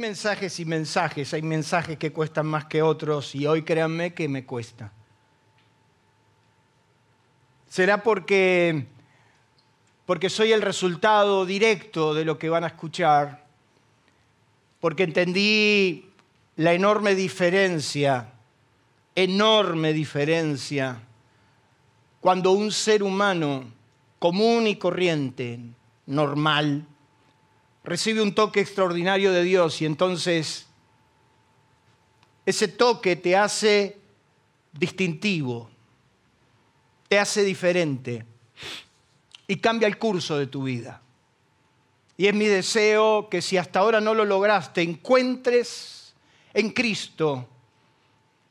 Mensajes 0.00 0.58
y 0.58 0.64
mensajes, 0.64 1.32
hay 1.34 1.42
mensajes 1.42 1.98
que 1.98 2.12
cuestan 2.12 2.46
más 2.46 2.64
que 2.64 2.82
otros 2.82 3.34
y 3.34 3.46
hoy 3.46 3.62
créanme 3.62 4.14
que 4.14 4.28
me 4.28 4.44
cuesta. 4.44 4.90
¿Será 7.68 8.02
porque, 8.02 8.86
porque 10.06 10.30
soy 10.30 10.52
el 10.52 10.62
resultado 10.62 11.46
directo 11.46 12.14
de 12.14 12.24
lo 12.24 12.38
que 12.38 12.48
van 12.48 12.64
a 12.64 12.68
escuchar? 12.68 13.46
Porque 14.80 15.04
entendí 15.04 16.10
la 16.56 16.72
enorme 16.72 17.14
diferencia, 17.14 18.32
enorme 19.14 19.92
diferencia, 19.92 21.00
cuando 22.20 22.52
un 22.52 22.72
ser 22.72 23.02
humano 23.02 23.64
común 24.18 24.66
y 24.66 24.76
corriente, 24.76 25.60
normal, 26.06 26.86
recibe 27.84 28.22
un 28.22 28.34
toque 28.34 28.60
extraordinario 28.60 29.32
de 29.32 29.42
Dios 29.42 29.80
y 29.80 29.86
entonces 29.86 30.66
ese 32.46 32.68
toque 32.68 33.16
te 33.16 33.36
hace 33.36 33.98
distintivo, 34.72 35.70
te 37.08 37.18
hace 37.18 37.42
diferente 37.44 38.24
y 39.46 39.56
cambia 39.56 39.88
el 39.88 39.98
curso 39.98 40.38
de 40.38 40.46
tu 40.46 40.64
vida. 40.64 41.02
Y 42.16 42.26
es 42.26 42.34
mi 42.34 42.46
deseo 42.46 43.28
que 43.30 43.40
si 43.40 43.56
hasta 43.56 43.78
ahora 43.78 44.00
no 44.00 44.14
lo 44.14 44.24
lograste, 44.24 44.82
encuentres 44.82 46.14
en 46.52 46.70
Cristo 46.70 47.48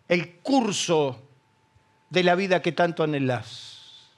el 0.08 0.38
curso 0.38 1.22
de 2.10 2.24
la 2.24 2.36
vida 2.36 2.62
que 2.62 2.72
tanto 2.72 3.04
anhelas. 3.04 4.10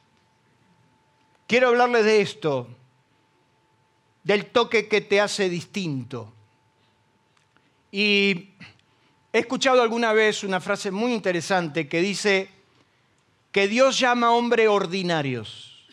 Quiero 1.47 1.67
hablarles 1.67 2.05
de 2.05 2.21
esto, 2.21 2.67
del 4.23 4.47
toque 4.47 4.87
que 4.87 5.01
te 5.01 5.19
hace 5.19 5.49
distinto. 5.49 6.33
Y 7.91 8.51
he 9.33 9.39
escuchado 9.39 9.81
alguna 9.81 10.13
vez 10.13 10.43
una 10.43 10.59
frase 10.59 10.91
muy 10.91 11.13
interesante 11.13 11.87
que 11.87 12.01
dice 12.01 12.49
que 13.51 13.67
Dios 13.67 13.99
llama 13.99 14.27
a 14.27 14.31
hombres 14.31 14.67
ordinarios 14.69 15.87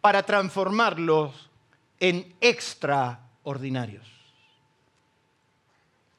para 0.00 0.22
transformarlos 0.22 1.50
en 2.00 2.34
extraordinarios. 2.40 4.06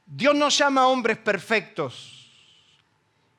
Dios 0.05 0.35
nos 0.35 0.57
llama 0.57 0.81
a 0.81 0.87
hombres 0.87 1.17
perfectos. 1.17 2.31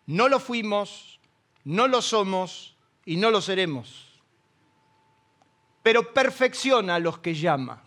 No 0.06 0.28
lo 0.28 0.41
fuimos, 0.41 1.20
no 1.64 1.89
lo 1.89 2.03
somos 2.03 2.77
y 3.05 3.17
no 3.17 3.31
lo 3.31 3.41
seremos 3.41 4.06
pero 5.87 6.12
perfecciona 6.12 6.97
a 6.97 6.98
los 6.98 7.19
que 7.19 7.33
llama. 7.33 7.81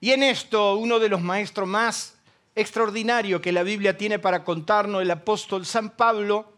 Y 0.00 0.12
en 0.12 0.22
esto, 0.22 0.76
uno 0.76 0.98
de 0.98 1.10
los 1.10 1.20
maestros 1.20 1.68
más 1.68 2.16
extraordinarios 2.54 3.42
que 3.42 3.52
la 3.52 3.62
Biblia 3.62 3.98
tiene 3.98 4.18
para 4.18 4.42
contarnos, 4.42 5.02
el 5.02 5.10
apóstol 5.10 5.66
San 5.66 5.90
Pablo, 5.90 6.54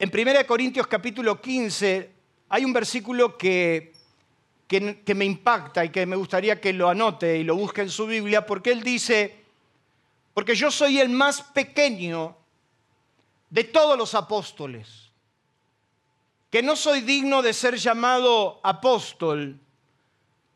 en 0.00 0.10
1 0.12 0.44
Corintios 0.48 0.88
capítulo 0.88 1.40
15 1.40 2.10
hay 2.48 2.64
un 2.64 2.72
versículo 2.72 3.38
que, 3.38 3.92
que, 4.66 5.02
que 5.02 5.14
me 5.14 5.24
impacta 5.24 5.84
y 5.84 5.90
que 5.90 6.06
me 6.06 6.16
gustaría 6.16 6.60
que 6.60 6.72
lo 6.72 6.88
anote 6.88 7.38
y 7.38 7.44
lo 7.44 7.54
busque 7.54 7.82
en 7.82 7.90
su 7.90 8.08
Biblia, 8.08 8.44
porque 8.44 8.72
él 8.72 8.82
dice, 8.82 9.44
porque 10.34 10.56
yo 10.56 10.72
soy 10.72 10.98
el 10.98 11.10
más 11.10 11.40
pequeño 11.40 12.36
de 13.48 13.62
todos 13.62 13.96
los 13.96 14.16
apóstoles 14.16 15.03
que 16.54 16.62
no 16.62 16.76
soy 16.76 17.00
digno 17.00 17.42
de 17.42 17.52
ser 17.52 17.74
llamado 17.74 18.60
apóstol 18.62 19.58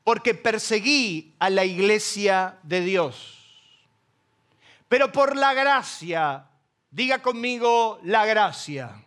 porque 0.05 0.33
perseguí 0.33 1.35
a 1.41 1.51
la 1.51 1.65
iglesia 1.65 2.57
de 2.63 2.83
Dios. 2.83 3.75
Pero 4.89 5.11
por 5.11 5.37
la 5.37 5.55
gracia, 5.55 6.47
diga 6.89 7.21
conmigo 7.21 7.99
la 8.05 8.25
gracia. 8.27 9.05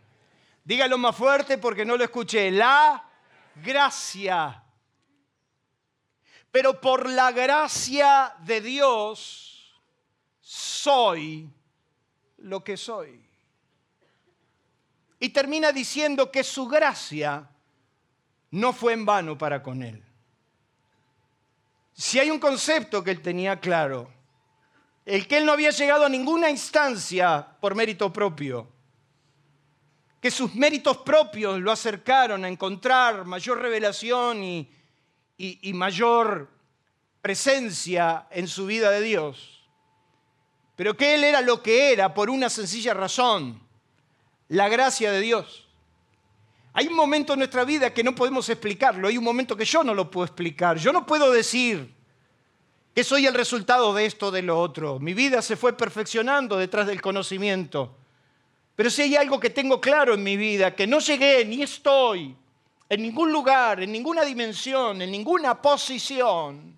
Dígalo 0.65 0.97
más 0.97 1.15
fuerte 1.15 1.57
porque 1.57 1.85
no 1.85 1.95
lo 1.95 2.03
escuché. 2.03 2.51
La 2.51 3.01
gracia. 3.55 4.61
Pero 6.51 6.81
por 6.81 7.09
la 7.09 7.31
gracia 7.31 8.35
de 8.39 8.59
Dios 8.59 9.81
soy 10.41 11.49
lo 12.39 12.61
que 12.65 12.75
soy. 12.75 13.30
Y 15.21 15.29
termina 15.29 15.71
diciendo 15.71 16.31
que 16.31 16.43
su 16.43 16.67
gracia 16.67 17.47
no 18.49 18.73
fue 18.73 18.93
en 18.93 19.05
vano 19.05 19.37
para 19.37 19.61
con 19.61 19.83
él. 19.83 20.03
Si 21.93 22.17
hay 22.17 22.31
un 22.31 22.39
concepto 22.39 23.03
que 23.03 23.11
él 23.11 23.21
tenía 23.21 23.59
claro, 23.59 24.11
el 25.05 25.27
que 25.27 25.37
él 25.37 25.45
no 25.45 25.51
había 25.51 25.69
llegado 25.69 26.05
a 26.05 26.09
ninguna 26.09 26.49
instancia 26.49 27.47
por 27.61 27.75
mérito 27.75 28.11
propio, 28.11 28.67
que 30.19 30.31
sus 30.31 30.55
méritos 30.55 30.97
propios 30.97 31.59
lo 31.59 31.71
acercaron 31.71 32.43
a 32.43 32.49
encontrar 32.49 33.23
mayor 33.25 33.59
revelación 33.59 34.43
y, 34.43 34.71
mayor 35.73 36.49
presencia 37.21 38.27
en 38.31 38.47
su 38.47 38.65
vida 38.65 38.89
de 38.89 39.01
Dios, 39.01 39.67
pero 40.75 40.97
que 40.97 41.13
él 41.13 41.23
era 41.23 41.41
lo 41.41 41.61
que 41.61 41.93
era 41.93 42.11
por 42.11 42.31
una 42.31 42.49
sencilla 42.49 42.95
razón, 42.95 43.61
la 44.51 44.67
gracia 44.67 45.11
de 45.11 45.21
Dios. 45.21 45.65
Hay 46.73 46.87
un 46.87 46.95
momento 46.95 47.33
en 47.33 47.39
nuestra 47.39 47.63
vida 47.63 47.93
que 47.93 48.03
no 48.03 48.13
podemos 48.13 48.49
explicarlo, 48.49 49.07
hay 49.07 49.17
un 49.17 49.23
momento 49.23 49.55
que 49.55 49.63
yo 49.63 49.83
no 49.83 49.93
lo 49.93 50.11
puedo 50.11 50.25
explicar. 50.25 50.77
Yo 50.77 50.91
no 50.91 51.05
puedo 51.05 51.31
decir 51.31 51.93
que 52.93 53.03
soy 53.03 53.25
el 53.25 53.33
resultado 53.33 53.93
de 53.93 54.05
esto 54.05 54.27
o 54.27 54.31
de 54.31 54.41
lo 54.41 54.59
otro. 54.59 54.99
Mi 54.99 55.13
vida 55.13 55.41
se 55.41 55.55
fue 55.55 55.71
perfeccionando 55.73 56.57
detrás 56.57 56.85
del 56.87 57.01
conocimiento. 57.01 57.97
Pero 58.75 58.89
si 58.89 59.03
hay 59.03 59.15
algo 59.15 59.39
que 59.39 59.49
tengo 59.49 59.79
claro 59.79 60.13
en 60.13 60.23
mi 60.23 60.35
vida, 60.35 60.75
que 60.75 60.85
no 60.85 60.99
llegué 60.99 61.45
ni 61.45 61.61
estoy 61.61 62.35
en 62.89 63.01
ningún 63.01 63.31
lugar, 63.31 63.81
en 63.81 63.91
ninguna 63.91 64.23
dimensión, 64.23 65.01
en 65.01 65.11
ninguna 65.11 65.61
posición, 65.61 66.77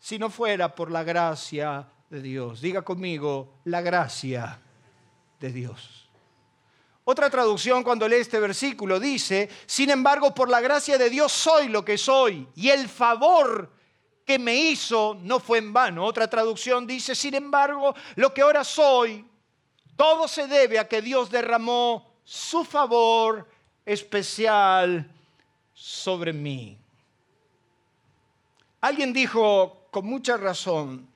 si 0.00 0.18
no 0.18 0.28
fuera 0.28 0.74
por 0.74 0.90
la 0.90 1.04
gracia 1.04 1.88
de 2.10 2.20
Dios. 2.20 2.60
Diga 2.60 2.82
conmigo, 2.82 3.60
la 3.64 3.80
gracia 3.80 4.60
de 5.38 5.52
Dios. 5.52 6.07
Otra 7.10 7.30
traducción 7.30 7.82
cuando 7.82 8.06
lee 8.06 8.16
este 8.16 8.38
versículo 8.38 9.00
dice, 9.00 9.48
sin 9.64 9.88
embargo, 9.88 10.34
por 10.34 10.50
la 10.50 10.60
gracia 10.60 10.98
de 10.98 11.08
Dios 11.08 11.32
soy 11.32 11.68
lo 11.68 11.82
que 11.82 11.96
soy 11.96 12.46
y 12.54 12.68
el 12.68 12.86
favor 12.86 13.72
que 14.26 14.38
me 14.38 14.54
hizo 14.54 15.16
no 15.22 15.40
fue 15.40 15.56
en 15.56 15.72
vano. 15.72 16.04
Otra 16.04 16.28
traducción 16.28 16.86
dice, 16.86 17.14
sin 17.14 17.34
embargo, 17.34 17.94
lo 18.16 18.34
que 18.34 18.42
ahora 18.42 18.62
soy, 18.62 19.24
todo 19.96 20.28
se 20.28 20.48
debe 20.48 20.78
a 20.78 20.86
que 20.86 21.00
Dios 21.00 21.30
derramó 21.30 22.12
su 22.24 22.62
favor 22.62 23.48
especial 23.86 25.10
sobre 25.72 26.34
mí. 26.34 26.76
Alguien 28.82 29.14
dijo 29.14 29.86
con 29.90 30.04
mucha 30.04 30.36
razón, 30.36 31.08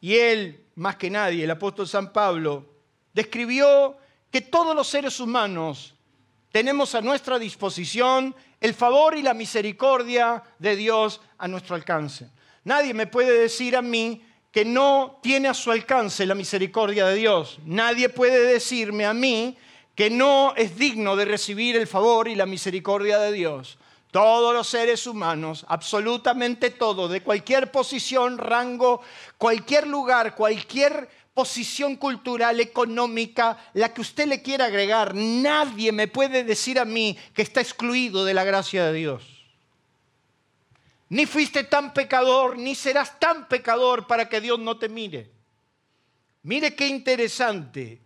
y 0.00 0.14
él, 0.14 0.64
más 0.76 0.94
que 0.94 1.10
nadie, 1.10 1.42
el 1.42 1.50
apóstol 1.50 1.88
San 1.88 2.12
Pablo, 2.12 2.77
describió 3.18 3.96
que 4.30 4.42
todos 4.42 4.76
los 4.76 4.86
seres 4.86 5.18
humanos 5.18 5.92
tenemos 6.52 6.94
a 6.94 7.00
nuestra 7.00 7.36
disposición 7.36 8.32
el 8.60 8.74
favor 8.74 9.16
y 9.16 9.22
la 9.22 9.34
misericordia 9.34 10.40
de 10.60 10.76
Dios 10.76 11.20
a 11.36 11.48
nuestro 11.48 11.74
alcance. 11.74 12.30
Nadie 12.62 12.94
me 12.94 13.08
puede 13.08 13.36
decir 13.36 13.74
a 13.74 13.82
mí 13.82 14.24
que 14.52 14.64
no 14.64 15.18
tiene 15.20 15.48
a 15.48 15.54
su 15.54 15.72
alcance 15.72 16.26
la 16.26 16.36
misericordia 16.36 17.06
de 17.06 17.16
Dios. 17.16 17.58
Nadie 17.64 18.08
puede 18.08 18.52
decirme 18.52 19.04
a 19.04 19.12
mí 19.12 19.58
que 19.96 20.10
no 20.10 20.54
es 20.54 20.78
digno 20.78 21.16
de 21.16 21.24
recibir 21.24 21.74
el 21.74 21.88
favor 21.88 22.28
y 22.28 22.36
la 22.36 22.46
misericordia 22.46 23.18
de 23.18 23.32
Dios. 23.32 23.78
Todos 24.12 24.54
los 24.54 24.68
seres 24.68 25.08
humanos, 25.08 25.66
absolutamente 25.68 26.70
todo, 26.70 27.08
de 27.08 27.20
cualquier 27.20 27.72
posición, 27.72 28.38
rango, 28.38 29.02
cualquier 29.36 29.88
lugar, 29.88 30.36
cualquier 30.36 31.08
posición 31.38 31.94
cultural, 31.94 32.58
económica, 32.58 33.56
la 33.74 33.94
que 33.94 34.00
usted 34.00 34.26
le 34.26 34.42
quiera 34.42 34.64
agregar, 34.64 35.14
nadie 35.14 35.92
me 35.92 36.08
puede 36.08 36.42
decir 36.42 36.80
a 36.80 36.84
mí 36.84 37.16
que 37.32 37.42
está 37.42 37.60
excluido 37.60 38.24
de 38.24 38.34
la 38.34 38.42
gracia 38.42 38.86
de 38.86 38.92
Dios. 38.92 39.22
Ni 41.08 41.26
fuiste 41.26 41.62
tan 41.62 41.94
pecador, 41.94 42.58
ni 42.58 42.74
serás 42.74 43.20
tan 43.20 43.46
pecador 43.46 44.08
para 44.08 44.28
que 44.28 44.40
Dios 44.40 44.58
no 44.58 44.78
te 44.78 44.88
mire. 44.88 45.30
Mire 46.42 46.74
qué 46.74 46.88
interesante. 46.88 48.00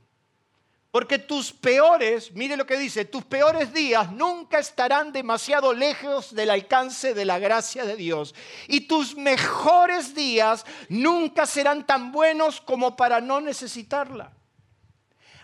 Porque 0.92 1.18
tus 1.18 1.52
peores, 1.52 2.32
mire 2.32 2.54
lo 2.54 2.66
que 2.66 2.78
dice, 2.78 3.06
tus 3.06 3.24
peores 3.24 3.72
días 3.72 4.12
nunca 4.12 4.58
estarán 4.58 5.10
demasiado 5.10 5.72
lejos 5.72 6.34
del 6.34 6.50
alcance 6.50 7.14
de 7.14 7.24
la 7.24 7.38
gracia 7.38 7.86
de 7.86 7.96
Dios. 7.96 8.34
Y 8.68 8.82
tus 8.82 9.16
mejores 9.16 10.14
días 10.14 10.66
nunca 10.90 11.46
serán 11.46 11.86
tan 11.86 12.12
buenos 12.12 12.60
como 12.60 12.94
para 12.94 13.22
no 13.22 13.40
necesitarla. 13.40 14.32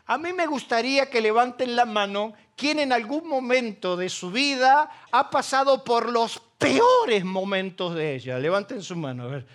A 0.05 0.19
mí 0.19 0.35
me 0.35 0.47
gustaría 0.47 1.09
que 1.09 1.23
levanten 1.23 1.75
la 1.75 1.87
mano 1.87 2.35
quien 2.55 2.79
en 2.79 2.93
algún 2.93 3.27
momento 3.27 3.97
de 3.97 4.11
su 4.11 4.31
vida 4.31 4.91
ha 5.11 5.31
pasado 5.31 5.83
por 5.83 6.13
los 6.13 6.43
peores 6.59 7.25
momentos 7.25 7.95
de 7.95 8.17
ella. 8.17 8.39
Levanten 8.39 8.83
su 8.83 8.97
mano, 8.97 9.25
a 9.25 9.29
ver. 9.29 9.47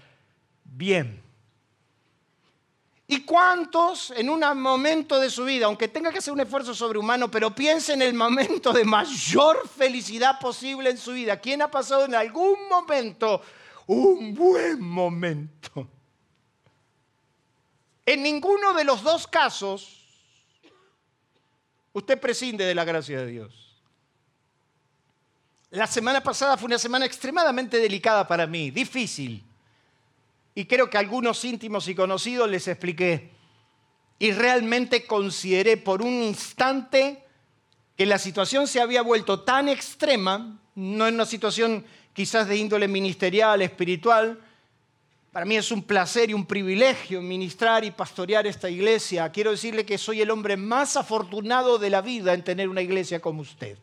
Bien. 0.63 1.21
¿Y 3.13 3.21
cuántos 3.25 4.09
en 4.09 4.27
un 4.27 4.39
momento 4.59 5.19
de 5.19 5.29
su 5.29 5.45
vida, 5.45 5.67
aunque 5.67 5.87
tenga 5.87 6.11
que 6.11 6.17
hacer 6.17 6.33
un 6.33 6.39
esfuerzo 6.39 6.73
sobrehumano, 6.73 7.29
pero 7.29 7.53
piense 7.53 7.93
en 7.93 8.01
el 8.01 8.15
momento 8.15 8.73
de 8.73 8.83
mayor 8.83 9.69
felicidad 9.69 10.39
posible 10.39 10.89
en 10.89 10.97
su 10.97 11.11
vida? 11.11 11.39
¿Quién 11.39 11.61
ha 11.61 11.69
pasado 11.69 12.05
en 12.05 12.15
algún 12.15 12.67
momento 12.67 13.39
un 13.85 14.33
buen 14.33 14.81
momento? 14.81 15.87
En 18.03 18.23
ninguno 18.23 18.73
de 18.73 18.83
los 18.83 19.03
dos 19.03 19.27
casos 19.27 19.99
usted 21.93 22.19
prescinde 22.19 22.65
de 22.65 22.73
la 22.73 22.83
gracia 22.83 23.19
de 23.19 23.27
Dios. 23.27 23.79
La 25.69 25.85
semana 25.85 26.23
pasada 26.23 26.57
fue 26.57 26.65
una 26.65 26.79
semana 26.79 27.05
extremadamente 27.05 27.77
delicada 27.77 28.27
para 28.27 28.47
mí, 28.47 28.71
difícil. 28.71 29.43
Y 30.55 30.65
creo 30.65 30.89
que 30.89 30.97
a 30.97 30.99
algunos 30.99 31.43
íntimos 31.45 31.87
y 31.87 31.95
conocidos 31.95 32.49
les 32.49 32.67
expliqué. 32.67 33.31
Y 34.19 34.31
realmente 34.31 35.05
consideré 35.05 35.77
por 35.77 36.01
un 36.01 36.21
instante 36.21 37.23
que 37.97 38.05
la 38.05 38.17
situación 38.17 38.67
se 38.67 38.81
había 38.81 39.01
vuelto 39.01 39.41
tan 39.41 39.69
extrema, 39.69 40.59
no 40.75 41.07
en 41.07 41.15
una 41.15 41.25
situación 41.25 41.85
quizás 42.13 42.47
de 42.47 42.57
índole 42.57 42.87
ministerial, 42.87 43.61
espiritual. 43.61 44.39
Para 45.31 45.45
mí 45.45 45.55
es 45.55 45.71
un 45.71 45.81
placer 45.81 46.29
y 46.29 46.33
un 46.33 46.45
privilegio 46.45 47.21
ministrar 47.21 47.83
y 47.83 47.91
pastorear 47.91 48.45
esta 48.45 48.69
iglesia. 48.69 49.31
Quiero 49.31 49.51
decirle 49.51 49.85
que 49.85 49.97
soy 49.97 50.21
el 50.21 50.29
hombre 50.29 50.57
más 50.57 50.95
afortunado 50.95 51.79
de 51.79 51.89
la 51.89 52.01
vida 52.01 52.33
en 52.33 52.43
tener 52.43 52.69
una 52.69 52.81
iglesia 52.81 53.19
como 53.19 53.41
usted. 53.41 53.77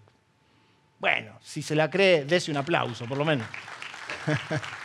Bueno, 1.01 1.39
si 1.43 1.63
se 1.63 1.75
la 1.75 1.91
cree, 1.91 2.25
dése 2.25 2.51
un 2.51 2.59
aplauso, 2.59 3.07
por 3.07 3.19
lo 3.19 3.25
menos. 3.25 3.47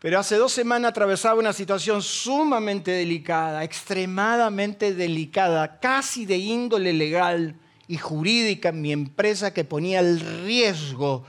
Pero 0.00 0.20
hace 0.20 0.36
dos 0.36 0.52
semanas 0.52 0.90
atravesaba 0.90 1.40
una 1.40 1.52
situación 1.52 2.02
sumamente 2.02 2.92
delicada, 2.92 3.64
extremadamente 3.64 4.94
delicada, 4.94 5.80
casi 5.80 6.24
de 6.24 6.36
índole 6.36 6.92
legal 6.92 7.56
y 7.88 7.96
jurídica 7.96 8.68
en 8.68 8.80
mi 8.80 8.92
empresa 8.92 9.52
que 9.52 9.64
ponía 9.64 9.98
el 10.00 10.20
riesgo 10.44 11.24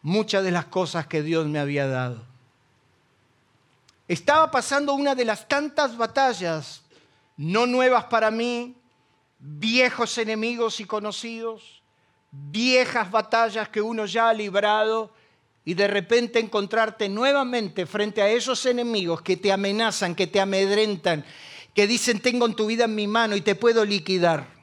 muchas 0.00 0.42
de 0.42 0.52
las 0.52 0.66
cosas 0.66 1.06
que 1.06 1.22
Dios 1.22 1.46
me 1.48 1.58
había 1.58 1.86
dado. 1.86 2.22
Estaba 4.06 4.50
pasando 4.50 4.94
una 4.94 5.14
de 5.14 5.26
las 5.26 5.46
tantas 5.46 5.94
batallas, 5.98 6.82
no 7.36 7.66
nuevas 7.66 8.04
para 8.04 8.30
mí, 8.30 8.74
viejos 9.38 10.16
enemigos 10.16 10.80
y 10.80 10.86
conocidos, 10.86 11.82
viejas 12.30 13.10
batallas 13.10 13.68
que 13.68 13.82
uno 13.82 14.06
ya 14.06 14.30
ha 14.30 14.34
librado 14.34 15.12
y 15.68 15.74
de 15.74 15.86
repente 15.86 16.38
encontrarte 16.38 17.10
nuevamente 17.10 17.84
frente 17.84 18.22
a 18.22 18.30
esos 18.30 18.64
enemigos 18.64 19.20
que 19.20 19.36
te 19.36 19.52
amenazan, 19.52 20.14
que 20.14 20.26
te 20.26 20.40
amedrentan, 20.40 21.26
que 21.74 21.86
dicen 21.86 22.20
tengo 22.20 22.46
en 22.46 22.54
tu 22.54 22.64
vida 22.64 22.86
en 22.86 22.94
mi 22.94 23.06
mano 23.06 23.36
y 23.36 23.42
te 23.42 23.54
puedo 23.54 23.84
liquidar. 23.84 24.57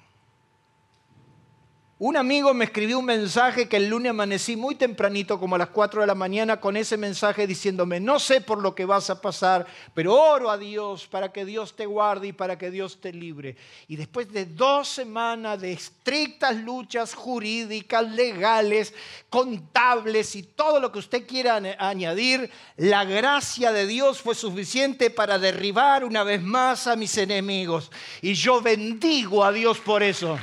Un 1.97 2.17
amigo 2.17 2.53
me 2.53 2.65
escribió 2.65 2.99
un 2.99 3.05
mensaje 3.05 3.69
que 3.69 3.77
el 3.77 3.87
lunes 3.87 4.09
amanecí 4.09 4.57
muy 4.57 4.75
tempranito, 4.75 5.39
como 5.39 5.55
a 5.55 5.59
las 5.59 5.69
4 5.69 6.01
de 6.01 6.07
la 6.07 6.13
mañana, 6.13 6.59
con 6.59 6.75
ese 6.75 6.97
mensaje 6.97 7.47
diciéndome, 7.47 8.01
no 8.01 8.19
sé 8.19 8.41
por 8.41 8.61
lo 8.61 8.75
que 8.75 8.83
vas 8.83 9.09
a 9.09 9.21
pasar, 9.21 9.65
pero 9.93 10.13
oro 10.13 10.51
a 10.51 10.57
Dios 10.57 11.07
para 11.07 11.31
que 11.31 11.45
Dios 11.45 11.73
te 11.73 11.85
guarde 11.85 12.27
y 12.27 12.33
para 12.33 12.57
que 12.57 12.69
Dios 12.69 12.99
te 12.99 13.13
libre. 13.13 13.55
Y 13.87 13.95
después 13.95 14.29
de 14.29 14.45
dos 14.45 14.89
semanas 14.89 15.61
de 15.61 15.71
estrictas 15.71 16.57
luchas 16.57 17.13
jurídicas, 17.13 18.11
legales, 18.11 18.93
contables 19.29 20.35
y 20.35 20.43
todo 20.43 20.81
lo 20.81 20.91
que 20.91 20.99
usted 20.99 21.25
quiera 21.25 21.61
añadir, 21.79 22.51
la 22.75 23.05
gracia 23.05 23.71
de 23.71 23.87
Dios 23.87 24.19
fue 24.19 24.35
suficiente 24.35 25.11
para 25.11 25.39
derribar 25.39 26.03
una 26.03 26.23
vez 26.23 26.41
más 26.41 26.87
a 26.87 26.97
mis 26.97 27.17
enemigos. 27.17 27.89
Y 28.21 28.33
yo 28.33 28.61
bendigo 28.61 29.45
a 29.45 29.53
Dios 29.53 29.79
por 29.79 30.03
eso. 30.03 30.37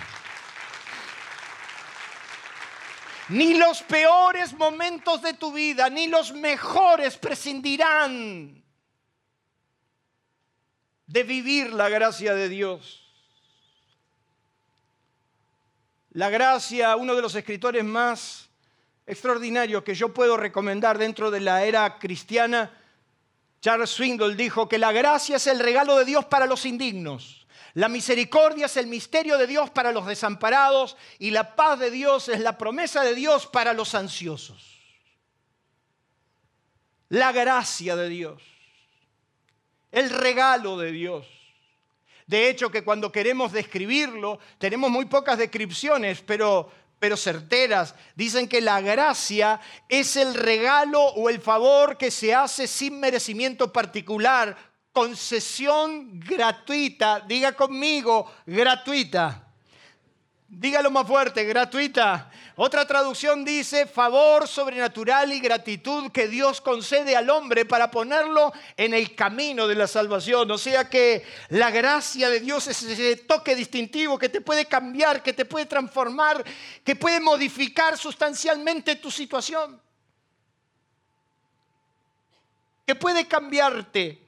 Ni 3.29 3.55
los 3.55 3.83
peores 3.83 4.53
momentos 4.55 5.23
de 5.23 5.35
tu 5.35 5.53
vida, 5.53 5.89
ni 5.89 6.07
los 6.09 6.33
mejores 6.33 7.17
prescindirán 7.17 8.63
de 11.07 11.23
vivir 11.23 11.73
la 11.73 11.89
gracia 11.89 12.35
de 12.35 12.49
Dios. 12.49 12.99
La 16.11 16.31
gracia, 16.31 16.97
uno 16.97 17.15
de 17.15 17.23
los 17.23 17.35
escritores 17.35 17.85
más 17.85 18.51
extraordinarios 19.07 19.83
que 19.83 19.95
yo 19.95 20.13
puedo 20.13 20.37
recomendar 20.37 20.99
dentro 20.99 21.31
de 21.31 21.41
la 21.41 21.65
era 21.65 21.99
cristiana, 21.99 22.71
Charles 23.61 23.91
Swingle 23.91 24.35
dijo 24.35 24.69
que 24.69 24.79
la 24.79 24.93
gracia 24.93 25.37
es 25.37 25.47
el 25.47 25.61
regalo 25.61 25.97
de 25.97 26.05
Dios 26.05 26.25
para 26.25 26.47
los 26.47 26.67
indignos. 26.67 27.42
La 27.75 27.89
misericordia 27.89 28.67
es 28.67 28.77
el 28.77 28.87
misterio 28.87 29.39
de 29.39 29.47
Dios 29.47 29.71
para 29.71 29.93
los 29.93 30.07
desamparados 30.07 30.97
y 31.19 31.31
la 31.31 31.57
paz 31.57 31.79
de 31.79 31.91
Dios 31.91 32.29
es 32.29 32.41
la 32.41 32.59
promesa 32.59 33.03
de 33.03 33.15
Dios 33.15 33.47
para 33.47 33.73
los 33.73 33.95
ansiosos. 33.95 34.81
La 37.09 37.33
gracia 37.33 37.97
de 37.97 38.09
Dios, 38.09 38.43
el 39.91 40.11
regalo 40.11 40.79
de 40.79 40.93
Dios. 40.93 41.27
De 42.27 42.49
hecho, 42.49 42.71
que 42.71 42.85
cuando 42.85 43.13
queremos 43.13 43.53
describirlo, 43.53 44.39
tenemos 44.59 44.91
muy 44.91 45.07
pocas 45.07 45.37
descripciones, 45.37 46.23
pero, 46.23 46.71
pero 46.99 47.17
certeras. 47.17 47.95
Dicen 48.14 48.49
que 48.49 48.61
la 48.61 48.81
gracia 48.81 49.61
es 49.88 50.17
el 50.17 50.35
regalo 50.35 51.02
o 51.02 51.29
el 51.29 51.41
favor 51.41 51.99
que 51.99 52.11
se 52.11 52.35
hace 52.35 52.67
sin 52.67 53.00
merecimiento 53.00 53.73
particular 53.73 54.72
concesión 54.92 56.20
gratuita. 56.20 57.20
Diga 57.20 57.52
conmigo, 57.52 58.30
gratuita. 58.46 59.49
Dígalo 60.54 60.90
más 60.90 61.06
fuerte, 61.06 61.44
gratuita. 61.44 62.30
Otra 62.56 62.87
traducción 62.87 63.42
dice 63.42 63.87
favor 63.87 64.46
sobrenatural 64.46 65.32
y 65.32 65.40
gratitud 65.40 66.12
que 66.12 66.28
Dios 66.28 66.61
concede 66.61 67.16
al 67.16 67.30
hombre 67.30 67.64
para 67.64 67.90
ponerlo 67.90 68.52
en 68.76 68.92
el 68.92 69.14
camino 69.14 69.66
de 69.66 69.75
la 69.75 69.87
salvación. 69.87 70.50
O 70.50 70.58
sea 70.58 70.90
que 70.90 71.25
la 71.49 71.70
gracia 71.70 72.28
de 72.28 72.40
Dios 72.40 72.66
es 72.66 72.82
ese 72.82 73.16
toque 73.16 73.56
distintivo 73.56 74.18
que 74.18 74.28
te 74.28 74.42
puede 74.42 74.66
cambiar, 74.66 75.22
que 75.22 75.32
te 75.32 75.46
puede 75.46 75.64
transformar, 75.64 76.44
que 76.84 76.96
puede 76.96 77.18
modificar 77.18 77.96
sustancialmente 77.96 78.96
tu 78.96 79.11
situación. 79.11 79.80
Que 82.84 82.94
puede 82.94 83.26
cambiarte 83.26 84.22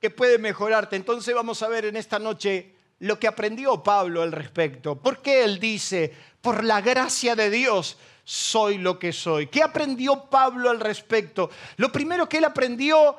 que 0.00 0.10
puede 0.10 0.38
mejorarte. 0.38 0.96
Entonces 0.96 1.34
vamos 1.34 1.62
a 1.62 1.68
ver 1.68 1.84
en 1.84 1.96
esta 1.96 2.18
noche 2.18 2.74
lo 3.00 3.18
que 3.18 3.28
aprendió 3.28 3.82
Pablo 3.82 4.22
al 4.22 4.32
respecto. 4.32 4.96
¿Por 4.96 5.22
qué 5.22 5.44
él 5.44 5.58
dice, 5.60 6.12
por 6.40 6.64
la 6.64 6.80
gracia 6.80 7.34
de 7.34 7.50
Dios 7.50 7.96
soy 8.24 8.78
lo 8.78 8.98
que 8.98 9.12
soy? 9.12 9.46
¿Qué 9.46 9.62
aprendió 9.62 10.24
Pablo 10.30 10.70
al 10.70 10.80
respecto? 10.80 11.50
Lo 11.76 11.90
primero 11.92 12.28
que 12.28 12.38
él 12.38 12.44
aprendió 12.44 13.16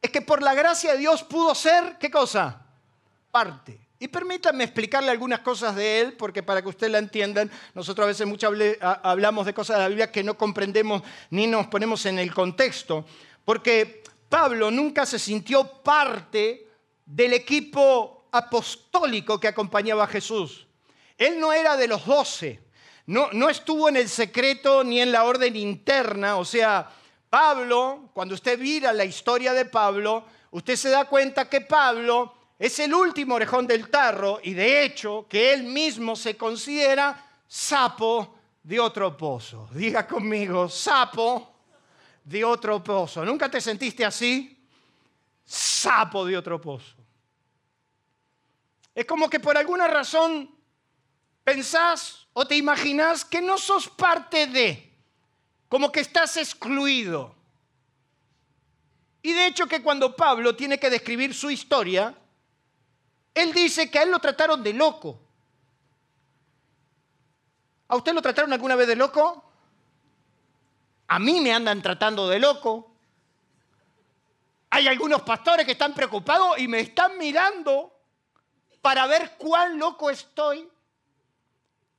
es 0.00 0.10
que 0.10 0.22
por 0.22 0.42
la 0.42 0.54
gracia 0.54 0.92
de 0.92 0.98
Dios 0.98 1.22
pudo 1.22 1.54
ser, 1.54 1.96
¿qué 1.98 2.10
cosa? 2.10 2.62
Parte. 3.30 3.78
Y 4.00 4.06
permítanme 4.06 4.62
explicarle 4.62 5.10
algunas 5.10 5.40
cosas 5.40 5.74
de 5.74 6.00
él, 6.00 6.12
porque 6.12 6.44
para 6.44 6.62
que 6.62 6.68
ustedes 6.68 6.92
la 6.92 6.98
entiendan, 6.98 7.50
nosotros 7.74 8.04
a 8.04 8.08
veces 8.08 8.26
mucho 8.28 8.48
hablamos 8.80 9.44
de 9.44 9.54
cosas 9.54 9.76
de 9.76 9.82
la 9.82 9.88
Biblia 9.88 10.12
que 10.12 10.22
no 10.22 10.38
comprendemos 10.38 11.02
ni 11.30 11.48
nos 11.48 11.66
ponemos 11.66 12.06
en 12.06 12.20
el 12.20 12.32
contexto. 12.32 13.04
Porque 13.44 14.04
Pablo 14.28 14.70
nunca 14.70 15.06
se 15.06 15.18
sintió 15.18 15.64
parte 15.82 16.66
del 17.04 17.32
equipo 17.32 18.28
apostólico 18.30 19.40
que 19.40 19.48
acompañaba 19.48 20.04
a 20.04 20.08
Jesús. 20.08 20.66
Él 21.16 21.40
no 21.40 21.52
era 21.52 21.76
de 21.76 21.88
los 21.88 22.04
doce, 22.04 22.60
no, 23.06 23.30
no 23.32 23.48
estuvo 23.48 23.88
en 23.88 23.96
el 23.96 24.08
secreto 24.08 24.84
ni 24.84 25.00
en 25.00 25.10
la 25.10 25.24
orden 25.24 25.56
interna. 25.56 26.36
O 26.36 26.44
sea, 26.44 26.90
Pablo, 27.30 28.10
cuando 28.12 28.34
usted 28.34 28.58
mira 28.58 28.92
la 28.92 29.04
historia 29.04 29.52
de 29.54 29.64
Pablo, 29.64 30.24
usted 30.50 30.76
se 30.76 30.90
da 30.90 31.06
cuenta 31.06 31.48
que 31.48 31.62
Pablo 31.62 32.34
es 32.58 32.78
el 32.80 32.92
último 32.92 33.36
orejón 33.36 33.66
del 33.66 33.88
tarro 33.88 34.40
y 34.42 34.52
de 34.52 34.84
hecho 34.84 35.26
que 35.28 35.52
él 35.54 35.64
mismo 35.64 36.16
se 36.16 36.36
considera 36.36 37.24
sapo 37.46 38.34
de 38.62 38.78
otro 38.78 39.16
pozo. 39.16 39.68
Diga 39.72 40.06
conmigo, 40.06 40.68
sapo 40.68 41.57
de 42.28 42.44
otro 42.44 42.84
pozo. 42.84 43.24
¿Nunca 43.24 43.50
te 43.50 43.60
sentiste 43.60 44.04
así? 44.04 44.62
Sapo 45.44 46.26
de 46.26 46.36
otro 46.36 46.60
pozo. 46.60 46.94
Es 48.94 49.06
como 49.06 49.30
que 49.30 49.40
por 49.40 49.56
alguna 49.56 49.88
razón 49.88 50.54
pensás 51.42 52.26
o 52.34 52.46
te 52.46 52.54
imaginás 52.54 53.24
que 53.24 53.40
no 53.40 53.56
sos 53.56 53.88
parte 53.88 54.46
de, 54.46 54.92
como 55.68 55.90
que 55.90 56.00
estás 56.00 56.36
excluido. 56.36 57.34
Y 59.22 59.32
de 59.32 59.46
hecho 59.46 59.66
que 59.66 59.82
cuando 59.82 60.14
Pablo 60.14 60.54
tiene 60.54 60.78
que 60.78 60.90
describir 60.90 61.34
su 61.34 61.50
historia, 61.50 62.14
él 63.32 63.52
dice 63.54 63.90
que 63.90 64.00
a 64.00 64.02
él 64.02 64.10
lo 64.10 64.18
trataron 64.18 64.62
de 64.62 64.74
loco. 64.74 65.18
¿A 67.88 67.96
usted 67.96 68.12
lo 68.12 68.20
trataron 68.20 68.52
alguna 68.52 68.76
vez 68.76 68.86
de 68.86 68.96
loco? 68.96 69.47
A 71.08 71.18
mí 71.18 71.40
me 71.40 71.52
andan 71.52 71.80
tratando 71.82 72.28
de 72.28 72.38
loco. 72.38 72.92
Hay 74.70 74.86
algunos 74.86 75.22
pastores 75.22 75.64
que 75.64 75.72
están 75.72 75.94
preocupados 75.94 76.58
y 76.58 76.68
me 76.68 76.80
están 76.80 77.16
mirando 77.16 77.92
para 78.82 79.06
ver 79.06 79.36
cuán 79.38 79.78
loco 79.78 80.10
estoy. 80.10 80.68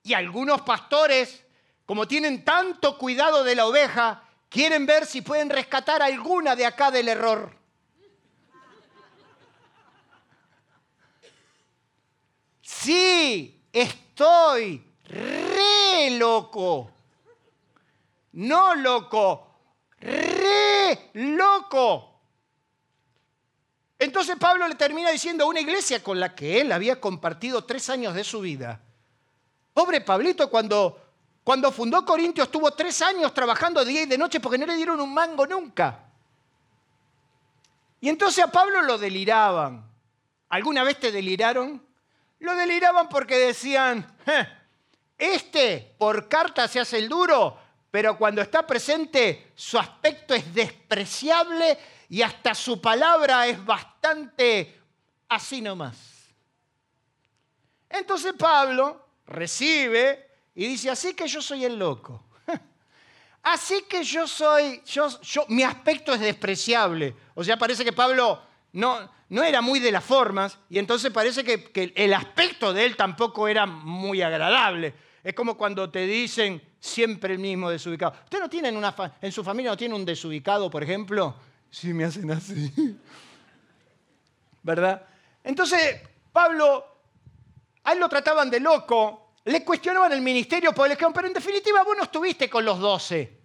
Y 0.03 0.13
algunos 0.13 0.61
pastores, 0.61 1.43
como 1.85 2.07
tienen 2.07 2.45
tanto 2.45 2.97
cuidado 2.97 3.43
de 3.43 3.55
la 3.55 3.65
oveja, 3.65 4.23
quieren 4.47 4.85
ver 4.85 5.07
si 5.07 5.21
pueden 5.21 5.49
rescatar 5.49 6.03
alguna 6.03 6.55
de 6.55 6.67
acá 6.67 6.91
del 6.91 7.07
error. 7.07 7.57
Sí, 12.61 13.59
estoy 13.73 14.83
re 15.05 16.11
loco. 16.11 16.91
No 18.39 18.73
loco, 18.73 19.47
re 19.99 21.09
loco. 21.13 22.21
Entonces 23.97 24.37
Pablo 24.39 24.65
le 24.65 24.75
termina 24.75 25.09
diciendo 25.11 25.43
a 25.43 25.47
una 25.47 25.59
iglesia 25.59 26.01
con 26.01 26.21
la 26.21 26.33
que 26.33 26.61
él 26.61 26.71
había 26.71 27.01
compartido 27.01 27.65
tres 27.65 27.89
años 27.89 28.13
de 28.13 28.23
su 28.23 28.39
vida. 28.39 28.79
Pobre 29.73 29.99
Pablito, 29.99 30.49
cuando, 30.49 31.01
cuando 31.43 31.69
fundó 31.69 32.05
Corintios 32.05 32.47
estuvo 32.47 32.71
tres 32.71 33.01
años 33.01 33.33
trabajando 33.33 33.83
día 33.83 34.03
y 34.03 34.05
de 34.05 34.17
noche 34.17 34.39
porque 34.39 34.57
no 34.57 34.65
le 34.65 34.77
dieron 34.77 35.01
un 35.01 35.13
mango 35.13 35.45
nunca. 35.45 36.05
Y 37.99 38.07
entonces 38.07 38.41
a 38.41 38.49
Pablo 38.49 38.83
lo 38.83 38.97
deliraban. 38.97 39.85
¿Alguna 40.47 40.83
vez 40.83 40.97
te 40.97 41.11
deliraron? 41.11 41.85
Lo 42.39 42.55
deliraban 42.55 43.09
porque 43.09 43.37
decían, 43.37 44.15
este 45.17 45.93
por 45.97 46.29
carta 46.29 46.69
se 46.69 46.79
hace 46.79 46.99
el 46.99 47.09
duro, 47.09 47.67
pero 47.91 48.17
cuando 48.17 48.41
está 48.41 48.65
presente 48.65 49.51
su 49.55 49.77
aspecto 49.79 50.33
es 50.33 50.53
despreciable 50.53 51.77
y 52.09 52.21
hasta 52.21 52.53
su 52.53 52.79
palabra 52.79 53.47
es 53.47 53.63
bastante 53.63 54.79
así 55.27 55.61
nomás. 55.61 55.97
Entonces 57.89 58.33
Pablo 58.37 59.05
recibe 59.25 60.29
y 60.53 60.67
dice, 60.67 60.89
así 60.89 61.13
que 61.13 61.27
yo 61.27 61.41
soy 61.41 61.65
el 61.65 61.77
loco. 61.77 62.25
Así 63.41 63.83
que 63.83 64.03
yo 64.03 64.27
soy, 64.27 64.83
yo, 64.85 65.07
yo, 65.21 65.45
mi 65.47 65.63
aspecto 65.63 66.13
es 66.13 66.19
despreciable. 66.19 67.15
O 67.33 67.43
sea, 67.43 67.57
parece 67.57 67.85
que 67.85 67.93
Pablo 67.93 68.41
no, 68.73 69.09
no 69.29 69.43
era 69.43 69.61
muy 69.61 69.79
de 69.79 69.91
las 69.91 70.03
formas 70.03 70.57
y 70.69 70.79
entonces 70.79 71.11
parece 71.11 71.43
que, 71.43 71.63
que 71.71 71.93
el 71.95 72.13
aspecto 72.13 72.73
de 72.73 72.85
él 72.85 72.95
tampoco 72.95 73.47
era 73.47 73.65
muy 73.65 74.21
agradable. 74.21 74.93
Es 75.23 75.33
como 75.33 75.57
cuando 75.57 75.89
te 75.89 76.05
dicen 76.05 76.61
siempre 76.79 77.33
el 77.33 77.39
mismo 77.39 77.69
desubicado. 77.69 78.13
¿Usted 78.23 78.39
no 78.39 78.49
tiene 78.49 78.71
una 78.71 78.95
en 79.21 79.31
su 79.31 79.43
familia 79.43 79.71
no 79.71 79.77
tiene 79.77 79.95
un 79.95 80.05
desubicado, 80.05 80.69
por 80.69 80.83
ejemplo? 80.83 81.35
Sí, 81.69 81.93
me 81.93 82.05
hacen 82.05 82.31
así. 82.31 82.73
¿Verdad? 84.63 85.05
Entonces, 85.43 86.01
Pablo, 86.31 86.85
a 87.83 87.93
él 87.93 87.99
lo 87.99 88.09
trataban 88.09 88.49
de 88.49 88.59
loco, 88.59 89.33
le 89.45 89.63
cuestionaban 89.63 90.11
el 90.11 90.21
ministerio, 90.21 90.73
por 90.73 90.89
el 90.89 90.97
pero 90.97 91.27
en 91.27 91.33
definitiva 91.33 91.83
vos 91.83 91.95
no 91.97 92.03
estuviste 92.03 92.49
con 92.49 92.65
los 92.65 92.79
doce. 92.79 93.37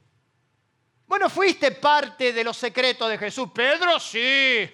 Vos 1.07 1.21
no 1.21 1.29
fuiste 1.29 1.73
parte 1.73 2.33
de 2.33 2.45
los 2.45 2.57
secretos 2.57 3.11
de 3.11 3.19
Jesús. 3.19 3.50
Pedro 3.55 4.00
sí. 4.00 4.71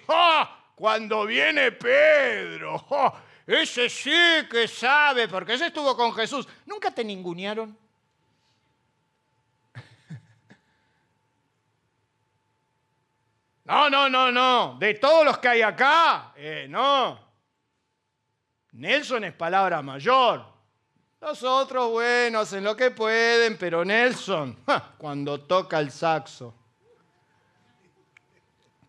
Cuando 0.81 1.27
viene 1.27 1.71
Pedro. 1.73 2.83
Ese 3.45 3.87
sí 3.87 4.09
que 4.49 4.67
sabe, 4.67 5.27
porque 5.27 5.53
ese 5.53 5.67
estuvo 5.67 5.95
con 5.95 6.11
Jesús. 6.11 6.47
¿Nunca 6.65 6.89
te 6.89 7.03
ningunearon? 7.03 7.77
No, 13.65 13.91
no, 13.91 14.09
no, 14.09 14.31
no. 14.31 14.77
De 14.79 14.95
todos 14.95 15.23
los 15.23 15.37
que 15.37 15.49
hay 15.49 15.61
acá, 15.61 16.33
eh, 16.35 16.65
no. 16.67 17.19
Nelson 18.71 19.25
es 19.25 19.33
palabra 19.33 19.83
mayor. 19.83 20.43
Los 21.19 21.43
otros, 21.43 21.91
bueno, 21.91 22.39
hacen 22.39 22.63
lo 22.63 22.75
que 22.75 22.89
pueden, 22.89 23.55
pero 23.55 23.85
Nelson, 23.85 24.57
cuando 24.97 25.41
toca 25.41 25.77
el 25.79 25.91
saxo. 25.91 26.60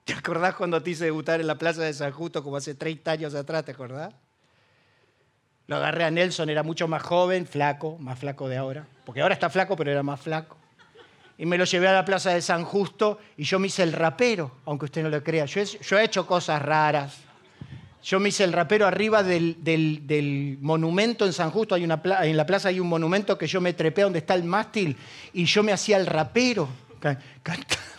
¿Te 0.04 0.14
acordás 0.14 0.54
cuando 0.54 0.82
te 0.82 0.90
hice 0.90 1.04
debutar 1.04 1.40
en 1.40 1.46
la 1.46 1.56
Plaza 1.56 1.82
de 1.82 1.92
San 1.92 2.12
Justo 2.12 2.42
como 2.42 2.56
hace 2.56 2.74
30 2.74 3.10
años 3.10 3.34
atrás? 3.34 3.64
¿Te 3.64 3.72
acordás? 3.72 4.14
Lo 5.66 5.76
agarré 5.76 6.04
a 6.04 6.10
Nelson, 6.10 6.50
era 6.50 6.62
mucho 6.62 6.88
más 6.88 7.02
joven, 7.02 7.46
flaco, 7.46 7.96
más 7.98 8.18
flaco 8.18 8.48
de 8.48 8.56
ahora. 8.56 8.86
Porque 9.04 9.20
ahora 9.20 9.34
está 9.34 9.48
flaco, 9.48 9.76
pero 9.76 9.90
era 9.90 10.02
más 10.02 10.20
flaco 10.20 10.56
y 11.42 11.46
me 11.46 11.58
lo 11.58 11.64
llevé 11.64 11.88
a 11.88 11.92
la 11.92 12.04
Plaza 12.04 12.30
de 12.30 12.40
San 12.40 12.64
Justo 12.64 13.18
y 13.36 13.42
yo 13.42 13.58
me 13.58 13.66
hice 13.66 13.82
el 13.82 13.92
rapero, 13.92 14.58
aunque 14.64 14.84
usted 14.84 15.02
no 15.02 15.08
lo 15.08 15.24
crea. 15.24 15.44
Yo 15.46 15.60
he, 15.60 16.04
hecho 16.04 16.24
cosas 16.24 16.62
raras. 16.62 17.18
Yo 18.00 18.20
me 18.20 18.28
hice 18.28 18.44
el 18.44 18.52
rapero 18.52 18.86
arriba 18.86 19.24
del, 19.24 20.58
monumento 20.60 21.24
en 21.24 21.32
San 21.32 21.50
Justo. 21.50 21.74
Hay 21.74 21.82
una, 21.82 22.00
en 22.22 22.36
la 22.36 22.46
plaza 22.46 22.68
hay 22.68 22.78
un 22.78 22.88
monumento 22.88 23.36
que 23.36 23.48
yo 23.48 23.60
me 23.60 23.72
trepé 23.72 24.02
donde 24.02 24.20
está 24.20 24.34
el 24.34 24.44
mástil 24.44 24.96
y 25.32 25.44
yo 25.44 25.64
me 25.64 25.72
hacía 25.72 25.96
el 25.96 26.06
rapero. 26.06 26.68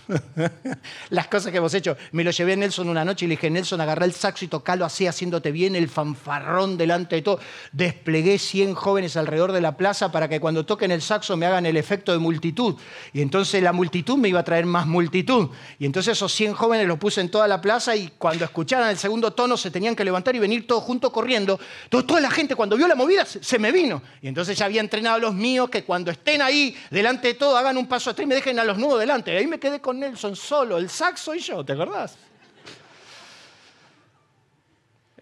Las 1.10 1.28
cosas 1.28 1.52
que 1.52 1.58
hemos 1.58 1.74
hecho. 1.74 1.96
Me 2.12 2.24
lo 2.24 2.32
llevé 2.32 2.54
a 2.54 2.56
Nelson 2.56 2.90
una 2.90 3.06
noche 3.06 3.26
y 3.26 3.28
le 3.28 3.34
dije, 3.34 3.50
Nelson, 3.50 3.80
agarrá 3.82 4.06
el 4.06 4.14
saxo 4.14 4.46
y 4.46 4.48
tocalo 4.48 4.86
así, 4.86 5.08
haciéndote 5.08 5.52
bien 5.52 5.76
el 5.76 5.90
fanfarrón 5.90 6.78
delante 6.78 7.16
de 7.18 7.22
todo. 7.22 7.40
Desplegué 7.72 8.38
100 8.38 8.74
jóvenes 8.76 9.18
alrededor 9.18 9.52
de 9.52 9.62
la 9.62 9.78
plaza 9.78 10.12
para 10.12 10.28
que 10.28 10.40
cuando 10.40 10.66
toquen 10.66 10.92
el 10.92 11.02
saxo 11.02 11.38
me 11.38 11.46
hagan 11.46 11.66
el 11.66 11.78
efecto 11.78 12.12
de 12.12 12.18
multitud. 12.18 12.76
Y 13.14 13.22
entonces 13.22 13.62
la 13.64 13.74
multitud 13.74 14.18
me 14.18 14.30
iba 14.30 14.40
a 14.40 14.44
traer 14.44 14.66
más 14.66 14.86
multitud. 14.86 15.50
Y 15.80 15.86
entonces 15.86 16.14
esos 16.14 16.32
100 16.34 16.54
jóvenes 16.54 16.88
los 16.88 16.98
puse 16.98 17.22
en 17.22 17.30
toda 17.30 17.48
la 17.48 17.62
plaza 17.62 17.96
y 17.96 18.10
cuando 18.18 18.46
escucharan 18.46 18.90
el 18.90 18.98
segundo 18.98 19.32
tono 19.32 19.58
se 19.58 19.72
tenían 19.72 19.96
que 19.96 20.04
levantar 20.04 20.36
y 20.36 20.40
venir 20.40 20.68
todos 20.68 20.84
juntos 20.84 21.12
corriendo. 21.12 21.60
toda 21.90 22.20
la 22.20 22.30
gente 22.30 22.56
cuando 22.56 22.76
vio 22.76 22.88
la 22.88 22.96
movida 22.96 23.26
se, 23.26 23.60
me 23.60 23.72
vino. 23.72 24.02
Y 24.22 24.28
entonces 24.28 24.58
ya 24.58 24.66
había 24.66 24.82
entrenado 24.82 25.16
a 25.16 25.20
los 25.20 25.34
míos 25.34 25.70
que 25.70 25.84
cuando 25.84 26.12
estén 26.12 26.42
ahí 26.42 26.76
delante 26.90 27.30
de 27.30 27.34
todo 27.36 27.58
hagan 27.58 27.78
un 27.78 27.88
paso 27.88 28.10
atrás 28.10 28.26
y 28.26 28.28
me 28.28 28.36
dejen 28.36 28.60
a 28.60 28.64
los 28.64 28.78
nudos 28.78 29.00
delante. 29.00 29.36
Ahí 29.36 29.48
me 29.48 29.60
quedé 29.60 29.80
con 29.80 29.93
Nelson 29.94 30.36
solo, 30.36 30.78
el 30.78 30.90
saxo 30.90 31.36
y 31.36 31.40
yo, 31.40 31.64
¿te 31.64 31.74
acordás? 31.74 32.18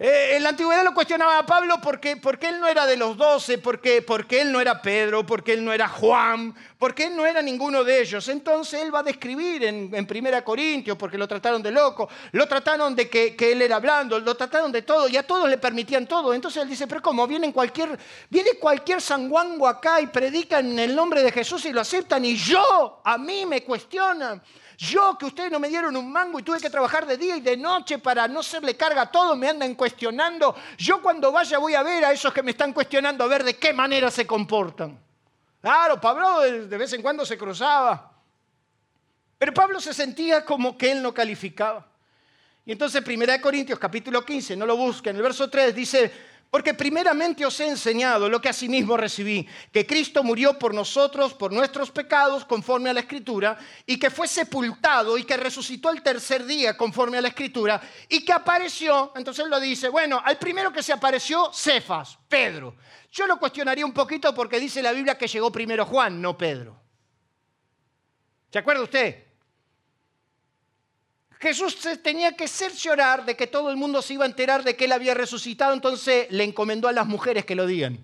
Eh, 0.03 0.37
en 0.37 0.41
la 0.41 0.49
antigüedad 0.49 0.83
lo 0.83 0.95
cuestionaba 0.95 1.37
a 1.37 1.45
Pablo 1.45 1.75
porque, 1.79 2.17
porque 2.17 2.49
él 2.49 2.59
no 2.59 2.67
era 2.67 2.87
de 2.87 2.97
los 2.97 3.15
doce, 3.15 3.59
porque, 3.59 4.01
porque 4.01 4.41
él 4.41 4.51
no 4.51 4.59
era 4.59 4.81
Pedro, 4.81 5.23
porque 5.23 5.53
él 5.53 5.63
no 5.63 5.71
era 5.71 5.87
Juan, 5.87 6.55
porque 6.79 7.03
él 7.03 7.15
no 7.15 7.23
era 7.23 7.39
ninguno 7.43 7.83
de 7.83 8.01
ellos. 8.01 8.27
Entonces 8.27 8.81
él 8.81 8.91
va 8.91 9.01
a 9.01 9.03
describir 9.03 9.63
en, 9.63 9.93
en 9.93 10.07
Primera 10.07 10.43
Corintios, 10.43 10.97
porque 10.97 11.19
lo 11.19 11.27
trataron 11.27 11.61
de 11.61 11.69
loco, 11.69 12.09
lo 12.31 12.47
trataron 12.47 12.95
de 12.95 13.07
que, 13.07 13.35
él 13.51 13.61
era 13.61 13.77
blando, 13.77 14.19
lo 14.19 14.33
trataron 14.33 14.71
de 14.71 14.81
todo, 14.81 15.07
y 15.07 15.17
a 15.17 15.27
todos 15.27 15.47
le 15.47 15.59
permitían 15.59 16.07
todo. 16.07 16.33
Entonces 16.33 16.63
él 16.63 16.69
dice, 16.69 16.87
pero 16.87 17.03
¿cómo? 17.03 17.27
Viene 17.27 17.53
cualquier, 17.53 17.95
viene 18.27 18.55
cualquier 18.59 19.01
sanguango 19.01 19.67
acá 19.67 20.01
y 20.01 20.07
predican 20.07 20.65
en 20.65 20.79
el 20.79 20.95
nombre 20.95 21.21
de 21.21 21.31
Jesús 21.31 21.63
y 21.65 21.73
lo 21.73 21.81
aceptan, 21.81 22.25
y 22.25 22.35
yo, 22.35 23.03
a 23.05 23.19
mí 23.19 23.45
me 23.45 23.63
cuestionan. 23.63 24.41
Yo 24.81 25.15
que 25.15 25.27
ustedes 25.27 25.51
no 25.51 25.59
me 25.59 25.69
dieron 25.69 25.95
un 25.95 26.11
mango 26.11 26.39
y 26.39 26.41
tuve 26.41 26.59
que 26.59 26.67
trabajar 26.67 27.05
de 27.05 27.15
día 27.15 27.37
y 27.37 27.41
de 27.41 27.55
noche 27.55 27.99
para 27.99 28.27
no 28.27 28.41
serle 28.41 28.75
carga 28.75 29.03
a 29.03 29.11
todo, 29.11 29.35
me 29.35 29.47
andan 29.47 29.75
cuestionando. 29.75 30.55
Yo 30.75 31.03
cuando 31.03 31.31
vaya 31.31 31.59
voy 31.59 31.75
a 31.75 31.83
ver 31.83 32.03
a 32.03 32.11
esos 32.11 32.33
que 32.33 32.41
me 32.41 32.49
están 32.49 32.73
cuestionando 32.73 33.23
a 33.23 33.27
ver 33.27 33.43
de 33.43 33.57
qué 33.57 33.73
manera 33.73 34.09
se 34.09 34.25
comportan. 34.25 34.99
Claro, 35.61 36.01
Pablo 36.01 36.41
de 36.41 36.77
vez 36.79 36.91
en 36.93 37.03
cuando 37.03 37.23
se 37.27 37.37
cruzaba. 37.37 38.11
Pero 39.37 39.53
Pablo 39.53 39.79
se 39.79 39.93
sentía 39.93 40.43
como 40.43 40.75
que 40.75 40.91
él 40.91 41.03
no 41.03 41.13
calificaba. 41.13 41.85
Y 42.65 42.71
entonces 42.71 43.03
1 43.07 43.39
Corintios 43.39 43.77
capítulo 43.77 44.25
15, 44.25 44.55
no 44.55 44.65
lo 44.65 44.75
busquen, 44.75 45.15
el 45.15 45.21
verso 45.21 45.47
3 45.47 45.75
dice, 45.75 46.11
Porque 46.51 46.73
primeramente 46.73 47.45
os 47.45 47.57
he 47.61 47.67
enseñado 47.69 48.27
lo 48.27 48.41
que 48.41 48.49
asimismo 48.49 48.97
recibí, 48.97 49.47
que 49.71 49.87
Cristo 49.87 50.21
murió 50.21 50.59
por 50.59 50.73
nosotros, 50.73 51.33
por 51.33 51.53
nuestros 51.53 51.91
pecados, 51.91 52.43
conforme 52.43 52.89
a 52.89 52.93
la 52.93 52.99
Escritura, 52.99 53.57
y 53.85 53.97
que 53.97 54.09
fue 54.09 54.27
sepultado 54.27 55.17
y 55.17 55.23
que 55.23 55.37
resucitó 55.37 55.89
el 55.89 56.03
tercer 56.03 56.45
día, 56.45 56.75
conforme 56.75 57.17
a 57.17 57.21
la 57.21 57.29
Escritura, 57.29 57.81
y 58.09 58.25
que 58.25 58.33
apareció, 58.33 59.13
entonces 59.15 59.47
lo 59.47 59.61
dice, 59.61 59.87
bueno, 59.87 60.21
al 60.21 60.37
primero 60.37 60.73
que 60.73 60.83
se 60.83 60.91
apareció, 60.91 61.53
Cefas, 61.53 62.19
Pedro. 62.27 62.75
Yo 63.13 63.25
lo 63.27 63.39
cuestionaría 63.39 63.85
un 63.85 63.93
poquito 63.93 64.35
porque 64.35 64.59
dice 64.59 64.81
la 64.81 64.91
Biblia 64.91 65.17
que 65.17 65.29
llegó 65.29 65.53
primero 65.53 65.85
Juan, 65.85 66.21
no 66.21 66.37
Pedro. 66.37 66.77
¿Se 68.51 68.59
acuerda 68.59 68.83
usted? 68.83 69.30
Jesús 71.41 71.75
tenía 72.03 72.37
que 72.37 72.47
cerciorar 72.47 73.25
de 73.25 73.35
que 73.35 73.47
todo 73.47 73.71
el 73.71 73.75
mundo 73.75 74.03
se 74.03 74.13
iba 74.13 74.25
a 74.25 74.27
enterar 74.27 74.63
de 74.63 74.75
que 74.75 74.85
él 74.85 74.91
había 74.91 75.15
resucitado, 75.15 75.73
entonces 75.73 76.27
le 76.29 76.43
encomendó 76.43 76.87
a 76.87 76.91
las 76.91 77.07
mujeres 77.07 77.45
que 77.45 77.55
lo 77.55 77.65
digan. 77.65 77.99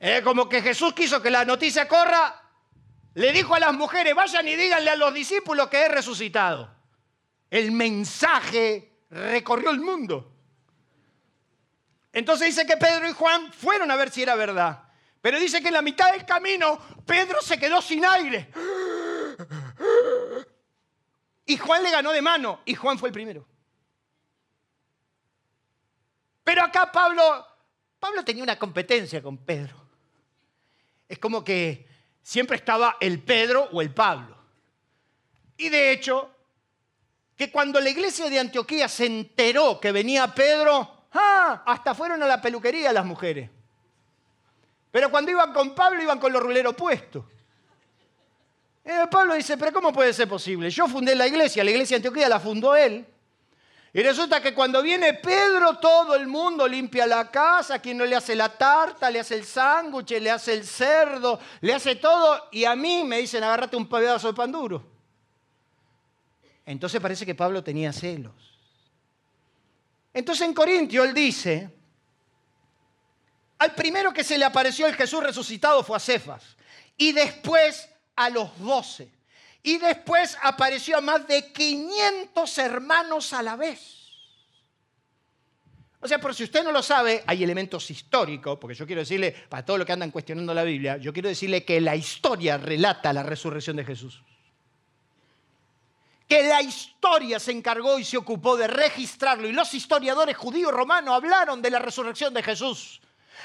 Eh, 0.00 0.20
como 0.22 0.46
que 0.50 0.60
Jesús 0.60 0.92
quiso 0.92 1.22
que 1.22 1.30
la 1.30 1.46
noticia 1.46 1.88
corra, 1.88 2.42
le 3.14 3.32
dijo 3.32 3.54
a 3.54 3.58
las 3.58 3.72
mujeres, 3.72 4.14
vayan 4.14 4.46
y 4.48 4.54
díganle 4.54 4.90
a 4.90 4.96
los 4.96 5.14
discípulos 5.14 5.68
que 5.68 5.78
he 5.78 5.88
resucitado. 5.88 6.70
El 7.48 7.72
mensaje 7.72 8.92
recorrió 9.08 9.70
el 9.70 9.80
mundo. 9.80 10.30
Entonces 12.12 12.48
dice 12.48 12.66
que 12.66 12.76
Pedro 12.76 13.08
y 13.08 13.12
Juan 13.12 13.50
fueron 13.50 13.90
a 13.90 13.96
ver 13.96 14.10
si 14.10 14.22
era 14.22 14.34
verdad. 14.34 14.82
Pero 15.22 15.40
dice 15.40 15.62
que 15.62 15.68
en 15.68 15.74
la 15.74 15.82
mitad 15.82 16.12
del 16.12 16.26
camino 16.26 16.78
Pedro 17.06 17.40
se 17.40 17.58
quedó 17.58 17.80
sin 17.80 18.04
aire. 18.04 18.50
Y 21.48 21.56
Juan 21.58 21.84
le 21.84 21.92
ganó 21.92 22.10
de 22.10 22.20
mano 22.20 22.60
y 22.64 22.74
Juan 22.74 22.98
fue 22.98 23.08
el 23.08 23.12
primero. 23.12 23.46
Pero 26.42 26.62
acá 26.64 26.90
Pablo, 26.90 27.46
Pablo 28.00 28.24
tenía 28.24 28.42
una 28.42 28.58
competencia 28.58 29.22
con 29.22 29.38
Pedro. 29.38 29.76
Es 31.08 31.20
como 31.20 31.44
que 31.44 31.86
siempre 32.20 32.56
estaba 32.56 32.96
el 33.00 33.22
Pedro 33.22 33.68
o 33.72 33.80
el 33.80 33.94
Pablo. 33.94 34.36
Y 35.56 35.68
de 35.68 35.92
hecho, 35.92 36.30
que 37.36 37.50
cuando 37.50 37.80
la 37.80 37.90
iglesia 37.90 38.28
de 38.28 38.40
Antioquía 38.40 38.88
se 38.88 39.06
enteró 39.06 39.78
que 39.78 39.92
venía 39.92 40.34
Pedro, 40.34 41.06
¡ah! 41.12 41.62
hasta 41.64 41.94
fueron 41.94 42.22
a 42.22 42.26
la 42.26 42.40
peluquería 42.40 42.92
las 42.92 43.04
mujeres. 43.04 43.50
Pero 44.90 45.10
cuando 45.10 45.30
iban 45.30 45.52
con 45.52 45.74
Pablo 45.74 46.02
iban 46.02 46.18
con 46.18 46.32
los 46.32 46.42
ruleros 46.42 46.74
puestos. 46.74 47.24
Eh, 48.88 49.04
Pablo 49.10 49.34
dice, 49.34 49.58
pero 49.58 49.72
¿cómo 49.72 49.92
puede 49.92 50.12
ser 50.12 50.28
posible? 50.28 50.70
Yo 50.70 50.86
fundé 50.86 51.16
la 51.16 51.26
iglesia, 51.26 51.64
la 51.64 51.72
iglesia 51.72 51.96
de 51.96 52.06
Antioquía 52.06 52.28
la 52.28 52.38
fundó 52.38 52.76
él. 52.76 53.04
Y 53.92 54.00
resulta 54.00 54.40
que 54.40 54.54
cuando 54.54 54.80
viene 54.80 55.14
Pedro, 55.14 55.78
todo 55.78 56.14
el 56.14 56.28
mundo 56.28 56.68
limpia 56.68 57.04
la 57.04 57.28
casa, 57.28 57.80
quien 57.80 57.98
no 57.98 58.04
le 58.04 58.14
hace 58.14 58.36
la 58.36 58.56
tarta, 58.56 59.10
le 59.10 59.18
hace 59.18 59.34
el 59.34 59.44
sándwich, 59.44 60.10
le 60.20 60.30
hace 60.30 60.52
el 60.52 60.64
cerdo, 60.64 61.40
le 61.62 61.74
hace 61.74 61.96
todo, 61.96 62.48
y 62.52 62.64
a 62.64 62.76
mí 62.76 63.02
me 63.02 63.18
dicen, 63.18 63.42
agárrate 63.42 63.76
un 63.76 63.88
pedazo 63.88 64.28
de 64.28 64.34
pan 64.34 64.52
duro. 64.52 64.86
Entonces 66.64 67.00
parece 67.00 67.26
que 67.26 67.34
Pablo 67.34 67.64
tenía 67.64 67.92
celos. 67.92 68.34
Entonces 70.14 70.46
en 70.46 70.54
Corintio 70.54 71.02
él 71.02 71.12
dice, 71.12 71.74
al 73.58 73.74
primero 73.74 74.12
que 74.12 74.22
se 74.22 74.38
le 74.38 74.44
apareció 74.44 74.86
el 74.86 74.94
Jesús 74.94 75.24
resucitado 75.24 75.82
fue 75.82 75.96
a 75.96 76.00
Cefas, 76.00 76.56
y 76.96 77.10
después 77.10 77.88
a 78.16 78.30
los 78.30 78.58
doce. 78.58 79.10
Y 79.62 79.78
después 79.78 80.36
apareció 80.42 80.98
a 80.98 81.00
más 81.00 81.26
de 81.26 81.52
500 81.52 82.58
hermanos 82.58 83.32
a 83.32 83.42
la 83.42 83.56
vez. 83.56 84.06
O 86.00 86.08
sea, 86.08 86.20
por 86.20 86.34
si 86.34 86.44
usted 86.44 86.62
no 86.62 86.70
lo 86.70 86.82
sabe, 86.82 87.24
hay 87.26 87.42
elementos 87.42 87.90
históricos, 87.90 88.58
porque 88.60 88.76
yo 88.76 88.86
quiero 88.86 89.00
decirle, 89.00 89.34
para 89.48 89.64
todos 89.64 89.78
los 89.78 89.86
que 89.86 89.92
andan 89.92 90.10
cuestionando 90.10 90.54
la 90.54 90.62
Biblia, 90.62 90.98
yo 90.98 91.12
quiero 91.12 91.28
decirle 91.28 91.64
que 91.64 91.80
la 91.80 91.96
historia 91.96 92.58
relata 92.58 93.12
la 93.12 93.22
resurrección 93.22 93.76
de 93.76 93.84
Jesús. 93.84 94.22
Que 96.28 96.44
la 96.44 96.62
historia 96.62 97.40
se 97.40 97.52
encargó 97.52 97.98
y 97.98 98.04
se 98.04 98.16
ocupó 98.16 98.56
de 98.56 98.68
registrarlo. 98.68 99.48
Y 99.48 99.52
los 99.52 99.72
historiadores 99.74 100.36
judíos 100.36 100.72
romanos 100.72 101.14
hablaron 101.14 101.62
de 101.62 101.70
la 101.70 101.78
resurrección 101.78 102.34
de 102.34 102.42
Jesús. 102.42 103.00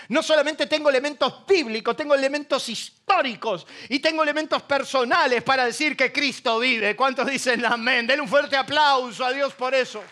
No 0.10 0.24
solamente 0.24 0.68
tengo 0.68 0.90
elementos 0.90 1.46
bíblicos, 1.46 1.96
tengo 1.96 2.14
elementos 2.14 2.68
históricos 2.70 3.66
y 3.90 4.00
tengo 4.00 4.24
elementos 4.24 4.62
personales 4.64 5.44
para 5.44 5.66
decir 5.66 5.96
que 5.96 6.12
Cristo 6.12 6.60
vive. 6.60 6.96
¿Cuántos 6.96 7.28
dicen 7.28 7.66
amén? 7.66 8.08
Denle 8.08 8.22
un 8.22 8.28
fuerte 8.30 8.56
aplauso 8.58 9.26
a 9.26 9.32
Dios 9.32 9.54
por 9.54 9.74
eso. 9.74 10.04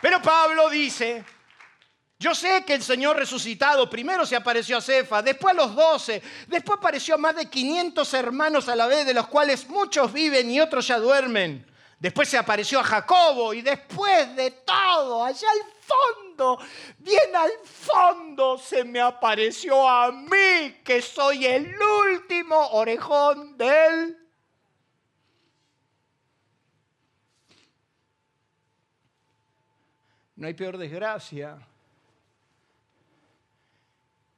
Pero 0.00 0.22
Pablo 0.22 0.70
dice, 0.70 1.24
yo 2.18 2.34
sé 2.34 2.64
que 2.66 2.74
el 2.74 2.82
Señor 2.82 3.16
resucitado 3.16 3.88
primero 3.88 4.26
se 4.26 4.36
apareció 4.36 4.76
a 4.76 4.80
Cefa, 4.82 5.22
después 5.22 5.52
a 5.52 5.56
los 5.56 5.74
doce, 5.74 6.22
después 6.46 6.78
apareció 6.78 7.14
a 7.14 7.18
más 7.18 7.36
de 7.36 7.48
500 7.48 8.12
hermanos 8.14 8.68
a 8.68 8.76
la 8.76 8.86
vez, 8.86 9.06
de 9.06 9.14
los 9.14 9.26
cuales 9.26 9.68
muchos 9.68 10.12
viven 10.12 10.50
y 10.50 10.60
otros 10.60 10.86
ya 10.86 10.98
duermen. 10.98 11.66
Después 11.98 12.28
se 12.28 12.38
apareció 12.38 12.80
a 12.80 12.84
Jacobo 12.84 13.52
y 13.52 13.62
después 13.62 14.34
de 14.34 14.50
todo, 14.50 15.24
allá 15.24 15.48
al 15.50 15.79
fondo, 15.90 16.58
bien 16.98 17.34
al 17.34 17.50
fondo, 17.64 18.58
se 18.58 18.84
me 18.84 19.00
apareció 19.00 19.88
a 19.88 20.10
mí, 20.12 20.76
que 20.84 21.02
soy 21.02 21.46
el 21.46 21.74
último 22.10 22.56
orejón 22.72 23.56
de 23.58 23.86
él. 23.86 24.16
No 30.36 30.46
hay 30.46 30.54
peor 30.54 30.78
desgracia 30.78 31.58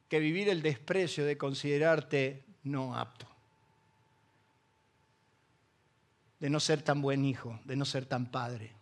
que 0.09 0.19
vivir 0.19 0.49
el 0.49 0.61
desprecio 0.61 1.25
de 1.25 1.37
considerarte 1.37 2.43
no 2.63 2.97
apto. 2.97 3.33
de 6.43 6.49
no 6.49 6.59
ser 6.59 6.81
tan 6.81 7.01
buen 7.01 7.23
hijo, 7.23 7.57
de 7.63 7.77
no 7.77 7.85
ser 7.85 8.05
tan 8.05 8.25
padre, 8.25 8.73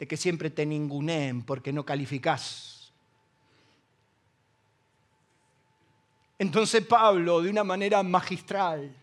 de 0.00 0.08
que 0.08 0.16
siempre 0.16 0.48
te 0.48 0.64
ninguneen 0.64 1.42
porque 1.42 1.74
no 1.74 1.84
calificás. 1.84 2.90
Entonces 6.38 6.86
Pablo, 6.86 7.42
de 7.42 7.50
una 7.50 7.64
manera 7.64 8.02
magistral, 8.02 8.96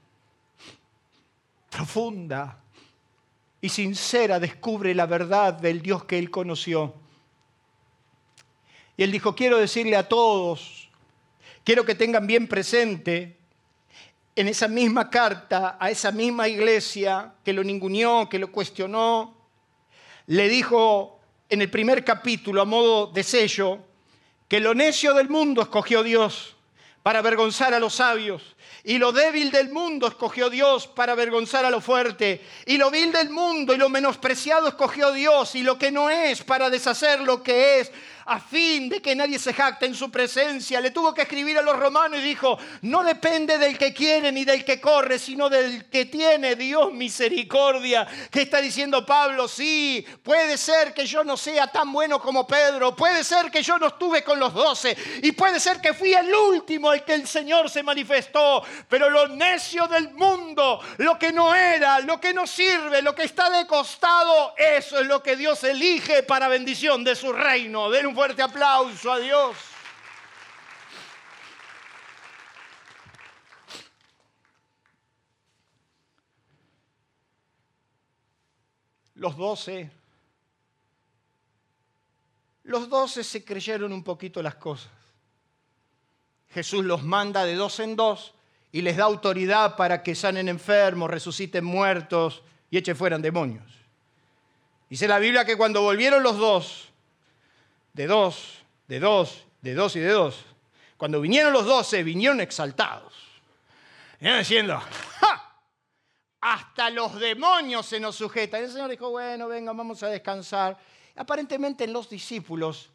profunda 1.69 2.59
y 3.61 3.69
sincera, 3.69 4.39
descubre 4.39 4.95
la 4.95 5.05
verdad 5.05 5.53
del 5.53 5.83
Dios 5.83 6.03
que 6.05 6.17
él 6.17 6.31
conoció. 6.31 6.95
Y 8.97 9.03
él 9.03 9.11
dijo, 9.11 9.35
quiero 9.35 9.59
decirle 9.59 9.97
a 9.97 10.09
todos, 10.09 10.89
quiero 11.63 11.85
que 11.85 11.93
tengan 11.93 12.25
bien 12.25 12.47
presente 12.47 13.37
en 14.35 14.47
esa 14.47 14.67
misma 14.67 15.11
carta 15.11 15.77
a 15.79 15.91
esa 15.91 16.11
misma 16.11 16.47
iglesia 16.47 17.35
que 17.43 17.53
lo 17.53 17.63
ninguneó, 17.63 18.27
que 18.27 18.39
lo 18.39 18.51
cuestionó, 18.51 19.36
le 20.27 20.49
dijo 20.49 21.19
en 21.49 21.61
el 21.61 21.69
primer 21.69 22.03
capítulo 22.03 22.61
a 22.61 22.65
modo 22.65 23.07
de 23.07 23.23
sello 23.23 23.79
que 24.47 24.59
lo 24.59 24.73
necio 24.73 25.13
del 25.13 25.29
mundo 25.29 25.61
escogió 25.61 26.03
Dios 26.03 26.55
para 27.03 27.19
avergonzar 27.19 27.73
a 27.73 27.79
los 27.79 27.95
sabios. 27.95 28.55
Y 28.83 28.97
lo 28.97 29.11
débil 29.11 29.51
del 29.51 29.69
mundo 29.69 30.07
escogió 30.07 30.49
Dios 30.49 30.87
para 30.87 31.13
avergonzar 31.13 31.65
a 31.65 31.69
lo 31.69 31.81
fuerte. 31.81 32.41
Y 32.65 32.77
lo 32.77 32.91
vil 32.91 33.11
del 33.11 33.29
mundo 33.29 33.73
y 33.73 33.77
lo 33.77 33.89
menospreciado 33.89 34.67
escogió 34.67 35.11
Dios. 35.11 35.55
Y 35.55 35.63
lo 35.63 35.77
que 35.77 35.91
no 35.91 36.09
es 36.09 36.43
para 36.43 36.69
deshacer 36.69 37.21
lo 37.21 37.43
que 37.43 37.79
es 37.79 37.91
a 38.27 38.39
fin 38.39 38.89
de 38.89 39.01
que 39.01 39.15
nadie 39.15 39.39
se 39.39 39.53
jacte 39.53 39.85
en 39.85 39.95
su 39.95 40.11
presencia. 40.11 40.81
Le 40.81 40.91
tuvo 40.91 41.13
que 41.13 41.21
escribir 41.21 41.57
a 41.57 41.61
los 41.61 41.77
romanos 41.77 42.19
y 42.19 42.23
dijo, 42.23 42.57
no 42.81 43.03
depende 43.03 43.57
del 43.57 43.77
que 43.77 43.93
quiere 43.93 44.31
ni 44.33 44.43
del 44.43 44.65
que 44.65 44.81
corre, 44.81 45.17
sino 45.17 45.49
del 45.49 45.89
que 45.89 46.05
tiene 46.05 46.55
Dios 46.55 46.91
misericordia. 46.91 48.05
¿Qué 48.29 48.41
está 48.41 48.59
diciendo 48.59 49.05
Pablo? 49.05 49.47
Sí, 49.47 50.05
puede 50.23 50.57
ser 50.57 50.93
que 50.93 51.05
yo 51.05 51.23
no 51.23 51.37
sea 51.37 51.67
tan 51.67 51.91
bueno 51.93 52.19
como 52.19 52.45
Pedro, 52.45 52.93
puede 52.95 53.23
ser 53.23 53.49
que 53.49 53.63
yo 53.63 53.79
no 53.79 53.87
estuve 53.87 54.23
con 54.23 54.39
los 54.39 54.53
doce 54.53 54.97
y 55.21 55.31
puede 55.31 55.59
ser 55.61 55.79
que 55.79 55.93
fui 55.93 56.13
el 56.13 56.33
último 56.33 56.89
al 56.89 57.05
que 57.05 57.13
el 57.13 57.27
Señor 57.27 57.69
se 57.69 57.81
manifestó, 57.81 58.61
pero 58.89 59.09
lo 59.09 59.29
necio 59.29 59.87
del 59.87 60.11
mundo, 60.11 60.81
lo 60.97 61.17
que 61.17 61.31
no 61.31 61.55
era, 61.55 61.99
lo 62.01 62.19
que 62.19 62.33
no 62.33 62.45
sirve, 62.45 63.01
lo 63.01 63.15
que 63.15 63.23
está 63.23 63.49
de 63.49 63.65
costado, 63.65 64.53
eso 64.57 64.99
es 64.99 65.07
lo 65.07 65.23
que 65.23 65.37
Dios 65.37 65.63
elige 65.63 66.23
para 66.23 66.49
bendición 66.49 67.05
de 67.05 67.15
su 67.15 67.31
reino. 67.31 67.89
Den 67.89 68.07
un 68.07 68.16
fuerte 68.17 68.41
aplauso 68.41 69.11
a 69.11 69.19
Dios. 69.19 69.55
Los 79.13 79.37
doce, 79.37 79.91
los 82.63 82.89
doce 82.89 83.23
se 83.23 83.45
creyeron 83.45 83.93
un 83.93 84.03
poquito 84.03 84.41
las 84.41 84.55
cosas. 84.55 84.89
Jesús 86.49 86.83
los 86.83 87.03
manda 87.03 87.45
de 87.45 87.53
dos 87.53 87.79
en 87.79 87.95
dos 87.95 88.33
y 88.71 88.81
les 88.81 88.97
da 88.97 89.03
autoridad 89.03 89.75
para 89.75 90.01
que 90.01 90.15
sanen 90.15 90.49
enfermos, 90.49 91.11
resuciten 91.11 91.63
muertos 91.63 92.41
y 92.71 92.79
eche 92.79 92.95
fuera 92.95 93.19
demonios. 93.19 93.71
Dice 94.89 95.07
la 95.07 95.19
Biblia 95.19 95.45
que 95.45 95.55
cuando 95.55 95.83
volvieron 95.83 96.23
los 96.23 96.39
dos, 96.39 96.87
de 97.97 98.05
dos, 98.05 98.59
de 98.87 98.99
dos, 98.99 99.43
de 99.61 99.73
dos 99.73 99.95
y 99.95 99.99
de 99.99 100.11
dos, 100.11 100.45
cuando 100.97 101.19
vinieron 101.19 101.51
los 101.51 101.65
doce, 101.65 102.03
vinieron 102.03 102.39
exaltados. 102.39 103.13
Vinieron 104.19 104.39
diciendo, 104.39 104.79
¡ja! 105.19 105.55
Hasta 106.39 106.91
los 106.91 107.19
demonios 107.19 107.87
se 107.87 107.99
nos 107.99 108.15
sujetan. 108.15 108.63
El 108.63 108.71
Señor 108.71 108.91
dijo, 108.91 109.09
bueno, 109.09 109.47
venga, 109.47 109.73
vamos 109.73 110.01
a 110.03 110.09
descansar. 110.09 110.77
Aparentemente 111.15 111.83
en 111.83 111.93
los 111.93 112.07
discípulos 112.07 112.91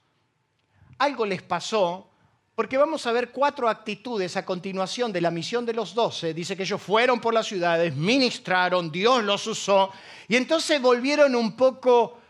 algo 0.98 1.26
les 1.26 1.42
pasó 1.42 2.08
porque 2.54 2.76
vamos 2.76 3.04
a 3.06 3.12
ver 3.12 3.32
cuatro 3.32 3.68
actitudes 3.68 4.36
a 4.36 4.44
continuación 4.44 5.12
de 5.12 5.20
la 5.20 5.32
misión 5.32 5.66
de 5.66 5.74
los 5.74 5.94
doce. 5.94 6.32
Dice 6.32 6.56
que 6.56 6.62
ellos 6.62 6.80
fueron 6.80 7.20
por 7.20 7.34
las 7.34 7.48
ciudades, 7.48 7.96
ministraron, 7.96 8.92
Dios 8.92 9.24
los 9.24 9.46
usó, 9.48 9.90
y 10.28 10.36
entonces 10.36 10.80
volvieron 10.80 11.34
un 11.34 11.56
poco 11.56 12.20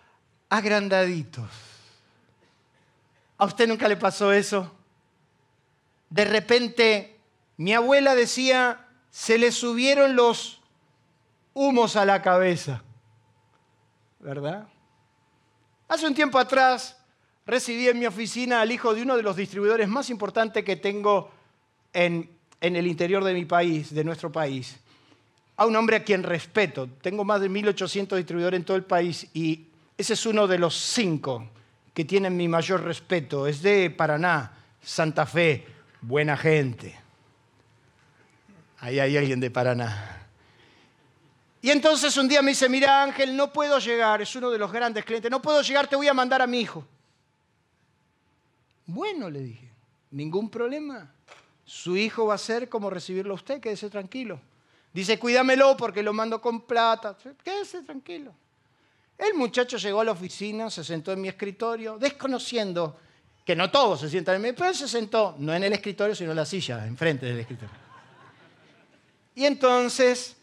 agrandaditos. 0.49 1.72
¿A 3.43 3.45
usted 3.45 3.67
nunca 3.67 3.89
le 3.89 3.97
pasó 3.97 4.33
eso? 4.33 4.71
De 6.09 6.25
repente, 6.25 7.19
mi 7.57 7.73
abuela 7.73 8.15
decía, 8.15 8.87
se 9.11 9.37
le 9.37 9.51
subieron 9.51 10.15
los 10.15 10.61
humos 11.53 11.97
a 11.97 12.05
la 12.05 12.23
cabeza. 12.23 12.85
¿Verdad? 14.21 14.69
Hace 15.89 16.07
un 16.07 16.15
tiempo 16.15 16.39
atrás 16.39 16.97
recibí 17.45 17.89
en 17.89 17.99
mi 17.99 18.07
oficina 18.07 18.61
al 18.61 18.71
hijo 18.71 18.95
de 18.95 19.03
uno 19.03 19.17
de 19.17 19.25
los 19.25 19.35
distribuidores 19.35 19.89
más 19.89 20.09
importantes 20.09 20.63
que 20.63 20.77
tengo 20.77 21.33
en, 21.93 22.31
el 22.61 22.87
interior 22.87 23.25
de 23.25 23.35
mi 23.35 23.45
país, 23.45 23.93
de 23.93 24.05
nuestro 24.05 24.31
país. 24.31 24.79
A 25.57 25.67
un 25.67 25.75
hombre 25.75 25.97
a 25.97 26.05
quien 26.05 26.23
respeto. 26.23 26.89
Tengo 27.01 27.25
más 27.25 27.41
de 27.41 27.51
1.800 27.51 28.15
distribuidores 28.15 28.61
en 28.61 28.65
todo 28.65 28.77
el 28.77 28.85
país 28.85 29.27
y 29.35 29.67
ese 29.99 30.13
es 30.13 30.27
uno 30.27 30.47
de 30.47 30.61
los 30.61 30.77
cinco 30.77 31.49
que 31.95 32.05
tienen 32.05 32.37
mi 32.37 32.49
mayor 32.49 32.83
respeto. 32.83 33.47
Es 33.47 33.63
de 33.63 33.91
Paraná, 33.91 34.53
Santa 34.83 35.27
Fe, 35.27 35.67
buena 36.01 36.37
gente. 36.37 36.99
Ahí 38.79 38.99
hay 38.99 39.17
alguien 39.17 39.41
de 39.41 39.51
Paraná. 39.51 40.29
Y 41.61 41.71
entonces 41.71 42.17
un 42.17 42.27
día 42.27 42.43
me 42.43 42.51
dice, 42.51 42.69
mira 42.69 43.03
Ángel, 43.03 43.37
no 43.37 43.53
puedo 43.53 43.79
llegar, 43.79 44.21
es 44.21 44.35
uno 44.35 44.51
de 44.51 44.59
los 44.59 44.73
grandes 44.73 45.05
clientes, 45.05 45.31
no 45.31 45.41
puedo 45.41 45.63
llegar, 45.63 45.87
te 45.87 45.95
voy 45.95 46.09
a 46.09 46.15
mandar 46.15 46.43
a 46.43 46.47
mi 46.47 46.61
hijo. 46.61 46.85
Bueno, 48.87 49.31
le 49.31 49.41
dije, 49.41 49.71
ningún 50.11 50.51
problema. 50.51 51.13
Su 51.65 51.97
hijo 51.97 52.27
va 52.27 52.35
a 52.35 52.39
ser 52.39 52.69
como 52.69 52.91
recibirlo 52.91 53.35
a 53.35 53.37
usted, 53.37 53.61
quédese 53.61 53.89
tranquilo. 53.89 54.41
Dice, 54.93 55.19
cuídamelo 55.19 55.77
porque 55.77 56.03
lo 56.03 56.13
mando 56.13 56.41
con 56.41 56.63
plata. 56.63 57.17
Quédese 57.43 57.83
tranquilo. 57.83 58.35
El 59.19 59.35
muchacho 59.35 59.77
llegó 59.77 60.01
a 60.01 60.05
la 60.05 60.13
oficina, 60.13 60.71
se 60.71 60.83
sentó 60.83 61.13
en 61.13 61.21
mi 61.21 61.29
escritorio, 61.29 61.99
desconociendo 61.99 62.99
que 63.45 63.57
no 63.57 63.71
todos 63.71 64.01
se 64.01 64.09
sientan 64.09 64.37
en 64.37 64.43
mi, 64.43 64.53
pero 64.53 64.69
él 64.69 64.75
se 64.75 64.89
sentó, 64.89 65.35
no 65.39 65.55
en 65.55 65.65
el 65.65 65.73
escritorio, 65.73 66.15
sino 66.15 66.31
en 66.31 66.37
la 66.37 66.47
silla, 66.47 66.87
enfrente 66.87 67.27
del 67.27 67.41
escritorio. 67.41 67.75
Y 69.35 69.45
entonces, 69.45 70.37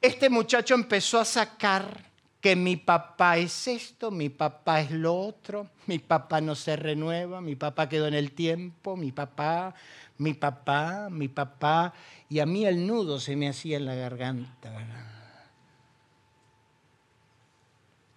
este 0.00 0.28
muchacho 0.28 0.74
empezó 0.74 1.18
a 1.18 1.24
sacar 1.24 2.12
que 2.40 2.54
mi 2.54 2.76
papá 2.76 3.38
es 3.38 3.66
esto, 3.68 4.10
mi 4.10 4.28
papá 4.28 4.82
es 4.82 4.90
lo 4.90 5.18
otro, 5.18 5.70
mi 5.86 5.98
papá 5.98 6.42
no 6.42 6.54
se 6.54 6.76
renueva, 6.76 7.40
mi 7.40 7.56
papá 7.56 7.88
quedó 7.88 8.06
en 8.06 8.14
el 8.14 8.32
tiempo, 8.32 8.96
mi 8.96 9.12
papá, 9.12 9.74
mi 10.18 10.34
papá, 10.34 11.08
mi 11.10 11.28
papá, 11.28 11.94
y 12.28 12.40
a 12.40 12.46
mí 12.46 12.66
el 12.66 12.86
nudo 12.86 13.18
se 13.18 13.34
me 13.34 13.48
hacía 13.48 13.78
en 13.78 13.86
la 13.86 13.94
garganta. 13.94 15.13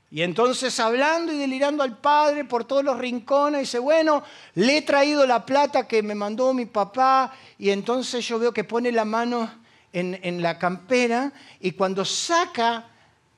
Y 0.09 0.21
entonces 0.21 0.79
hablando 0.79 1.33
y 1.33 1.37
delirando 1.37 1.83
al 1.83 1.97
padre 1.97 2.45
por 2.45 2.63
todos 2.63 2.83
los 2.83 2.97
rincones, 2.97 3.61
dice, 3.61 3.79
bueno, 3.79 4.23
le 4.55 4.77
he 4.77 4.81
traído 4.81 5.27
la 5.27 5.45
plata 5.45 5.87
que 5.87 6.01
me 6.01 6.15
mandó 6.15 6.53
mi 6.53 6.65
papá, 6.65 7.33
y 7.57 7.71
entonces 7.71 8.25
yo 8.25 8.39
veo 8.39 8.53
que 8.53 8.63
pone 8.63 8.91
la 8.91 9.03
mano 9.03 9.51
en, 9.91 10.19
en 10.23 10.41
la 10.41 10.57
campera 10.57 11.33
y 11.59 11.71
cuando 11.71 12.05
saca 12.05 12.91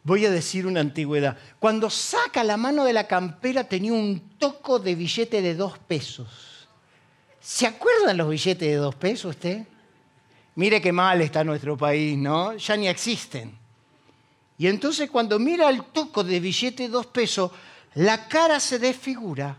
Voy 0.04 0.26
a 0.26 0.32
decir 0.32 0.66
una 0.66 0.80
antigüedad. 0.80 1.38
Cuando 1.60 1.90
saca 1.90 2.44
la 2.44 2.58
mano 2.58 2.84
de 2.86 2.94
la 2.94 3.06
campera 3.06 3.66
tenía 3.66 3.94
un 3.94 4.20
toco 4.40 4.80
de 4.80 4.96
billete 4.96 5.42
de 5.42 5.56
dos 5.56 5.78
pesos. 5.78 6.68
¿Se 7.40 7.68
acuerdan 7.68 8.18
los 8.18 8.30
billetes 8.30 8.68
de 8.68 8.76
dos 8.76 8.96
pesos 8.96 9.36
usted? 9.36 9.68
Mire 10.56 10.82
qué 10.82 10.92
mal 10.92 11.22
está 11.22 11.44
nuestro 11.44 11.78
país, 11.78 12.18
¿no? 12.18 12.56
Ya 12.56 12.76
ni 12.78 12.88
existen. 12.88 13.59
Y 14.60 14.68
entonces 14.68 15.10
cuando 15.10 15.40
mira 15.40 15.70
el 15.70 15.86
toco 15.86 16.22
de 16.22 16.42
billete 16.42 16.84
de 16.84 16.90
dos 16.90 17.08
pesos, 17.08 17.50
la 17.96 18.28
cara 18.28 18.60
se 18.60 18.78
desfigura 18.78 19.58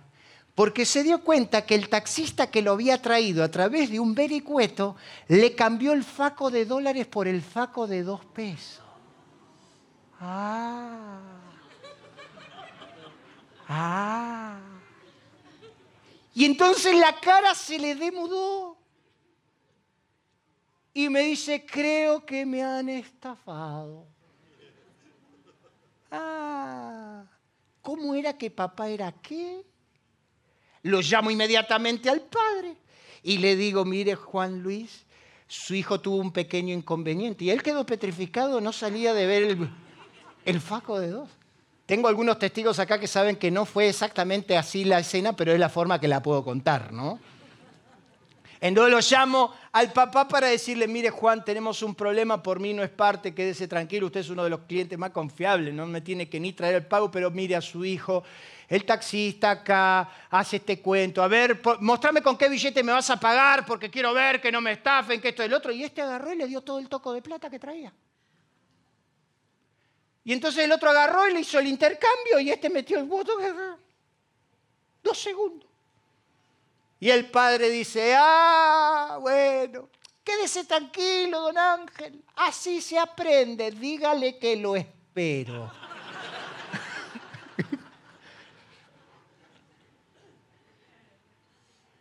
porque 0.54 0.84
se 0.84 1.02
dio 1.02 1.24
cuenta 1.24 1.64
que 1.64 1.74
el 1.74 1.88
taxista 1.88 2.50
que 2.50 2.60
lo 2.60 2.72
había 2.72 3.00
traído 3.00 3.42
a 3.42 3.50
través 3.50 3.90
de 3.90 3.98
un 3.98 4.14
vericueto 4.14 4.96
le 5.28 5.54
cambió 5.54 5.94
el 5.94 6.04
faco 6.04 6.50
de 6.50 6.66
dólares 6.66 7.06
por 7.06 7.26
el 7.26 7.40
faco 7.40 7.86
de 7.86 8.02
dos 8.02 8.22
pesos. 8.26 8.84
Ah. 10.20 11.18
Ah. 13.68 14.58
Y 16.34 16.44
entonces 16.44 16.94
la 16.94 17.18
cara 17.20 17.54
se 17.54 17.78
le 17.78 17.94
demudó. 17.94 18.76
Y 20.92 21.08
me 21.08 21.20
dice, 21.20 21.64
creo 21.64 22.26
que 22.26 22.44
me 22.44 22.62
han 22.62 22.90
estafado. 22.90 24.09
Ah, 26.10 27.24
¿cómo 27.82 28.14
era 28.14 28.36
que 28.36 28.50
papá 28.50 28.88
era 28.88 29.12
qué? 29.12 29.64
Lo 30.82 31.00
llamo 31.00 31.30
inmediatamente 31.30 32.08
al 32.08 32.22
padre 32.22 32.76
y 33.22 33.38
le 33.38 33.56
digo, 33.56 33.84
mire 33.84 34.14
Juan 34.14 34.62
Luis, 34.62 35.04
su 35.46 35.74
hijo 35.74 36.00
tuvo 36.00 36.16
un 36.16 36.32
pequeño 36.32 36.74
inconveniente 36.74 37.44
y 37.44 37.50
él 37.50 37.62
quedó 37.62 37.84
petrificado, 37.84 38.60
no 38.60 38.72
salía 38.72 39.12
de 39.14 39.26
ver 39.26 39.42
el, 39.42 39.70
el 40.44 40.60
faco 40.60 40.98
de 40.98 41.10
dos. 41.10 41.28
Tengo 41.86 42.08
algunos 42.08 42.38
testigos 42.38 42.78
acá 42.78 43.00
que 43.00 43.08
saben 43.08 43.36
que 43.36 43.50
no 43.50 43.64
fue 43.64 43.88
exactamente 43.88 44.56
así 44.56 44.84
la 44.84 45.00
escena, 45.00 45.34
pero 45.34 45.52
es 45.52 45.58
la 45.58 45.68
forma 45.68 45.98
que 45.98 46.06
la 46.06 46.22
puedo 46.22 46.44
contar, 46.44 46.92
¿no? 46.92 47.18
Entonces 48.60 48.92
lo 48.92 49.00
llamo 49.00 49.54
al 49.72 49.90
papá 49.92 50.28
para 50.28 50.48
decirle, 50.48 50.86
mire 50.86 51.08
Juan, 51.08 51.42
tenemos 51.42 51.82
un 51.82 51.94
problema, 51.94 52.42
por 52.42 52.60
mí 52.60 52.74
no 52.74 52.82
es 52.82 52.90
parte, 52.90 53.34
quédese 53.34 53.66
tranquilo, 53.66 54.06
usted 54.06 54.20
es 54.20 54.28
uno 54.28 54.44
de 54.44 54.50
los 54.50 54.60
clientes 54.60 54.98
más 54.98 55.10
confiables, 55.12 55.72
no 55.72 55.86
me 55.86 56.02
tiene 56.02 56.28
que 56.28 56.38
ni 56.38 56.52
traer 56.52 56.74
el 56.74 56.86
pago, 56.86 57.10
pero 57.10 57.30
mire 57.30 57.56
a 57.56 57.62
su 57.62 57.86
hijo, 57.86 58.22
el 58.68 58.84
taxista 58.84 59.52
acá 59.52 60.10
hace 60.28 60.56
este 60.56 60.78
cuento, 60.80 61.22
a 61.22 61.28
ver, 61.28 61.62
mostrame 61.80 62.20
con 62.20 62.36
qué 62.36 62.50
billete 62.50 62.82
me 62.82 62.92
vas 62.92 63.08
a 63.08 63.18
pagar, 63.18 63.64
porque 63.64 63.88
quiero 63.88 64.12
ver 64.12 64.42
que 64.42 64.52
no 64.52 64.60
me 64.60 64.72
estafen, 64.72 65.22
que 65.22 65.30
esto 65.30 65.42
y 65.42 65.46
el 65.46 65.54
otro, 65.54 65.72
y 65.72 65.82
este 65.82 66.02
agarró 66.02 66.30
y 66.30 66.36
le 66.36 66.46
dio 66.46 66.60
todo 66.60 66.78
el 66.78 66.88
toco 66.88 67.14
de 67.14 67.22
plata 67.22 67.48
que 67.48 67.58
traía. 67.58 67.94
Y 70.22 70.34
entonces 70.34 70.64
el 70.64 70.72
otro 70.72 70.90
agarró 70.90 71.26
y 71.26 71.32
le 71.32 71.40
hizo 71.40 71.58
el 71.58 71.66
intercambio 71.66 72.38
y 72.40 72.50
este 72.50 72.68
metió 72.68 72.98
el 72.98 73.06
voto. 73.06 73.32
Dos 75.02 75.18
segundos. 75.18 75.69
Y 77.02 77.08
el 77.08 77.30
padre 77.30 77.70
dice, 77.70 78.14
ah, 78.14 79.16
bueno, 79.22 79.88
quédese 80.22 80.64
tranquilo, 80.64 81.40
don 81.40 81.56
Ángel. 81.56 82.22
Así 82.36 82.82
se 82.82 82.98
aprende. 82.98 83.70
Dígale 83.70 84.38
que 84.38 84.54
lo 84.56 84.76
espero. 84.76 85.72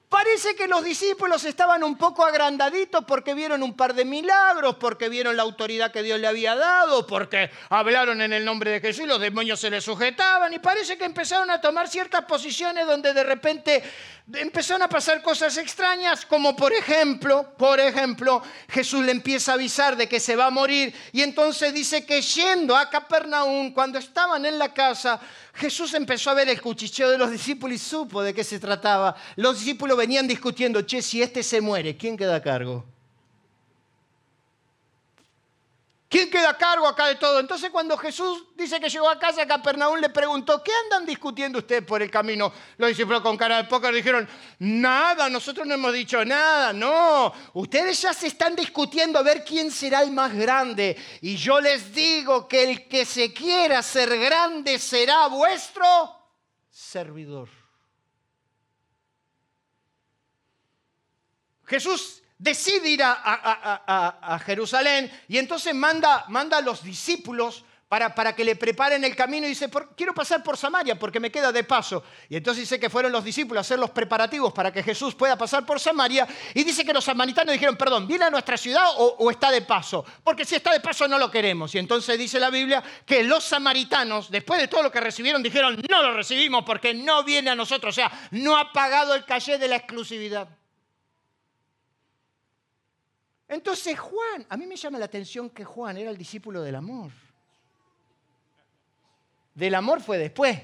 Parece 0.09 0.55
que 0.55 0.67
los 0.67 0.83
discípulos 0.83 1.43
estaban 1.45 1.83
un 1.83 1.95
poco 1.95 2.25
agrandaditos 2.25 3.05
porque 3.05 3.35
vieron 3.35 3.61
un 3.61 3.75
par 3.75 3.93
de 3.93 4.05
milagros, 4.05 4.77
porque 4.79 5.07
vieron 5.07 5.37
la 5.37 5.43
autoridad 5.43 5.91
que 5.91 6.01
Dios 6.01 6.19
le 6.19 6.25
había 6.25 6.55
dado, 6.55 7.05
porque 7.05 7.51
hablaron 7.69 8.19
en 8.19 8.33
el 8.33 8.43
nombre 8.43 8.71
de 8.71 8.79
Jesús 8.79 9.03
y 9.03 9.07
los 9.07 9.21
demonios 9.21 9.59
se 9.59 9.69
les 9.69 9.83
sujetaban. 9.83 10.51
Y 10.51 10.57
parece 10.57 10.97
que 10.97 11.05
empezaron 11.05 11.51
a 11.51 11.61
tomar 11.61 11.87
ciertas 11.87 12.25
posiciones 12.25 12.87
donde 12.87 13.13
de 13.13 13.23
repente 13.23 13.83
empezaron 14.33 14.81
a 14.81 14.89
pasar 14.89 15.21
cosas 15.21 15.55
extrañas, 15.57 16.25
como 16.25 16.55
por 16.55 16.73
ejemplo, 16.73 17.53
por 17.55 17.79
ejemplo, 17.79 18.41
Jesús 18.69 19.03
le 19.05 19.11
empieza 19.11 19.51
a 19.51 19.55
avisar 19.55 19.95
de 19.95 20.09
que 20.09 20.19
se 20.19 20.35
va 20.35 20.47
a 20.47 20.51
morir 20.51 20.91
y 21.11 21.21
entonces 21.21 21.71
dice 21.71 22.03
que 22.03 22.21
yendo 22.21 22.75
a 22.75 22.89
Capernaum, 22.89 23.73
cuando 23.73 23.99
estaban 23.99 24.43
en 24.45 24.57
la 24.57 24.73
casa, 24.73 25.19
Jesús 25.59 25.93
empezó 25.93 26.29
a 26.29 26.35
ver 26.35 26.47
el 26.47 26.61
cuchicheo 26.61 27.09
de 27.09 27.17
los 27.17 27.29
discípulos 27.29 27.75
y 27.75 27.79
supo 27.79 28.23
de 28.23 28.33
qué 28.33 28.45
se 28.45 28.59
trataba. 28.59 29.15
Los 29.35 29.59
discípulos 29.59 29.97
venían 29.97 30.25
discutiendo, 30.25 30.83
che, 30.83 31.01
si 31.01 31.21
este 31.21 31.43
se 31.43 31.59
muere, 31.59 31.97
¿quién 31.97 32.15
queda 32.15 32.37
a 32.37 32.41
cargo? 32.41 32.85
¿Quién 36.09 36.27
queda 36.31 36.49
a 36.49 36.57
cargo 36.57 36.87
acá 36.87 37.05
de 37.05 37.17
todo? 37.17 37.39
Entonces 37.39 37.69
cuando 37.69 37.95
Jesús 37.95 38.47
dice 38.55 38.79
que 38.79 38.89
llegó 38.89 39.07
a 39.07 39.19
casa, 39.19 39.45
Capernaum 39.45 39.99
le 39.99 40.09
preguntó, 40.09 40.63
¿qué 40.63 40.71
andan 40.85 41.05
discutiendo 41.05 41.59
ustedes 41.59 41.83
por 41.83 42.01
el 42.01 42.09
camino? 42.09 42.51
Los 42.77 42.89
discípulos 42.89 43.21
con 43.21 43.37
cara 43.37 43.57
de 43.57 43.65
póker 43.65 43.93
dijeron, 43.93 44.27
nada, 44.57 45.29
nosotros 45.29 45.67
no 45.67 45.75
hemos 45.75 45.93
dicho 45.93 46.25
nada, 46.25 46.73
no. 46.73 47.31
Ustedes 47.53 48.01
ya 48.01 48.11
se 48.11 48.25
están 48.25 48.55
discutiendo 48.55 49.19
a 49.19 49.21
ver 49.21 49.45
quién 49.45 49.69
será 49.69 50.01
el 50.01 50.09
más 50.09 50.33
grande. 50.33 50.97
Y 51.21 51.35
yo 51.35 51.61
les 51.61 51.93
digo 51.93 52.47
que 52.47 52.63
el 52.63 52.87
que 52.87 53.05
se 53.05 53.31
quiera 53.31 53.83
ser 53.83 54.17
grande 54.17 54.79
será 54.79 55.27
vuestro 55.27 55.85
servidor. 56.71 57.49
Jesús 61.67 62.23
decide 62.39 62.89
ir 62.89 63.01
a, 63.03 64.39
Jerusalén 64.45 65.11
y 65.27 65.37
entonces 65.37 65.75
manda, 65.75 66.25
manda 66.29 66.57
a 66.57 66.61
los 66.61 66.83
discípulos 66.83 67.65
para, 67.89 68.13
para, 68.13 68.35
que 68.35 68.43
le 68.43 68.55
preparen 68.55 69.03
el 69.03 69.15
camino 69.15 69.47
y 69.47 69.49
dice, 69.49 69.67
quiero 69.97 70.13
pasar 70.13 70.43
por 70.43 70.55
Samaria 70.55 70.97
porque 70.97 71.19
me 71.19 71.31
queda 71.31 71.51
de 71.51 71.63
paso. 71.63 72.03
Y 72.29 72.37
entonces 72.37 72.61
dice 72.61 72.79
que 72.79 72.87
fueron 72.87 73.11
los 73.11 73.23
discípulos 73.23 73.57
a 73.57 73.61
hacer 73.61 73.79
los 73.79 73.89
preparativos 73.89 74.53
para 74.53 74.71
que 74.71 74.83
Jesús 74.83 75.15
pueda 75.15 75.35
pasar 75.35 75.65
por 75.65 75.79
Samaria. 75.79 76.27
Y 76.53 76.63
dice 76.63 76.85
que 76.85 76.93
los 76.93 77.03
samaritanos 77.03 77.51
dijeron, 77.51 77.75
perdón, 77.75 78.07
¿viene 78.07 78.25
a 78.25 78.29
nuestra 78.29 78.57
ciudad 78.57 78.83
o, 78.97 79.15
o 79.17 79.31
está 79.31 79.49
de 79.49 79.63
paso? 79.63 80.05
Porque 80.23 80.45
si 80.45 80.55
está 80.55 80.71
de 80.71 80.81
paso 80.81 81.07
no 81.07 81.17
lo 81.17 81.31
queremos. 81.31 81.73
Y 81.73 81.79
entonces 81.79 82.17
dice 82.17 82.39
la 82.39 82.51
Biblia 82.51 82.83
que 83.07 83.23
los 83.23 83.43
samaritanos, 83.43 84.29
después 84.29 84.61
de 84.61 84.67
todo 84.67 84.83
lo 84.83 84.91
que 84.91 85.01
recibieron, 85.01 85.41
dijeron, 85.41 85.81
no 85.89 86.03
lo 86.03 86.13
recibimos 86.13 86.63
porque 86.63 86.93
no 86.93 87.23
viene 87.23 87.49
a 87.49 87.55
nosotros. 87.55 87.91
O 87.91 87.95
sea, 87.95 88.11
no 88.31 88.55
ha 88.55 88.71
pagado 88.71 89.15
el 89.15 89.25
calle 89.25 89.57
de 89.57 89.67
la 89.67 89.77
exclusividad. 89.77 90.58
Entonces 93.49 93.99
Juan, 93.99 94.45
a 94.47 94.55
mí 94.55 94.67
me 94.67 94.75
llama 94.75 94.99
la 94.99 95.05
atención 95.05 95.49
que 95.49 95.65
Juan 95.65 95.97
era 95.97 96.11
el 96.11 96.17
discípulo 96.17 96.61
del 96.61 96.75
amor. 96.75 97.11
Del 99.55 99.73
amor 99.73 100.01
fue 100.01 100.19
después. 100.19 100.61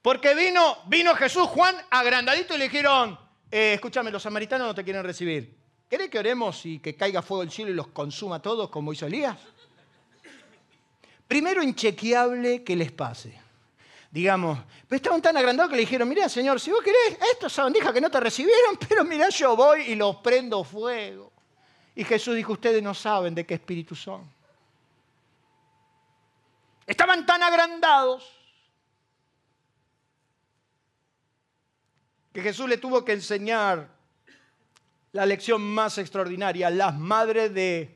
Porque 0.00 0.34
vino, 0.34 0.78
vino 0.86 1.14
Jesús, 1.16 1.48
Juan, 1.48 1.74
agrandadito 1.90 2.54
y 2.54 2.58
le 2.58 2.64
dijeron, 2.64 3.18
eh, 3.50 3.74
escúchame, 3.74 4.12
los 4.12 4.22
samaritanos 4.22 4.68
no 4.68 4.74
te 4.74 4.84
quieren 4.84 5.02
recibir. 5.02 5.56
¿Querés 5.90 6.08
que 6.08 6.20
oremos 6.20 6.64
y 6.64 6.78
que 6.78 6.96
caiga 6.96 7.22
fuego 7.22 7.42
del 7.42 7.50
cielo 7.50 7.72
y 7.72 7.74
los 7.74 7.88
consuma 7.88 8.40
todos 8.40 8.70
como 8.70 8.92
hizo 8.92 9.06
Elías? 9.06 9.36
Primero 11.26 11.62
inchequeable 11.62 12.62
que 12.62 12.76
les 12.76 12.92
pase. 12.92 13.40
Digamos, 14.10 14.58
pero 14.88 14.96
estaban 14.96 15.22
tan 15.22 15.36
agrandados 15.36 15.70
que 15.70 15.76
le 15.76 15.82
dijeron, 15.82 16.08
mira 16.08 16.28
Señor, 16.28 16.60
si 16.60 16.70
vos 16.70 16.82
querés, 16.82 17.18
estos 17.32 17.52
sabandijas 17.52 17.92
que 17.92 18.00
no 18.00 18.10
te 18.10 18.20
recibieron, 18.20 18.76
pero 18.88 19.04
mira, 19.04 19.28
yo 19.28 19.56
voy 19.56 19.82
y 19.82 19.94
los 19.94 20.16
prendo 20.16 20.62
fuego. 20.62 21.31
Y 21.94 22.04
Jesús 22.04 22.34
dijo, 22.34 22.52
ustedes 22.52 22.82
no 22.82 22.94
saben 22.94 23.34
de 23.34 23.44
qué 23.44 23.54
espíritu 23.54 23.94
son. 23.94 24.22
Estaban 26.86 27.26
tan 27.26 27.42
agrandados 27.42 28.30
que 32.32 32.40
Jesús 32.40 32.68
le 32.68 32.78
tuvo 32.78 33.04
que 33.04 33.12
enseñar 33.12 33.88
la 35.12 35.26
lección 35.26 35.62
más 35.62 35.98
extraordinaria. 35.98 36.70
Las 36.70 36.98
madres 36.98 37.52
de, 37.52 37.94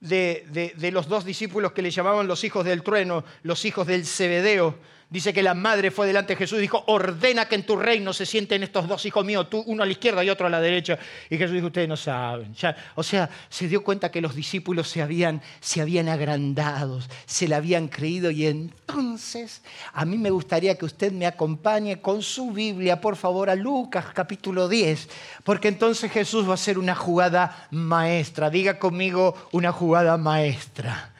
de, 0.00 0.74
de, 0.76 0.90
los 0.90 1.08
dos 1.08 1.24
discípulos 1.24 1.72
que 1.72 1.82
le 1.82 1.90
llamaban 1.90 2.26
los 2.26 2.42
hijos 2.44 2.64
del 2.64 2.82
trueno, 2.82 3.24
los 3.42 3.64
hijos 3.64 3.86
del 3.86 4.06
Cebedeo, 4.06 4.78
Dice 5.10 5.32
que 5.32 5.42
la 5.42 5.54
madre 5.54 5.90
fue 5.90 6.06
delante 6.06 6.34
de 6.34 6.36
Jesús 6.36 6.58
y 6.58 6.62
dijo, 6.62 6.84
ordena 6.86 7.46
que 7.48 7.54
en 7.54 7.64
tu 7.64 7.76
reino 7.76 8.12
se 8.12 8.26
sienten 8.26 8.62
estos 8.62 8.86
dos 8.86 9.06
hijos 9.06 9.24
míos, 9.24 9.48
tú, 9.48 9.64
uno 9.66 9.82
a 9.82 9.86
la 9.86 9.92
izquierda 9.92 10.22
y 10.22 10.28
otro 10.28 10.46
a 10.46 10.50
la 10.50 10.60
derecha. 10.60 10.98
Y 11.30 11.38
Jesús 11.38 11.54
dijo, 11.54 11.68
ustedes 11.68 11.88
no 11.88 11.96
saben. 11.96 12.54
o 12.94 13.02
sea, 13.02 13.30
se 13.48 13.68
dio 13.68 13.82
cuenta 13.82 14.10
que 14.10 14.20
los 14.20 14.34
discípulos 14.34 14.86
se 14.86 15.00
habían, 15.00 15.40
se 15.60 15.80
habían 15.80 16.10
agrandado, 16.10 17.00
se 17.24 17.48
la 17.48 17.56
habían 17.56 17.88
creído. 17.88 18.30
Y 18.30 18.44
entonces, 18.44 19.62
a 19.94 20.04
mí 20.04 20.18
me 20.18 20.28
gustaría 20.28 20.76
que 20.76 20.84
usted 20.84 21.10
me 21.10 21.24
acompañe 21.24 22.02
con 22.02 22.22
su 22.22 22.52
Biblia, 22.52 23.00
por 23.00 23.16
favor, 23.16 23.48
a 23.48 23.54
Lucas 23.54 24.04
capítulo 24.12 24.68
10, 24.68 25.08
porque 25.42 25.68
entonces 25.68 26.12
Jesús 26.12 26.46
va 26.46 26.50
a 26.50 26.54
hacer 26.54 26.78
una 26.78 26.94
jugada 26.94 27.66
maestra. 27.70 28.50
Diga 28.50 28.78
conmigo 28.78 29.34
una 29.52 29.72
jugada 29.72 30.18
maestra. 30.18 31.14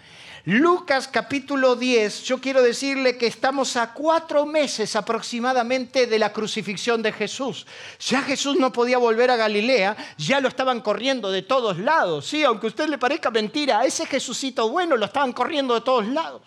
Lucas 0.51 1.09
capítulo 1.09 1.77
10, 1.77 2.23
yo 2.23 2.41
quiero 2.41 2.63
decirle 2.63 3.19
que 3.19 3.27
estamos 3.27 3.77
a 3.77 3.93
cuatro 3.93 4.47
meses 4.47 4.97
aproximadamente 4.97 6.07
de 6.07 6.19
la 6.19 6.33
crucifixión 6.33 7.03
de 7.03 7.13
Jesús. 7.13 7.67
Ya 8.01 8.23
Jesús 8.23 8.57
no 8.57 8.73
podía 8.73 8.97
volver 8.97 9.31
a 9.31 9.37
Galilea, 9.37 9.95
ya 10.17 10.41
lo 10.41 10.49
estaban 10.49 10.81
corriendo 10.81 11.31
de 11.31 11.43
todos 11.43 11.77
lados. 11.77 12.27
Sí, 12.27 12.45
aunque 12.45 12.67
a 12.67 12.71
usted 12.71 12.89
le 12.89 12.97
parezca 12.97 13.31
mentira, 13.31 13.85
ese 13.85 14.07
Jesucito 14.07 14.71
bueno 14.71 14.97
lo 14.97 15.05
estaban 15.05 15.35
corriendo 15.35 15.75
de 15.75 15.83
todos 15.83 16.07
lados. 16.07 16.41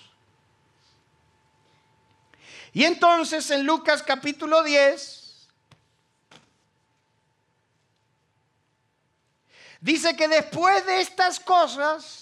Y 2.73 2.85
entonces 2.85 3.51
en 3.51 3.67
Lucas 3.67 4.01
capítulo 4.01 4.63
10 4.63 5.47
dice 9.79 10.15
que 10.15 10.27
después 10.27 10.87
de 10.87 11.01
estas 11.01 11.39
cosas, 11.39 12.20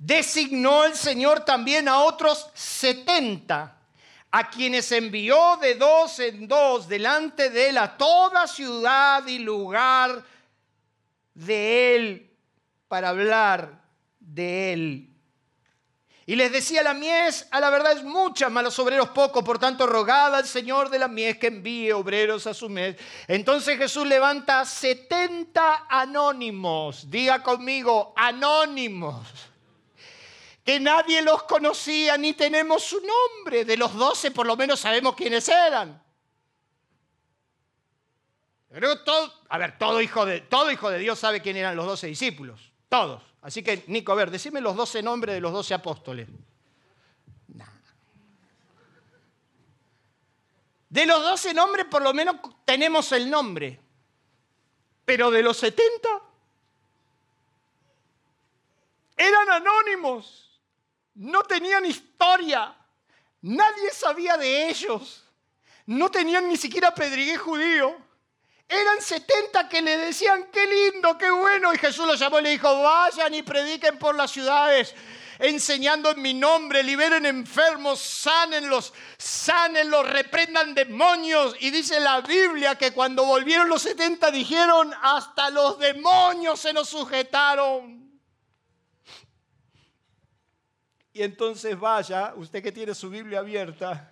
designó 0.00 0.86
el 0.86 0.96
Señor 0.96 1.44
también 1.44 1.86
a 1.86 2.00
otros 2.00 2.48
setenta, 2.54 3.76
a 4.30 4.48
quienes 4.48 4.90
envió 4.92 5.58
de 5.60 5.74
dos 5.74 6.18
en 6.20 6.48
dos 6.48 6.88
delante 6.88 7.50
de 7.50 7.68
él 7.68 7.78
a 7.78 7.96
toda 7.96 8.46
ciudad 8.46 9.26
y 9.26 9.40
lugar 9.40 10.24
de 11.34 11.94
él 11.96 12.30
para 12.88 13.10
hablar 13.10 13.82
de 14.18 14.72
él. 14.72 15.06
Y 16.24 16.36
les 16.36 16.52
decía, 16.52 16.82
la 16.82 16.94
mies 16.94 17.48
a 17.50 17.60
la 17.60 17.70
verdad 17.70 17.92
es 17.92 18.04
mucha, 18.04 18.48
malos 18.48 18.78
obreros 18.78 19.10
poco, 19.10 19.42
por 19.42 19.58
tanto 19.58 19.86
rogad 19.86 20.34
al 20.34 20.46
Señor 20.46 20.88
de 20.88 21.00
la 21.00 21.08
mies 21.08 21.36
que 21.36 21.48
envíe 21.48 21.90
obreros 21.92 22.46
a 22.46 22.54
su 22.54 22.70
mies. 22.70 22.96
Entonces 23.26 23.76
Jesús 23.76 24.06
levanta 24.06 24.64
70 24.64 25.86
anónimos, 25.90 27.10
diga 27.10 27.42
conmigo, 27.42 28.14
anónimos 28.16 29.49
que 30.70 30.78
nadie 30.78 31.20
los 31.22 31.42
conocía 31.42 32.16
ni 32.16 32.32
tenemos 32.34 32.84
su 32.84 33.00
nombre. 33.00 33.64
De 33.64 33.76
los 33.76 33.92
doce 33.92 34.30
por 34.30 34.46
lo 34.46 34.56
menos 34.56 34.78
sabemos 34.78 35.16
quiénes 35.16 35.48
eran. 35.48 36.00
Creo 38.72 39.02
todo, 39.02 39.34
a 39.48 39.58
ver, 39.58 39.76
todo 39.78 40.00
hijo, 40.00 40.24
de, 40.24 40.42
todo 40.42 40.70
hijo 40.70 40.88
de 40.88 41.00
Dios 41.00 41.18
sabe 41.18 41.42
quién 41.42 41.56
eran 41.56 41.74
los 41.74 41.86
doce 41.86 42.06
discípulos. 42.06 42.70
Todos. 42.88 43.20
Así 43.42 43.64
que, 43.64 43.82
Nico, 43.88 44.12
a 44.12 44.14
ver, 44.14 44.30
decime 44.30 44.60
los 44.60 44.76
doce 44.76 45.02
nombres 45.02 45.34
de 45.34 45.40
los 45.40 45.52
doce 45.52 45.74
apóstoles. 45.74 46.28
De 50.88 51.06
los 51.06 51.20
doce 51.20 51.52
nombres 51.52 51.86
por 51.86 52.02
lo 52.02 52.14
menos 52.14 52.36
tenemos 52.64 53.10
el 53.10 53.28
nombre. 53.28 53.80
Pero 55.04 55.32
de 55.32 55.42
los 55.42 55.56
setenta 55.56 56.22
eran 59.16 59.50
anónimos 59.50 60.49
no 61.20 61.42
tenían 61.42 61.84
historia, 61.84 62.74
nadie 63.42 63.90
sabía 63.92 64.38
de 64.38 64.70
ellos, 64.70 65.22
no 65.84 66.10
tenían 66.10 66.48
ni 66.48 66.56
siquiera 66.56 66.94
pedrigué 66.94 67.36
judío. 67.36 67.94
Eran 68.66 69.02
70 69.02 69.68
que 69.68 69.82
le 69.82 69.98
decían, 69.98 70.48
qué 70.50 70.64
lindo, 70.66 71.18
qué 71.18 71.30
bueno. 71.30 71.74
Y 71.74 71.78
Jesús 71.78 72.06
los 72.06 72.18
llamó 72.18 72.38
y 72.38 72.44
le 72.44 72.50
dijo, 72.50 72.82
vayan 72.82 73.34
y 73.34 73.42
prediquen 73.42 73.98
por 73.98 74.14
las 74.14 74.30
ciudades, 74.30 74.94
enseñando 75.38 76.10
en 76.10 76.22
mi 76.22 76.32
nombre, 76.32 76.82
liberen 76.82 77.26
enfermos, 77.26 78.00
sánenlos, 78.00 78.94
sánenlos, 79.18 80.08
reprendan 80.08 80.72
demonios. 80.72 81.54
Y 81.60 81.70
dice 81.70 82.00
la 82.00 82.22
Biblia 82.22 82.76
que 82.76 82.92
cuando 82.92 83.26
volvieron 83.26 83.68
los 83.68 83.82
70 83.82 84.30
dijeron, 84.30 84.94
hasta 85.02 85.50
los 85.50 85.78
demonios 85.78 86.60
se 86.60 86.72
nos 86.72 86.88
sujetaron. 86.88 87.99
Y 91.12 91.22
entonces 91.22 91.78
vaya, 91.78 92.34
usted 92.36 92.62
que 92.62 92.72
tiene 92.72 92.94
su 92.94 93.10
Biblia 93.10 93.40
abierta, 93.40 94.09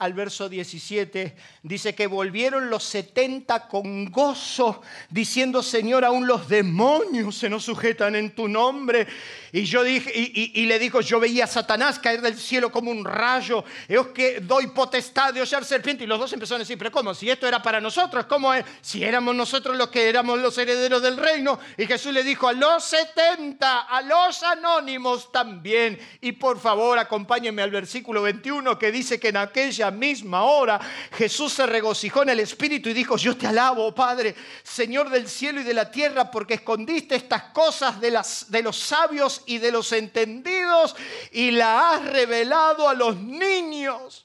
al 0.00 0.14
verso 0.14 0.48
17, 0.48 1.36
dice 1.62 1.94
que 1.94 2.06
volvieron 2.06 2.70
los 2.70 2.84
70 2.84 3.68
con 3.68 4.10
gozo, 4.10 4.80
diciendo, 5.10 5.62
Señor, 5.62 6.06
aún 6.06 6.26
los 6.26 6.48
demonios 6.48 7.36
se 7.36 7.50
nos 7.50 7.64
sujetan 7.64 8.16
en 8.16 8.34
tu 8.34 8.48
nombre. 8.48 9.06
Y 9.52 9.64
yo 9.64 9.82
dije, 9.82 10.10
y, 10.14 10.64
le 10.64 10.78
dijo, 10.78 11.02
yo 11.02 11.20
veía 11.20 11.44
a 11.44 11.46
Satanás 11.46 11.98
caer 11.98 12.22
del 12.22 12.38
cielo 12.38 12.72
como 12.72 12.90
un 12.90 13.04
rayo, 13.04 13.62
es 13.88 14.06
que 14.14 14.40
doy 14.40 14.68
potestad 14.68 15.34
de 15.34 15.42
hollar 15.42 15.66
serpiente. 15.66 16.04
Y 16.04 16.06
los 16.06 16.18
dos 16.18 16.32
empezaron 16.32 16.60
a 16.60 16.64
decir, 16.64 16.78
pero 16.78 16.90
¿cómo? 16.90 17.12
Si 17.12 17.28
esto 17.28 17.46
era 17.46 17.62
para 17.62 17.78
nosotros, 17.78 18.24
¿cómo 18.24 18.54
es? 18.54 18.64
Si 18.80 19.04
éramos 19.04 19.34
nosotros 19.34 19.76
los 19.76 19.88
que 19.88 20.08
éramos 20.08 20.38
los 20.38 20.56
herederos 20.56 21.02
del 21.02 21.18
reino. 21.18 21.58
Y 21.76 21.86
Jesús 21.86 22.14
le 22.14 22.24
dijo, 22.24 22.48
a 22.48 22.54
los 22.54 22.84
70, 22.84 23.80
a 23.80 24.00
los 24.00 24.42
anónimos 24.44 25.30
también. 25.30 25.98
Y 26.22 26.32
por 26.32 26.58
favor, 26.58 26.98
acompáñenme 26.98 27.60
al 27.60 27.70
versículo 27.70 28.22
21 28.22 28.78
que 28.78 28.90
dice 28.90 29.20
que 29.20 29.28
en 29.28 29.36
aquella 29.36 29.89
misma 29.90 30.44
hora 30.44 30.80
Jesús 31.12 31.52
se 31.52 31.66
regocijó 31.66 32.22
en 32.22 32.30
el 32.30 32.40
Espíritu 32.40 32.88
y 32.88 32.94
dijo, 32.94 33.16
yo 33.16 33.36
te 33.36 33.46
alabo, 33.46 33.94
Padre, 33.94 34.34
Señor 34.62 35.10
del 35.10 35.28
cielo 35.28 35.60
y 35.60 35.64
de 35.64 35.74
la 35.74 35.90
tierra, 35.90 36.30
porque 36.30 36.54
escondiste 36.54 37.14
estas 37.14 37.44
cosas 37.52 38.00
de, 38.00 38.18
de 38.48 38.62
los 38.62 38.76
sabios 38.76 39.42
y 39.46 39.58
de 39.58 39.72
los 39.72 39.92
entendidos 39.92 40.96
y 41.32 41.50
la 41.50 41.90
has 41.90 42.04
revelado 42.06 42.88
a 42.88 42.94
los 42.94 43.16
niños. 43.16 44.24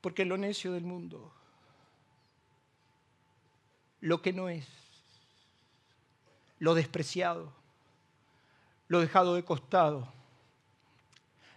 Porque 0.00 0.24
lo 0.24 0.36
necio 0.36 0.72
del 0.72 0.84
mundo, 0.84 1.32
lo 4.00 4.22
que 4.22 4.32
no 4.32 4.48
es, 4.48 4.66
lo 6.58 6.74
despreciado, 6.74 7.52
lo 8.88 9.00
dejado 9.00 9.34
de 9.34 9.44
costado, 9.44 10.08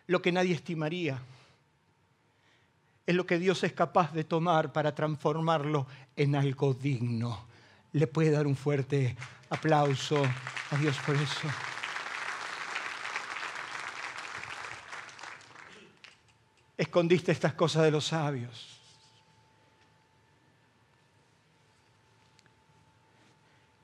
lo 0.07 0.21
que 0.21 0.31
nadie 0.31 0.53
estimaría, 0.53 1.21
es 3.05 3.15
lo 3.15 3.25
que 3.25 3.39
Dios 3.39 3.63
es 3.63 3.73
capaz 3.73 4.13
de 4.13 4.23
tomar 4.23 4.71
para 4.71 4.93
transformarlo 4.93 5.87
en 6.15 6.35
algo 6.35 6.73
digno. 6.73 7.45
Le 7.93 8.05
puede 8.05 8.31
dar 8.31 8.45
un 8.45 8.55
fuerte 8.55 9.15
aplauso 9.49 10.23
a 10.71 10.77
Dios 10.77 10.95
por 11.05 11.15
eso. 11.15 11.47
escondiste 16.79 17.33
estas 17.33 17.53
cosas 17.53 17.83
de 17.83 17.91
los 17.91 18.05
sabios. 18.05 18.79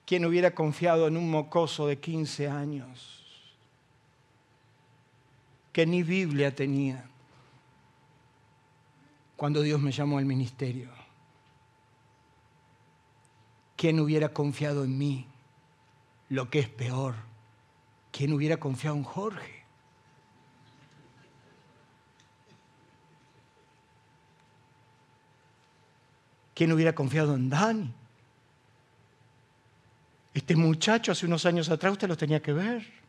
¿Quién 0.05 0.25
hubiera 0.25 0.55
confiado 0.55 1.07
en 1.07 1.17
un 1.17 1.29
mocoso 1.29 1.87
de 1.87 1.99
15 1.99 2.47
años 2.47 3.24
que 5.75 5.85
ni 5.85 6.03
Biblia 6.03 6.55
tenía 6.55 7.03
cuando 9.35 9.61
Dios 9.61 9.81
me 9.81 9.91
llamó 9.91 10.19
al 10.19 10.23
ministerio? 10.23 10.89
¿Quién 13.75 13.99
hubiera 13.99 14.29
confiado 14.29 14.85
en 14.85 14.97
mí? 14.97 15.27
Lo 16.29 16.49
que 16.49 16.59
es 16.59 16.69
peor, 16.69 17.15
¿quién 18.13 18.31
hubiera 18.31 18.55
confiado 18.55 18.95
en 18.95 19.03
Jorge? 19.03 19.65
¿Quién 26.53 26.71
hubiera 26.71 26.95
confiado 26.95 27.35
en 27.35 27.49
Dani? 27.49 27.93
Este 30.33 30.55
muchacho 30.55 31.11
hace 31.11 31.25
unos 31.25 31.45
años 31.45 31.67
atrás 31.67 31.91
usted 31.91 32.07
lo 32.07 32.15
tenía 32.15 32.41
que 32.41 32.53
ver. 32.53 33.04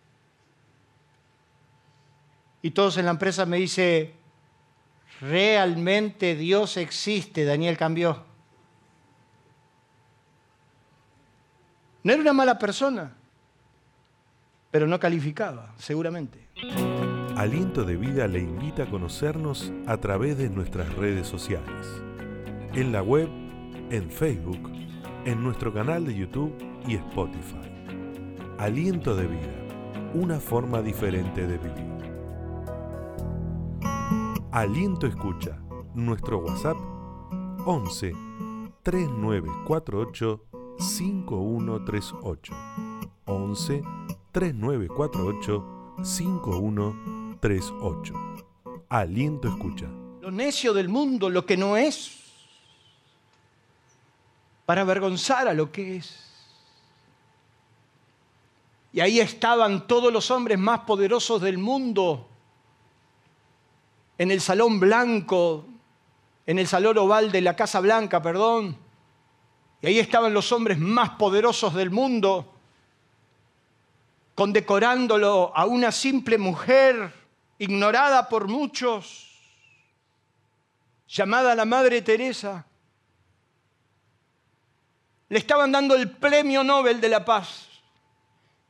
Y 2.67 2.73
todos 2.73 2.99
en 2.99 3.05
la 3.05 3.13
empresa 3.13 3.47
me 3.47 3.59
dicen, 3.59 4.11
realmente 5.21 6.35
Dios 6.35 6.77
existe, 6.79 7.45
Daniel 7.45 7.77
cambió. 7.77 8.25
No 12.03 12.13
era 12.13 12.21
una 12.21 12.33
mala 12.33 12.59
persona, 12.59 13.15
pero 14.73 14.89
no 14.89 14.99
calificaba, 14.99 15.75
seguramente. 15.79 16.49
Aliento 17.37 17.85
de 17.85 17.97
Vida 17.97 18.27
le 18.27 18.41
invita 18.41 18.83
a 18.83 18.91
conocernos 18.91 19.73
a 19.87 19.99
través 19.99 20.37
de 20.37 20.51
nuestras 20.51 20.93
redes 20.97 21.29
sociales 21.29 21.87
en 22.75 22.91
la 22.91 23.01
web, 23.01 23.29
en 23.91 24.11
Facebook, 24.11 24.73
en 25.25 25.41
nuestro 25.41 25.73
canal 25.73 26.05
de 26.05 26.17
YouTube 26.17 26.53
y 26.89 26.97
Spotify. 26.97 27.71
Aliento 28.59 29.15
de 29.15 29.29
vida, 29.29 29.55
una 30.15 30.41
forma 30.41 30.83
diferente 30.83 31.47
de 31.47 31.59
vivir. 31.59 31.96
Aliento 34.57 35.07
Escucha, 35.07 35.61
nuestro 35.95 36.39
WhatsApp 36.39 36.79
11 37.67 38.15
3948 38.83 40.47
5138. 40.79 42.55
11 43.27 43.83
3948 44.33 45.65
5138. 46.03 48.15
Aliento 48.89 49.49
Escucha. 49.49 49.91
Lo 50.23 50.31
necio 50.31 50.73
del 50.73 50.89
mundo, 50.89 51.29
lo 51.29 51.45
que 51.45 51.59
no 51.59 51.77
es 51.77 52.23
para 54.65 54.81
avergonzar 54.81 55.49
a 55.49 55.53
lo 55.53 55.71
que 55.71 55.97
es. 55.97 56.19
Y 58.95 59.01
ahí 59.01 59.21
estaban 59.21 59.87
todos 59.87 60.11
los 60.11 60.31
hombres 60.31 60.59
más 60.59 60.81
poderosos 60.81 61.43
del 61.43 61.59
mundo, 61.59 62.27
en 64.19 64.31
el 64.31 64.41
salón 64.41 64.81
blanco, 64.81 65.67
en 66.47 66.59
el 66.59 66.67
salón 66.67 66.99
oval 66.99 67.33
de 67.33 67.41
la 67.41 67.57
Casa 67.57 67.81
Blanca, 67.81 68.23
perdón. 68.23 68.79
Y 69.83 69.87
ahí 69.89 69.99
estaban 69.99 70.33
los 70.33 70.53
hombres 70.53 70.79
más 70.79 71.11
poderosos 71.11 71.75
del 71.75 71.91
mundo, 71.91 72.55
condecorándolo 74.35 75.53
a 75.55 75.67
una 75.67 75.93
simple 75.93 76.39
mujer 76.39 77.13
ignorada 77.59 78.29
por 78.29 78.49
muchos, 78.49 79.31
llamada 81.09 81.55
la 81.55 81.65
Madre 81.65 82.03
Teresa 82.03 82.67
le 85.29 85.39
estaban 85.39 85.73
dando 85.73 85.95
el 85.95 86.11
premio 86.11 86.63
Nobel 86.63 87.01
de 87.01 87.09
la 87.09 87.25
Paz. 87.25 87.67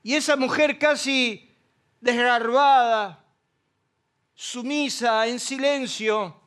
Y 0.02 0.14
esa 0.14 0.37
mujer 0.37 0.78
casi 0.78 1.54
desgarbada, 2.00 3.24
sumisa, 4.37 5.27
en 5.27 5.40
silencio, 5.40 6.38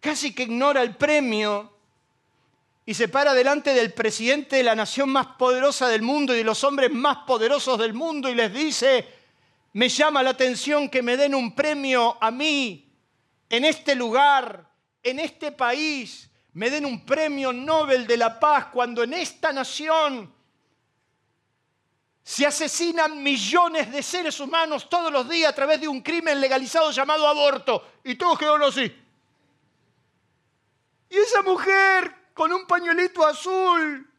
casi 0.00 0.34
que 0.34 0.42
ignora 0.42 0.82
el 0.82 0.96
premio 0.96 1.72
y 2.84 2.92
se 2.92 3.08
para 3.08 3.32
delante 3.32 3.72
del 3.72 3.94
presidente 3.94 4.56
de 4.56 4.64
la 4.64 4.74
nación 4.74 5.08
más 5.08 5.26
poderosa 5.38 5.88
del 5.88 6.02
mundo 6.02 6.34
y 6.34 6.38
de 6.38 6.44
los 6.44 6.62
hombres 6.64 6.90
más 6.92 7.18
poderosos 7.26 7.78
del 7.78 7.94
mundo 7.94 8.28
y 8.28 8.34
les 8.34 8.52
dice, 8.52 9.08
me 9.72 9.88
llama 9.88 10.22
la 10.22 10.30
atención 10.30 10.90
que 10.90 11.00
me 11.00 11.16
den 11.16 11.34
un 11.34 11.54
premio 11.54 12.18
a 12.20 12.30
mí 12.30 12.92
en 13.48 13.64
este 13.64 13.94
lugar, 13.94 14.68
en 15.02 15.20
este 15.20 15.52
país, 15.52 16.28
me 16.54 16.70
den 16.70 16.84
un 16.84 17.06
premio 17.06 17.52
Nobel 17.52 18.06
de 18.06 18.16
la 18.16 18.40
Paz 18.40 18.66
cuando 18.72 19.04
en 19.04 19.14
esta 19.14 19.52
nación 19.52 20.34
se 22.24 22.46
asesinan 22.46 23.22
millones 23.22 23.92
de 23.92 24.02
seres 24.02 24.40
humanos 24.40 24.88
todos 24.88 25.12
los 25.12 25.28
días 25.28 25.52
a 25.52 25.54
través 25.54 25.78
de 25.78 25.86
un 25.86 26.00
crimen 26.00 26.40
legalizado 26.40 26.90
llamado 26.90 27.28
aborto. 27.28 27.86
Y 28.02 28.14
todos 28.14 28.38
quedaron 28.38 28.62
así. 28.62 28.90
Y 31.10 31.16
esa 31.18 31.42
mujer 31.42 32.32
con 32.32 32.50
un 32.50 32.66
pañuelito 32.66 33.26
azul, 33.26 34.10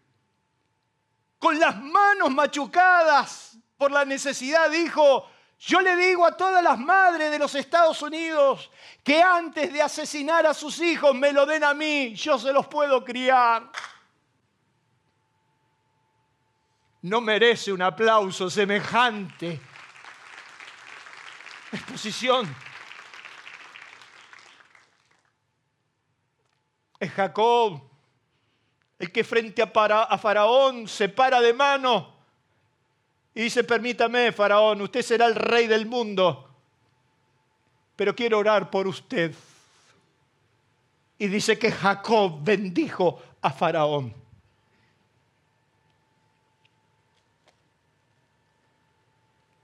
con 1.40 1.60
las 1.60 1.82
manos 1.82 2.30
machucadas 2.32 3.58
por 3.76 3.92
la 3.92 4.06
necesidad, 4.06 4.70
dijo, 4.70 5.28
yo 5.58 5.82
le 5.82 5.96
digo 5.96 6.28
a 6.28 6.38
todas 6.38 6.64
las 6.64 6.78
madres 6.78 7.32
de 7.32 7.40
los 7.40 7.56
Estados 7.56 8.04
Unidos 8.04 8.70
que 9.04 9.20
antes 9.20 9.74
de 9.74 9.82
asesinar 9.82 10.46
a 10.46 10.54
sus 10.54 10.80
hijos 10.80 11.16
me 11.16 11.34
lo 11.34 11.48
den 11.48 11.64
a 11.64 11.74
mí, 11.74 12.14
yo 12.14 12.38
se 12.38 12.54
los 12.54 12.68
puedo 12.68 13.04
criar. 13.04 13.72
No 17.06 17.22
merece 17.22 17.72
un 17.72 17.84
aplauso 17.84 18.50
semejante 18.50 19.62
exposición. 21.72 22.52
Es 27.00 27.12
Jacob 27.12 27.80
el 28.98 29.12
que 29.12 29.24
frente 29.24 29.62
a, 29.62 30.18
Faraón 30.18 30.88
se 30.88 31.08
para 31.08 31.42
de 31.42 31.54
mano 31.54 32.12
y 33.36 33.44
dice, 33.44 33.64
permítame, 33.64 34.32
faraón, 34.32 34.82
usted 34.82 35.04
será 35.04 35.28
el 35.28 35.36
rey 35.36 35.68
del 35.68 35.86
mundo, 35.86 36.50
pero 37.96 38.16
quiero 38.16 38.40
orar 38.40 38.72
por 38.72 38.88
usted. 38.88 39.32
Y 41.20 41.28
dice 41.28 41.60
que 41.60 41.72
Jacob 41.72 42.40
bendijo 42.42 43.22
a 43.44 43.52
faraón. 43.52 44.25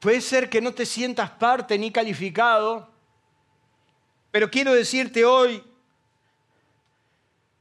Puede 0.02 0.20
ser 0.20 0.50
que 0.50 0.62
no 0.62 0.74
te 0.74 0.88
sientas 0.88 1.30
parte 1.30 1.78
ni 1.78 1.92
calificado, 1.92 2.90
pero 4.32 4.50
quiero 4.50 4.74
decirte 4.74 5.24
hoy 5.24 5.64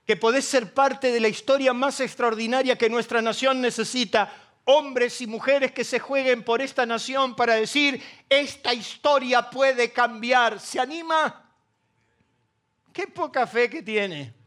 que 0.07 0.17
podés 0.17 0.47
ser 0.47 0.73
parte 0.73 1.13
de 1.13 1.21
la 1.21 1.29
historia 1.29 1.75
más 1.75 2.01
extraordinaria 2.01 2.79
que 2.79 2.89
nuestra 2.89 3.21
nación 3.21 3.61
necesita 3.61 4.33
hombres 4.65 5.21
y 5.21 5.27
mujeres 5.27 5.73
que 5.73 5.85
se 5.85 5.99
jueguen 5.99 6.43
por 6.43 6.63
esta 6.63 6.87
nación 6.87 7.37
para 7.37 7.57
decir, 7.57 8.03
esta 8.31 8.73
historia 8.73 9.51
puede 9.51 9.93
cambiar. 9.93 10.59
¿Se 10.61 10.81
anima? 10.81 11.47
Qué 12.91 13.07
poca 13.07 13.47
fe 13.47 13.69
que 13.69 13.83
tiene. 13.83 14.40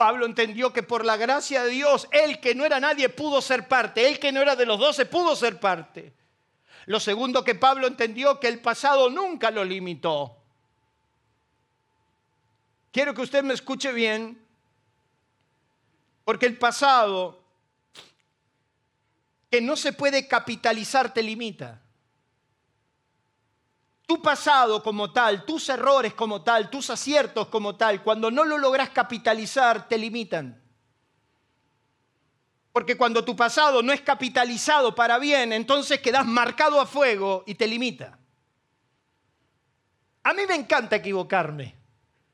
Pablo 0.00 0.24
entendió 0.24 0.72
que 0.72 0.82
por 0.82 1.04
la 1.04 1.18
gracia 1.18 1.62
de 1.62 1.72
Dios, 1.72 2.08
él 2.10 2.40
que 2.40 2.54
no 2.54 2.64
era 2.64 2.80
nadie 2.80 3.10
pudo 3.10 3.42
ser 3.42 3.68
parte, 3.68 4.08
él 4.08 4.18
que 4.18 4.32
no 4.32 4.40
era 4.40 4.56
de 4.56 4.64
los 4.64 4.78
doce 4.78 5.04
pudo 5.04 5.36
ser 5.36 5.60
parte. 5.60 6.14
Lo 6.86 6.98
segundo 6.98 7.44
que 7.44 7.54
Pablo 7.54 7.86
entendió 7.86 8.40
que 8.40 8.48
el 8.48 8.60
pasado 8.60 9.10
nunca 9.10 9.50
lo 9.50 9.62
limitó. 9.62 10.38
Quiero 12.90 13.12
que 13.12 13.20
usted 13.20 13.44
me 13.44 13.52
escuche 13.52 13.92
bien, 13.92 14.42
porque 16.24 16.46
el 16.46 16.56
pasado 16.56 17.44
que 19.50 19.60
no 19.60 19.76
se 19.76 19.92
puede 19.92 20.26
capitalizar 20.26 21.12
te 21.12 21.22
limita. 21.22 21.78
Tu 24.10 24.20
pasado 24.20 24.82
como 24.82 25.12
tal, 25.12 25.44
tus 25.44 25.68
errores 25.68 26.14
como 26.14 26.42
tal, 26.42 26.68
tus 26.68 26.90
aciertos 26.90 27.46
como 27.46 27.76
tal, 27.76 28.02
cuando 28.02 28.28
no 28.28 28.42
lo 28.42 28.58
logras 28.58 28.90
capitalizar, 28.90 29.86
te 29.86 29.96
limitan. 29.96 30.60
Porque 32.72 32.96
cuando 32.96 33.24
tu 33.24 33.36
pasado 33.36 33.84
no 33.84 33.92
es 33.92 34.00
capitalizado 34.00 34.96
para 34.96 35.16
bien, 35.20 35.52
entonces 35.52 36.00
quedas 36.00 36.26
marcado 36.26 36.80
a 36.80 36.86
fuego 36.86 37.44
y 37.46 37.54
te 37.54 37.68
limita. 37.68 38.18
A 40.24 40.34
mí 40.34 40.42
me 40.48 40.56
encanta 40.56 40.96
equivocarme. 40.96 41.76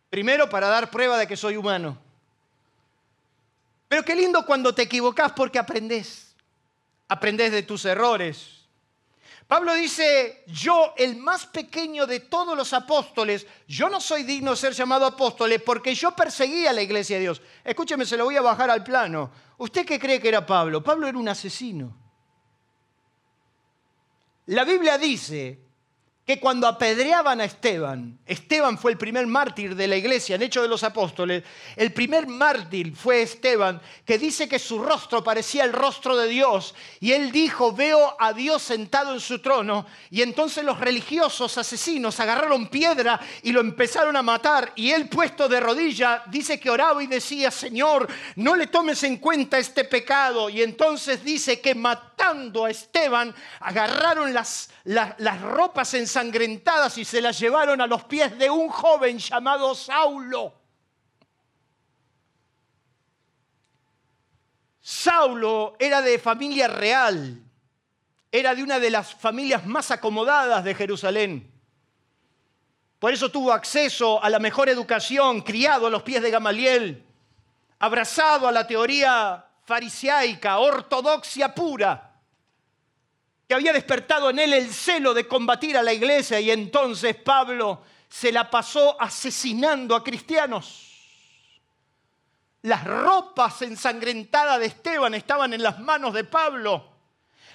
Primero 0.08 0.48
para 0.48 0.68
dar 0.68 0.90
prueba 0.90 1.18
de 1.18 1.26
que 1.26 1.36
soy 1.36 1.58
humano. 1.58 1.98
Pero 3.86 4.02
qué 4.02 4.14
lindo 4.16 4.46
cuando 4.46 4.74
te 4.74 4.80
equivocas 4.80 5.30
porque 5.32 5.58
aprendes. 5.58 6.34
Aprendes 7.06 7.52
de 7.52 7.64
tus 7.64 7.84
errores, 7.84 8.55
Pablo 9.46 9.74
dice, 9.74 10.42
yo, 10.48 10.92
el 10.96 11.16
más 11.16 11.46
pequeño 11.46 12.06
de 12.06 12.18
todos 12.20 12.56
los 12.56 12.72
apóstoles, 12.72 13.46
yo 13.68 13.88
no 13.88 14.00
soy 14.00 14.24
digno 14.24 14.50
de 14.50 14.56
ser 14.56 14.72
llamado 14.72 15.06
apóstol 15.06 15.52
porque 15.64 15.94
yo 15.94 16.10
perseguía 16.16 16.70
a 16.70 16.72
la 16.72 16.82
iglesia 16.82 17.16
de 17.16 17.22
Dios. 17.22 17.40
Escúcheme, 17.62 18.04
se 18.04 18.16
lo 18.16 18.24
voy 18.24 18.36
a 18.36 18.42
bajar 18.42 18.70
al 18.70 18.82
plano. 18.82 19.30
¿Usted 19.58 19.86
qué 19.86 20.00
cree 20.00 20.20
que 20.20 20.28
era 20.28 20.44
Pablo? 20.44 20.82
Pablo 20.82 21.06
era 21.06 21.16
un 21.16 21.28
asesino. 21.28 21.96
La 24.46 24.64
Biblia 24.64 24.98
dice 24.98 25.65
que 26.26 26.40
cuando 26.40 26.66
apedreaban 26.66 27.40
a 27.40 27.44
Esteban, 27.44 28.18
Esteban 28.26 28.78
fue 28.78 28.90
el 28.90 28.98
primer 28.98 29.28
mártir 29.28 29.76
de 29.76 29.86
la 29.86 29.94
iglesia 29.94 30.34
en 30.34 30.42
Hechos 30.42 30.64
de 30.64 30.68
los 30.68 30.82
Apóstoles, 30.82 31.44
el 31.76 31.92
primer 31.92 32.26
mártir 32.26 32.96
fue 32.96 33.22
Esteban, 33.22 33.80
que 34.04 34.18
dice 34.18 34.48
que 34.48 34.58
su 34.58 34.82
rostro 34.82 35.22
parecía 35.22 35.62
el 35.62 35.72
rostro 35.72 36.16
de 36.16 36.26
Dios, 36.26 36.74
y 36.98 37.12
él 37.12 37.30
dijo, 37.30 37.72
veo 37.72 38.16
a 38.18 38.32
Dios 38.32 38.60
sentado 38.62 39.14
en 39.14 39.20
su 39.20 39.38
trono, 39.38 39.86
y 40.10 40.22
entonces 40.22 40.64
los 40.64 40.80
religiosos 40.80 41.58
asesinos 41.58 42.18
agarraron 42.18 42.66
piedra 42.66 43.20
y 43.44 43.52
lo 43.52 43.60
empezaron 43.60 44.16
a 44.16 44.22
matar, 44.22 44.72
y 44.74 44.90
él 44.90 45.08
puesto 45.08 45.48
de 45.48 45.60
rodilla, 45.60 46.24
dice 46.26 46.58
que 46.58 46.70
oraba 46.70 47.04
y 47.04 47.06
decía, 47.06 47.52
Señor, 47.52 48.08
no 48.34 48.56
le 48.56 48.66
tomes 48.66 49.04
en 49.04 49.18
cuenta 49.18 49.58
este 49.58 49.84
pecado, 49.84 50.50
y 50.50 50.60
entonces 50.60 51.22
dice 51.22 51.60
que 51.60 51.76
matando 51.76 52.64
a 52.64 52.70
Esteban, 52.70 53.32
agarraron 53.60 54.34
las, 54.34 54.70
las, 54.84 55.40
ropas 55.40 55.94
en 55.94 56.06
y 56.96 57.04
se 57.04 57.20
las 57.20 57.38
llevaron 57.38 57.80
a 57.80 57.86
los 57.86 58.04
pies 58.04 58.38
de 58.38 58.48
un 58.48 58.68
joven 58.68 59.18
llamado 59.18 59.74
Saulo. 59.74 60.54
Saulo 64.80 65.76
era 65.78 66.00
de 66.00 66.18
familia 66.18 66.68
real, 66.68 67.42
era 68.32 68.54
de 68.54 68.62
una 68.62 68.78
de 68.78 68.90
las 68.90 69.14
familias 69.14 69.66
más 69.66 69.90
acomodadas 69.90 70.64
de 70.64 70.74
Jerusalén. 70.74 71.52
Por 72.98 73.12
eso 73.12 73.30
tuvo 73.30 73.52
acceso 73.52 74.22
a 74.22 74.30
la 74.30 74.38
mejor 74.38 74.70
educación, 74.70 75.42
criado 75.42 75.86
a 75.86 75.90
los 75.90 76.02
pies 76.02 76.22
de 76.22 76.30
Gamaliel, 76.30 77.04
abrazado 77.78 78.48
a 78.48 78.52
la 78.52 78.66
teoría 78.66 79.44
farisaica, 79.64 80.58
ortodoxia 80.60 81.54
pura 81.54 82.05
que 83.46 83.54
había 83.54 83.72
despertado 83.72 84.30
en 84.30 84.38
él 84.38 84.52
el 84.52 84.72
celo 84.72 85.14
de 85.14 85.28
combatir 85.28 85.76
a 85.76 85.82
la 85.82 85.92
iglesia 85.92 86.40
y 86.40 86.50
entonces 86.50 87.14
Pablo 87.16 87.82
se 88.08 88.32
la 88.32 88.50
pasó 88.50 89.00
asesinando 89.00 89.94
a 89.94 90.02
cristianos. 90.02 90.82
Las 92.62 92.82
ropas 92.84 93.62
ensangrentadas 93.62 94.58
de 94.58 94.66
Esteban 94.66 95.14
estaban 95.14 95.52
en 95.52 95.62
las 95.62 95.78
manos 95.78 96.12
de 96.14 96.24
Pablo. 96.24 96.95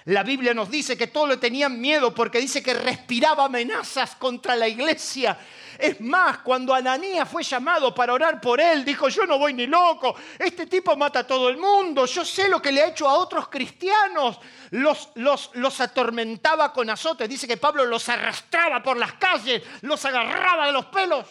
La 0.06 0.22
Biblia 0.22 0.52
nos 0.52 0.70
dice 0.70 0.96
que 0.96 1.06
todos 1.06 1.28
le 1.28 1.36
tenían 1.36 1.80
miedo 1.80 2.12
porque 2.12 2.38
dice 2.40 2.62
que 2.62 2.74
respiraba 2.74 3.44
amenazas 3.44 4.16
contra 4.16 4.56
la 4.56 4.66
iglesia. 4.66 5.38
Es 5.78 6.00
más, 6.00 6.38
cuando 6.38 6.74
Ananías 6.74 7.28
fue 7.28 7.42
llamado 7.42 7.94
para 7.94 8.12
orar 8.12 8.40
por 8.40 8.60
él, 8.60 8.84
dijo, 8.84 9.08
yo 9.08 9.26
no 9.26 9.38
voy 9.38 9.54
ni 9.54 9.66
loco, 9.66 10.14
este 10.38 10.66
tipo 10.66 10.96
mata 10.96 11.20
a 11.20 11.26
todo 11.26 11.48
el 11.48 11.56
mundo, 11.56 12.04
yo 12.06 12.24
sé 12.24 12.48
lo 12.48 12.60
que 12.60 12.72
le 12.72 12.82
ha 12.82 12.88
hecho 12.88 13.08
a 13.08 13.14
otros 13.14 13.48
cristianos, 13.48 14.38
los, 14.70 15.10
los, 15.14 15.50
los 15.54 15.80
atormentaba 15.80 16.72
con 16.72 16.90
azotes, 16.90 17.28
dice 17.28 17.48
que 17.48 17.56
Pablo 17.56 17.84
los 17.84 18.08
arrastraba 18.08 18.82
por 18.82 18.96
las 18.96 19.14
calles, 19.14 19.62
los 19.82 20.04
agarraba 20.04 20.66
de 20.66 20.72
los 20.72 20.86
pelos 20.86 21.24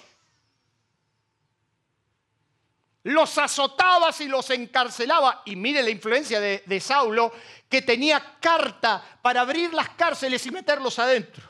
los 3.03 3.37
azotaba 3.37 4.09
y 4.19 4.25
los 4.25 4.49
encarcelaba. 4.49 5.41
Y 5.45 5.55
mire 5.55 5.81
la 5.81 5.89
influencia 5.89 6.39
de, 6.39 6.79
Saulo, 6.79 7.31
que 7.69 7.81
tenía 7.81 8.37
carta 8.39 9.03
para 9.21 9.41
abrir 9.41 9.73
las 9.73 9.89
cárceles 9.89 10.45
y 10.45 10.51
meterlos 10.51 10.99
adentro. 10.99 11.49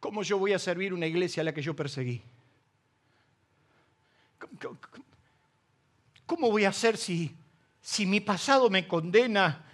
¿Cómo 0.00 0.22
yo 0.22 0.38
voy 0.38 0.52
a 0.52 0.58
servir 0.58 0.92
una 0.92 1.06
iglesia 1.06 1.40
a 1.40 1.44
la 1.44 1.54
que 1.54 1.62
yo 1.62 1.74
perseguí? 1.74 2.22
¿Cómo 6.26 6.50
voy 6.50 6.64
a 6.64 6.68
hacer 6.68 6.96
si, 6.96 7.34
si 7.80 8.06
mi 8.06 8.20
pasado 8.20 8.70
me 8.70 8.86
condena? 8.86 9.64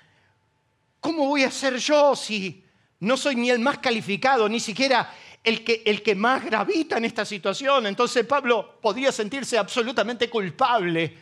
¿Cómo 1.00 1.26
voy 1.26 1.42
a 1.44 1.50
ser 1.50 1.76
yo 1.76 2.14
si 2.14 2.64
no 3.00 3.16
soy 3.16 3.34
ni 3.34 3.50
el 3.50 3.58
más 3.58 3.78
calificado, 3.78 4.48
ni 4.48 4.60
siquiera 4.60 5.12
el 5.44 5.64
que, 5.64 5.82
el 5.84 6.02
que 6.02 6.14
más 6.14 6.44
gravita 6.44 6.98
en 6.98 7.04
esta 7.04 7.24
situación? 7.24 7.86
Entonces 7.86 8.24
Pablo 8.26 8.78
podría 8.80 9.12
sentirse 9.12 9.58
absolutamente 9.58 10.30
culpable. 10.30 11.16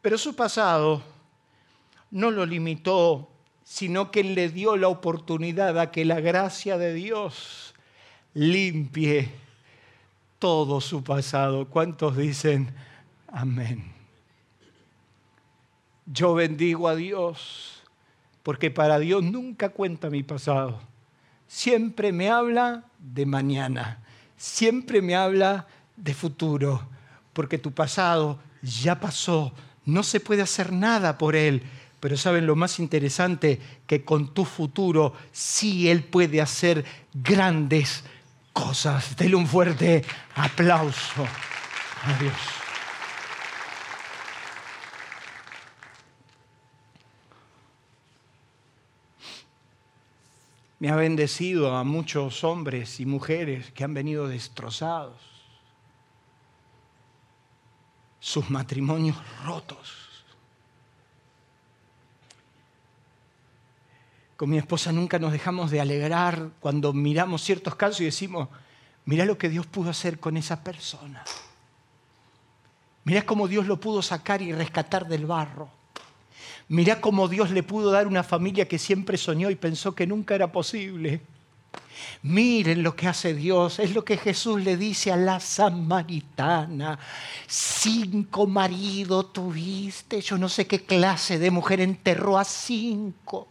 Pero 0.00 0.18
su 0.18 0.34
pasado 0.34 1.02
no 2.10 2.30
lo 2.30 2.44
limitó 2.44 3.32
sino 3.72 4.10
que 4.10 4.22
le 4.22 4.50
dio 4.50 4.76
la 4.76 4.88
oportunidad 4.88 5.78
a 5.78 5.90
que 5.90 6.04
la 6.04 6.20
gracia 6.20 6.76
de 6.76 6.92
Dios 6.92 7.74
limpie 8.34 9.30
todo 10.38 10.82
su 10.82 11.02
pasado. 11.02 11.66
¿Cuántos 11.68 12.16
dicen 12.18 12.74
amén? 13.28 13.90
Yo 16.04 16.34
bendigo 16.34 16.86
a 16.86 16.96
Dios 16.96 17.82
porque 18.42 18.70
para 18.70 18.98
Dios 18.98 19.22
nunca 19.22 19.70
cuenta 19.70 20.10
mi 20.10 20.22
pasado. 20.22 20.78
Siempre 21.54 22.12
me 22.12 22.30
habla 22.30 22.84
de 22.98 23.26
mañana, 23.26 23.98
siempre 24.38 25.02
me 25.02 25.14
habla 25.14 25.66
de 25.96 26.14
futuro, 26.14 26.88
porque 27.34 27.58
tu 27.58 27.72
pasado 27.72 28.38
ya 28.62 28.98
pasó, 28.98 29.52
no 29.84 30.02
se 30.02 30.18
puede 30.18 30.40
hacer 30.40 30.72
nada 30.72 31.18
por 31.18 31.36
él. 31.36 31.62
Pero 32.00 32.16
saben 32.16 32.46
lo 32.46 32.56
más 32.56 32.78
interesante, 32.78 33.60
que 33.86 34.02
con 34.02 34.32
tu 34.32 34.46
futuro 34.46 35.12
sí 35.30 35.90
Él 35.90 36.02
puede 36.02 36.40
hacer 36.40 36.86
grandes 37.12 38.02
cosas. 38.54 39.14
Dele 39.14 39.36
un 39.36 39.46
fuerte 39.46 40.02
aplauso 40.34 41.22
a 42.02 42.61
Me 50.82 50.90
ha 50.90 50.96
bendecido 50.96 51.76
a 51.76 51.84
muchos 51.84 52.42
hombres 52.42 52.98
y 52.98 53.06
mujeres 53.06 53.70
que 53.70 53.84
han 53.84 53.94
venido 53.94 54.26
destrozados, 54.26 55.22
sus 58.18 58.50
matrimonios 58.50 59.16
rotos 59.44 60.02
con 64.42 64.50
mi 64.50 64.58
esposa 64.58 64.90
nunca 64.90 65.20
nos 65.20 65.30
dejamos 65.30 65.70
de 65.70 65.80
alegrar 65.80 66.50
cuando 66.58 66.92
miramos 66.92 67.44
ciertos 67.44 67.76
casos 67.76 68.00
y 68.00 68.06
decimos, 68.06 68.48
mira 69.04 69.24
lo 69.24 69.38
que 69.38 69.48
Dios 69.48 69.66
pudo 69.66 69.90
hacer 69.90 70.18
con 70.18 70.36
esa 70.36 70.64
persona. 70.64 71.22
Mira 73.04 73.22
cómo 73.22 73.46
Dios 73.46 73.68
lo 73.68 73.78
pudo 73.78 74.02
sacar 74.02 74.42
y 74.42 74.52
rescatar 74.52 75.06
del 75.06 75.26
barro. 75.26 75.70
Mira 76.72 77.02
cómo 77.02 77.28
Dios 77.28 77.50
le 77.50 77.62
pudo 77.62 77.90
dar 77.90 78.06
una 78.06 78.22
familia 78.22 78.66
que 78.66 78.78
siempre 78.78 79.18
soñó 79.18 79.50
y 79.50 79.56
pensó 79.56 79.94
que 79.94 80.06
nunca 80.06 80.34
era 80.34 80.52
posible. 80.52 81.20
Miren 82.22 82.82
lo 82.82 82.96
que 82.96 83.08
hace 83.08 83.34
Dios, 83.34 83.78
es 83.78 83.94
lo 83.94 84.06
que 84.06 84.16
Jesús 84.16 84.64
le 84.64 84.78
dice 84.78 85.12
a 85.12 85.16
la 85.16 85.38
samaritana. 85.38 86.98
Cinco 87.46 88.46
maridos 88.46 89.34
tuviste, 89.34 90.22
yo 90.22 90.38
no 90.38 90.48
sé 90.48 90.66
qué 90.66 90.82
clase 90.82 91.38
de 91.38 91.50
mujer 91.50 91.82
enterró 91.82 92.38
a 92.38 92.44
cinco. 92.44 93.48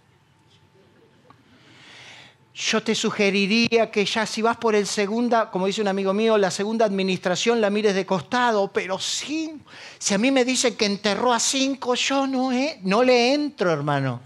Yo 2.62 2.84
te 2.84 2.94
sugeriría 2.94 3.90
que 3.90 4.06
ya 4.06 4.28
si 4.28 4.44
vas 4.44 4.56
por 4.56 4.76
el 4.76 4.86
segunda, 4.86 5.50
como 5.50 5.66
dice 5.66 5.82
un 5.82 5.88
amigo 5.88 6.14
mío, 6.14 6.38
la 6.38 6.52
segunda 6.52 6.86
administración 6.86 7.60
la 7.60 7.72
mires 7.72 7.96
de 7.96 8.06
costado, 8.06 8.72
pero 8.72 9.00
sí, 9.00 9.60
si 9.98 10.14
a 10.14 10.20
mí 10.20 10.30
me 10.30 10.46
dicen 10.46 10.78
que 10.78 10.86
enterró 10.86 11.34
a 11.34 11.40
cinco, 11.40 11.96
yo 11.96 12.28
no, 12.28 12.52
eh, 12.52 12.80
no 12.84 13.02
le 13.02 13.34
entro, 13.34 13.72
hermano. 13.72 14.22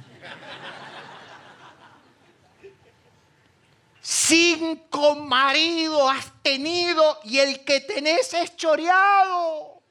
Cinco 4.02 5.16
maridos 5.16 6.12
has 6.12 6.32
tenido 6.42 7.20
y 7.24 7.40
el 7.40 7.64
que 7.64 7.80
tenés 7.80 8.34
es 8.34 8.56
choreado. 8.58 9.82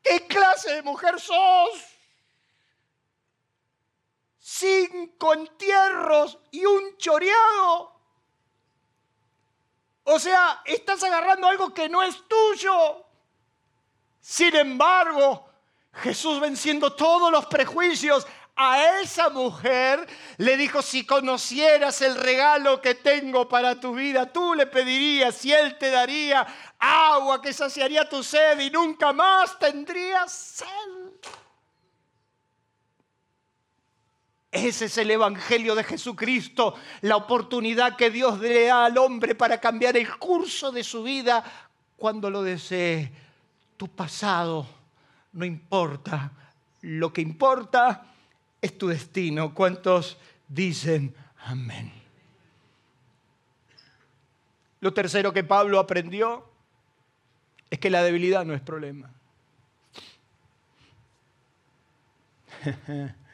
¿Qué 0.00 0.24
clase 0.28 0.74
de 0.74 0.82
mujer 0.82 1.18
sos? 1.18 1.87
Cinco 4.58 5.34
entierros 5.34 6.38
y 6.50 6.64
un 6.64 6.96
choreado. 6.96 7.92
O 10.04 10.18
sea, 10.18 10.62
estás 10.64 11.02
agarrando 11.04 11.46
algo 11.46 11.74
que 11.74 11.88
no 11.88 12.02
es 12.02 12.16
tuyo. 12.26 13.04
Sin 14.20 14.54
embargo, 14.56 15.48
Jesús 15.92 16.40
venciendo 16.40 16.94
todos 16.94 17.30
los 17.30 17.46
prejuicios, 17.46 18.26
a 18.60 19.00
esa 19.00 19.30
mujer 19.30 20.04
le 20.38 20.56
dijo, 20.56 20.82
si 20.82 21.06
conocieras 21.06 22.02
el 22.02 22.16
regalo 22.16 22.80
que 22.80 22.96
tengo 22.96 23.48
para 23.48 23.78
tu 23.78 23.94
vida, 23.94 24.32
tú 24.32 24.54
le 24.54 24.66
pedirías 24.66 25.44
y 25.44 25.52
él 25.52 25.78
te 25.78 25.90
daría 25.90 26.44
agua 26.76 27.40
que 27.40 27.52
saciaría 27.52 28.08
tu 28.08 28.24
sed 28.24 28.58
y 28.58 28.68
nunca 28.70 29.12
más 29.12 29.56
tendrías 29.60 30.32
sed. 30.32 30.66
Ese 34.66 34.86
es 34.86 34.98
el 34.98 35.10
Evangelio 35.10 35.74
de 35.74 35.84
Jesucristo, 35.84 36.74
la 37.02 37.16
oportunidad 37.16 37.96
que 37.96 38.10
Dios 38.10 38.40
le 38.40 38.66
da 38.66 38.86
al 38.86 38.98
hombre 38.98 39.34
para 39.34 39.60
cambiar 39.60 39.96
el 39.96 40.18
curso 40.18 40.72
de 40.72 40.82
su 40.82 41.02
vida 41.02 41.44
cuando 41.96 42.30
lo 42.30 42.42
desee. 42.42 43.12
Tu 43.76 43.88
pasado 43.88 44.66
no 45.32 45.44
importa, 45.44 46.32
lo 46.82 47.12
que 47.12 47.20
importa 47.20 48.06
es 48.60 48.76
tu 48.76 48.88
destino. 48.88 49.54
¿Cuántos 49.54 50.18
dicen 50.48 51.14
amén? 51.44 51.92
Lo 54.80 54.92
tercero 54.92 55.32
que 55.32 55.44
Pablo 55.44 55.78
aprendió 55.78 56.48
es 57.70 57.78
que 57.78 57.90
la 57.90 58.02
debilidad 58.02 58.44
no 58.44 58.54
es 58.54 58.60
problema. 58.60 59.10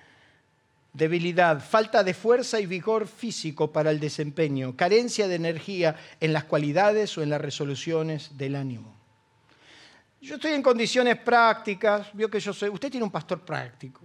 debilidad, 0.94 1.60
falta 1.60 2.04
de 2.04 2.14
fuerza 2.14 2.60
y 2.60 2.66
vigor 2.66 3.06
físico 3.08 3.70
para 3.72 3.90
el 3.90 3.98
desempeño, 3.98 4.76
carencia 4.76 5.28
de 5.28 5.34
energía 5.34 5.96
en 6.20 6.32
las 6.32 6.44
cualidades 6.44 7.18
o 7.18 7.22
en 7.22 7.30
las 7.30 7.40
resoluciones 7.40 8.38
del 8.38 8.54
ánimo. 8.54 8.94
Yo 10.22 10.36
estoy 10.36 10.52
en 10.52 10.62
condiciones 10.62 11.18
prácticas, 11.18 12.08
vio 12.14 12.30
que 12.30 12.40
yo 12.40 12.54
soy, 12.54 12.70
usted 12.70 12.90
tiene 12.90 13.04
un 13.04 13.10
pastor 13.10 13.44
práctico. 13.44 14.00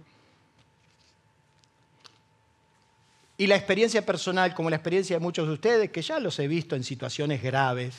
Y 3.38 3.46
la 3.46 3.56
experiencia 3.56 4.04
personal, 4.04 4.52
como 4.52 4.68
la 4.68 4.76
experiencia 4.76 5.16
de 5.16 5.20
muchos 5.20 5.46
de 5.46 5.54
ustedes, 5.54 5.90
que 5.90 6.02
ya 6.02 6.18
los 6.18 6.38
he 6.40 6.46
visto 6.46 6.76
en 6.76 6.84
situaciones 6.84 7.40
graves, 7.40 7.94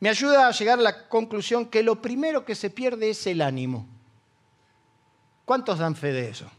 me 0.00 0.08
ayuda 0.08 0.48
a 0.48 0.52
llegar 0.52 0.78
a 0.78 0.82
la 0.82 1.08
conclusión 1.08 1.66
que 1.66 1.82
lo 1.82 2.00
primero 2.00 2.44
que 2.44 2.54
se 2.54 2.70
pierde 2.70 3.10
es 3.10 3.26
el 3.26 3.42
ánimo. 3.42 3.86
¿Cuántos 5.44 5.78
dan 5.78 5.96
fe 5.96 6.12
de 6.12 6.28
eso? 6.30 6.50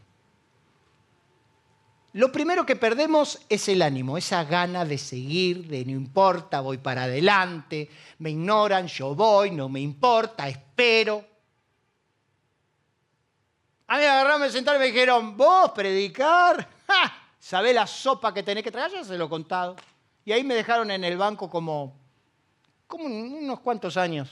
Lo 2.14 2.30
primero 2.30 2.64
que 2.64 2.76
perdemos 2.76 3.40
es 3.48 3.68
el 3.68 3.82
ánimo, 3.82 4.16
esa 4.16 4.44
gana 4.44 4.84
de 4.84 4.98
seguir, 4.98 5.66
de 5.66 5.84
no 5.84 5.90
importa, 5.90 6.60
voy 6.60 6.78
para 6.78 7.04
adelante, 7.04 7.90
me 8.18 8.30
ignoran, 8.30 8.86
yo 8.86 9.16
voy, 9.16 9.50
no 9.50 9.68
me 9.68 9.80
importa, 9.80 10.48
espero. 10.48 11.24
A 13.88 13.96
mí 13.96 14.02
me 14.02 14.06
agarraron, 14.06 14.42
me 14.42 14.50
sentaron 14.50 14.80
y 14.80 14.84
me 14.84 14.92
dijeron, 14.92 15.36
vos 15.36 15.72
predicar, 15.72 16.68
¡Ja! 16.86 17.24
¿sabés 17.40 17.74
la 17.74 17.86
sopa 17.86 18.32
que 18.32 18.42
tenés 18.42 18.62
que 18.62 18.70
traer? 18.70 18.92
Ya 18.92 19.04
se 19.04 19.18
lo 19.18 19.26
he 19.26 19.28
contado. 19.28 19.74
Y 20.24 20.32
ahí 20.32 20.44
me 20.44 20.54
dejaron 20.54 20.90
en 20.90 21.04
el 21.04 21.18
banco 21.18 21.50
como, 21.50 21.94
como 22.86 23.06
unos 23.06 23.60
cuantos 23.60 23.96
años. 23.96 24.30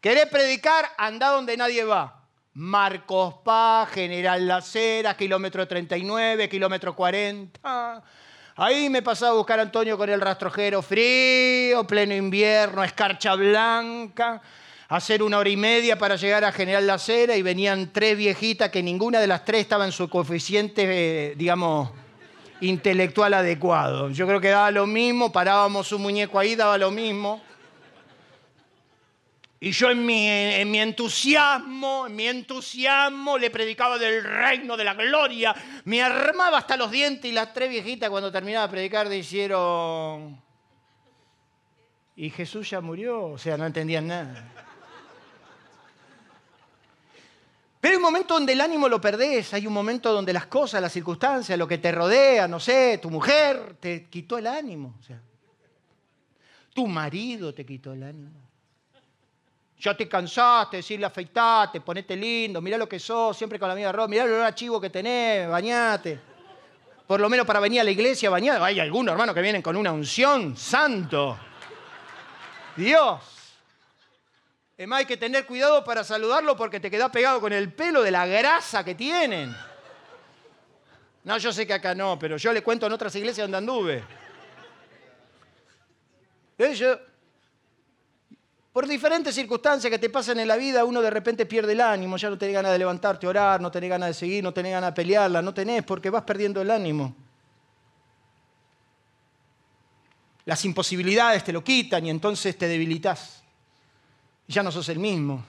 ¿Querés 0.00 0.26
predicar? 0.26 0.86
Anda 0.96 1.30
donde 1.30 1.56
nadie 1.56 1.84
va. 1.84 2.17
Marcos 2.58 3.34
Paz, 3.44 3.88
General 3.90 4.44
Las 4.44 4.74
Heras, 4.74 5.14
kilómetro 5.14 5.68
39, 5.68 6.48
kilómetro 6.48 6.92
40. 6.92 8.02
Ahí 8.56 8.90
me 8.90 9.00
pasaba 9.00 9.30
a 9.30 9.34
buscar 9.36 9.60
a 9.60 9.62
Antonio 9.62 9.96
con 9.96 10.10
el 10.10 10.20
rastrojero 10.20 10.82
frío, 10.82 11.86
pleno 11.86 12.16
invierno, 12.16 12.82
escarcha 12.82 13.36
blanca, 13.36 14.42
hacer 14.88 15.22
una 15.22 15.38
hora 15.38 15.48
y 15.48 15.56
media 15.56 15.96
para 15.98 16.16
llegar 16.16 16.44
a 16.44 16.50
General 16.50 16.84
Las 16.84 17.08
Heras 17.08 17.36
y 17.36 17.42
venían 17.42 17.92
tres 17.92 18.18
viejitas 18.18 18.70
que 18.70 18.82
ninguna 18.82 19.20
de 19.20 19.28
las 19.28 19.44
tres 19.44 19.60
estaba 19.60 19.84
en 19.84 19.92
su 19.92 20.08
coeficiente, 20.08 20.82
eh, 21.30 21.34
digamos, 21.36 21.90
intelectual 22.60 23.34
adecuado. 23.34 24.10
Yo 24.10 24.26
creo 24.26 24.40
que 24.40 24.48
daba 24.48 24.72
lo 24.72 24.84
mismo, 24.84 25.30
parábamos 25.30 25.92
un 25.92 26.02
muñeco 26.02 26.40
ahí, 26.40 26.56
daba 26.56 26.76
lo 26.76 26.90
mismo. 26.90 27.40
Y 29.60 29.72
yo 29.72 29.90
en 29.90 30.06
mi, 30.06 30.28
en 30.28 30.70
mi, 30.70 30.80
entusiasmo, 30.80 32.06
en 32.06 32.14
mi 32.14 32.28
entusiasmo 32.28 33.36
le 33.36 33.50
predicaba 33.50 33.98
del 33.98 34.22
reino, 34.22 34.76
de 34.76 34.84
la 34.84 34.94
gloria. 34.94 35.54
Me 35.84 36.00
armaba 36.00 36.58
hasta 36.58 36.76
los 36.76 36.92
dientes 36.92 37.28
y 37.28 37.34
las 37.34 37.52
tres 37.52 37.68
viejitas 37.68 38.08
cuando 38.08 38.30
terminaba 38.30 38.68
de 38.68 38.70
predicar 38.70 39.08
dijeron, 39.08 40.40
y 42.14 42.30
Jesús 42.30 42.70
ya 42.70 42.80
murió, 42.80 43.26
o 43.26 43.38
sea, 43.38 43.56
no 43.56 43.66
entendían 43.66 44.06
nada. 44.06 44.52
Pero 47.80 47.92
hay 47.92 47.96
un 47.96 48.02
momento 48.02 48.34
donde 48.34 48.52
el 48.52 48.60
ánimo 48.60 48.88
lo 48.88 49.00
perdés, 49.00 49.54
hay 49.54 49.66
un 49.66 49.72
momento 49.72 50.12
donde 50.12 50.32
las 50.32 50.46
cosas, 50.46 50.80
las 50.80 50.92
circunstancias, 50.92 51.58
lo 51.58 51.66
que 51.66 51.78
te 51.78 51.90
rodea, 51.90 52.46
no 52.46 52.60
sé, 52.60 52.98
tu 52.98 53.10
mujer 53.10 53.76
te 53.80 54.06
quitó 54.06 54.38
el 54.38 54.46
ánimo. 54.46 54.96
O 55.00 55.02
sea, 55.02 55.20
tu 56.74 56.86
marido 56.86 57.52
te 57.52 57.66
quitó 57.66 57.92
el 57.92 58.04
ánimo. 58.04 58.47
Ya 59.80 59.96
te 59.96 60.08
cansaste, 60.08 60.78
decirle 60.78 61.06
afeitate, 61.06 61.80
ponete 61.80 62.16
lindo, 62.16 62.60
mirá 62.60 62.76
lo 62.76 62.88
que 62.88 62.98
sos, 62.98 63.36
siempre 63.36 63.58
con 63.58 63.68
la 63.68 63.74
misma 63.74 63.92
ropa, 63.92 64.08
mirá 64.08 64.24
el 64.24 64.34
archivo 64.42 64.80
que 64.80 64.90
tenés, 64.90 65.48
bañate. 65.48 66.20
Por 67.06 67.20
lo 67.20 67.28
menos 67.28 67.46
para 67.46 67.60
venir 67.60 67.80
a 67.80 67.84
la 67.84 67.90
iglesia 67.90 68.28
bañado. 68.28 68.64
Hay 68.64 68.80
algunos 68.80 69.12
hermanos 69.12 69.34
que 69.34 69.40
vienen 69.40 69.62
con 69.62 69.76
una 69.76 69.92
unción, 69.92 70.56
santo. 70.56 71.38
Dios. 72.76 73.20
Es 74.76 74.86
más, 74.86 75.00
hay 75.00 75.06
que 75.06 75.16
tener 75.16 75.46
cuidado 75.46 75.82
para 75.84 76.04
saludarlo 76.04 76.56
porque 76.56 76.80
te 76.80 76.90
queda 76.90 77.10
pegado 77.10 77.40
con 77.40 77.52
el 77.52 77.72
pelo 77.72 78.02
de 78.02 78.10
la 78.10 78.26
grasa 78.26 78.84
que 78.84 78.94
tienen. 78.94 79.56
No, 81.24 81.38
yo 81.38 81.52
sé 81.52 81.66
que 81.66 81.74
acá 81.74 81.94
no, 81.94 82.18
pero 82.18 82.36
yo 82.36 82.52
le 82.52 82.62
cuento 82.62 82.86
en 82.86 82.92
otras 82.92 83.14
iglesias 83.16 83.44
donde 83.44 83.58
anduve. 83.58 84.04
Yo, 86.74 86.98
por 88.72 88.86
diferentes 88.86 89.34
circunstancias 89.34 89.90
que 89.90 89.98
te 89.98 90.10
pasan 90.10 90.38
en 90.38 90.48
la 90.48 90.56
vida, 90.56 90.84
uno 90.84 91.00
de 91.00 91.10
repente 91.10 91.46
pierde 91.46 91.72
el 91.72 91.80
ánimo, 91.80 92.16
ya 92.16 92.30
no 92.30 92.38
tenés 92.38 92.54
ganas 92.54 92.72
de 92.72 92.78
levantarte 92.78 93.26
orar, 93.26 93.60
no 93.60 93.70
tenés 93.70 93.90
ganas 93.90 94.08
de 94.08 94.14
seguir, 94.14 94.44
no 94.44 94.52
tenés 94.52 94.72
ganas 94.72 94.90
de 94.90 94.94
pelearla, 94.94 95.42
no 95.42 95.54
tenés 95.54 95.82
porque 95.84 96.10
vas 96.10 96.22
perdiendo 96.22 96.60
el 96.60 96.70
ánimo. 96.70 97.14
Las 100.44 100.64
imposibilidades 100.64 101.44
te 101.44 101.52
lo 101.52 101.62
quitan 101.62 102.06
y 102.06 102.10
entonces 102.10 102.56
te 102.56 102.68
debilitas. 102.68 103.42
Ya 104.46 104.62
no 104.62 104.72
sos 104.72 104.88
el 104.88 104.98
mismo. 104.98 105.44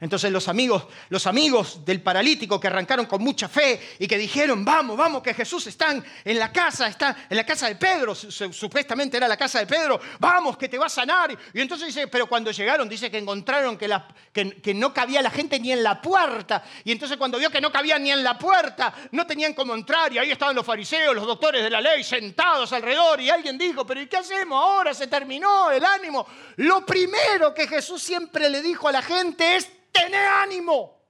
Entonces 0.00 0.32
los 0.32 0.48
amigos, 0.48 0.84
los 1.10 1.26
amigos 1.26 1.84
del 1.84 2.00
paralítico 2.00 2.58
que 2.58 2.68
arrancaron 2.68 3.04
con 3.04 3.22
mucha 3.22 3.48
fe 3.50 3.96
y 3.98 4.08
que 4.08 4.16
dijeron, 4.16 4.64
vamos, 4.64 4.96
vamos, 4.96 5.22
que 5.22 5.34
Jesús 5.34 5.66
está 5.66 5.94
en 6.24 6.38
la 6.38 6.50
casa, 6.50 6.88
está 6.88 7.26
en 7.28 7.36
la 7.36 7.44
casa 7.44 7.68
de 7.68 7.76
Pedro, 7.76 8.14
supuestamente 8.14 9.18
era 9.18 9.28
la 9.28 9.36
casa 9.36 9.58
de 9.58 9.66
Pedro, 9.66 10.00
vamos, 10.18 10.56
que 10.56 10.70
te 10.70 10.78
va 10.78 10.86
a 10.86 10.88
sanar. 10.88 11.36
Y 11.52 11.60
entonces 11.60 11.88
dice, 11.88 12.08
pero 12.08 12.26
cuando 12.26 12.50
llegaron, 12.50 12.88
dice 12.88 13.10
que 13.10 13.18
encontraron 13.18 13.76
que, 13.76 14.74
no 14.74 14.94
cabía 14.94 15.20
la 15.20 15.30
gente 15.30 15.60
ni 15.60 15.70
en 15.70 15.82
la 15.82 16.00
puerta. 16.00 16.64
Y 16.82 16.92
entonces 16.92 17.18
cuando 17.18 17.38
vio 17.38 17.50
que 17.50 17.60
no 17.60 17.70
cabía 17.70 17.98
ni 17.98 18.10
en 18.10 18.24
la 18.24 18.38
puerta, 18.38 18.94
no 19.12 19.26
tenían 19.26 19.52
cómo 19.52 19.74
entrar. 19.74 20.10
Y 20.14 20.18
ahí 20.18 20.30
estaban 20.30 20.56
los 20.56 20.64
fariseos, 20.64 21.14
los 21.14 21.26
doctores 21.26 21.62
de 21.62 21.68
la 21.68 21.82
ley, 21.82 22.02
sentados 22.02 22.72
alrededor. 22.72 23.20
Y 23.20 23.28
alguien 23.28 23.58
dijo, 23.58 23.86
pero 23.86 24.00
¿y 24.00 24.06
qué 24.06 24.16
hacemos 24.16 24.62
ahora? 24.62 24.94
Se 24.94 25.08
terminó 25.08 25.70
el 25.70 25.84
ánimo. 25.84 26.26
Lo 26.56 26.86
primero 26.86 27.52
que 27.52 27.68
Jesús 27.68 28.02
siempre 28.02 28.48
le 28.48 28.62
dijo 28.62 28.88
a 28.88 28.92
la 28.92 29.02
gente 29.02 29.56
es, 29.56 29.68
tené 29.92 30.18
ánimo. 30.18 31.00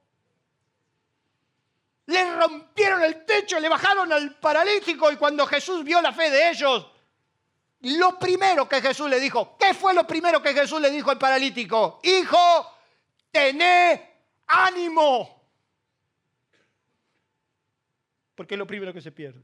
Le 2.07 2.35
rompieron 2.35 3.03
el 3.03 3.25
techo, 3.25 3.59
le 3.59 3.69
bajaron 3.69 4.11
al 4.11 4.35
paralítico 4.35 5.11
y 5.11 5.17
cuando 5.17 5.45
Jesús 5.45 5.83
vio 5.83 6.01
la 6.01 6.11
fe 6.11 6.29
de 6.29 6.49
ellos, 6.49 6.87
lo 7.81 8.19
primero 8.19 8.67
que 8.67 8.81
Jesús 8.81 9.09
le 9.09 9.19
dijo, 9.19 9.57
¿qué 9.57 9.73
fue 9.73 9.93
lo 9.93 10.05
primero 10.05 10.41
que 10.41 10.53
Jesús 10.53 10.81
le 10.81 10.89
dijo 10.89 11.11
al 11.11 11.17
paralítico? 11.17 11.99
Hijo, 12.03 12.77
tené 13.31 14.23
ánimo. 14.47 15.41
porque 18.41 18.55
es 18.55 18.57
lo 18.57 18.65
primero 18.65 18.91
que 18.91 19.01
se 19.01 19.11
pierde. 19.11 19.39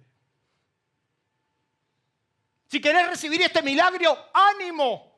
Si 2.65 2.81
querés 2.81 3.07
recibir 3.07 3.39
este 3.43 3.61
milagro, 3.61 4.17
ánimo. 4.33 5.16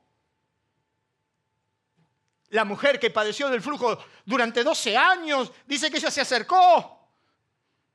La 2.49 2.65
mujer 2.65 2.99
que 2.99 3.11
padeció 3.11 3.49
del 3.49 3.61
flujo 3.61 3.97
durante 4.25 4.63
12 4.63 4.97
años, 4.97 5.51
dice 5.65 5.91
que 5.91 5.97
ella 5.97 6.09
se 6.09 6.21
acercó 6.21 6.99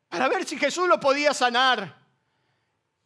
para 0.09 0.28
ver 0.28 0.46
si 0.46 0.57
Jesús 0.57 0.86
lo 0.86 1.00
podía 1.00 1.34
sanar. 1.34 2.05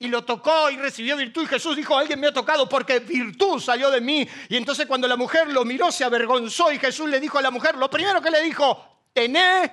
Y 0.00 0.08
lo 0.08 0.24
tocó 0.24 0.70
y 0.70 0.76
recibió 0.76 1.16
virtud. 1.16 1.42
Y 1.42 1.46
Jesús 1.46 1.74
dijo, 1.74 1.96
alguien 1.96 2.20
me 2.20 2.28
ha 2.28 2.32
tocado 2.32 2.68
porque 2.68 3.00
virtud 3.00 3.60
salió 3.60 3.90
de 3.90 4.00
mí. 4.00 4.28
Y 4.48 4.56
entonces 4.56 4.86
cuando 4.86 5.08
la 5.08 5.16
mujer 5.16 5.48
lo 5.48 5.64
miró, 5.64 5.90
se 5.90 6.04
avergonzó 6.04 6.70
y 6.70 6.78
Jesús 6.78 7.08
le 7.08 7.18
dijo 7.18 7.38
a 7.38 7.42
la 7.42 7.50
mujer, 7.50 7.76
lo 7.76 7.90
primero 7.90 8.20
que 8.20 8.30
le 8.30 8.42
dijo, 8.42 9.06
tené 9.12 9.72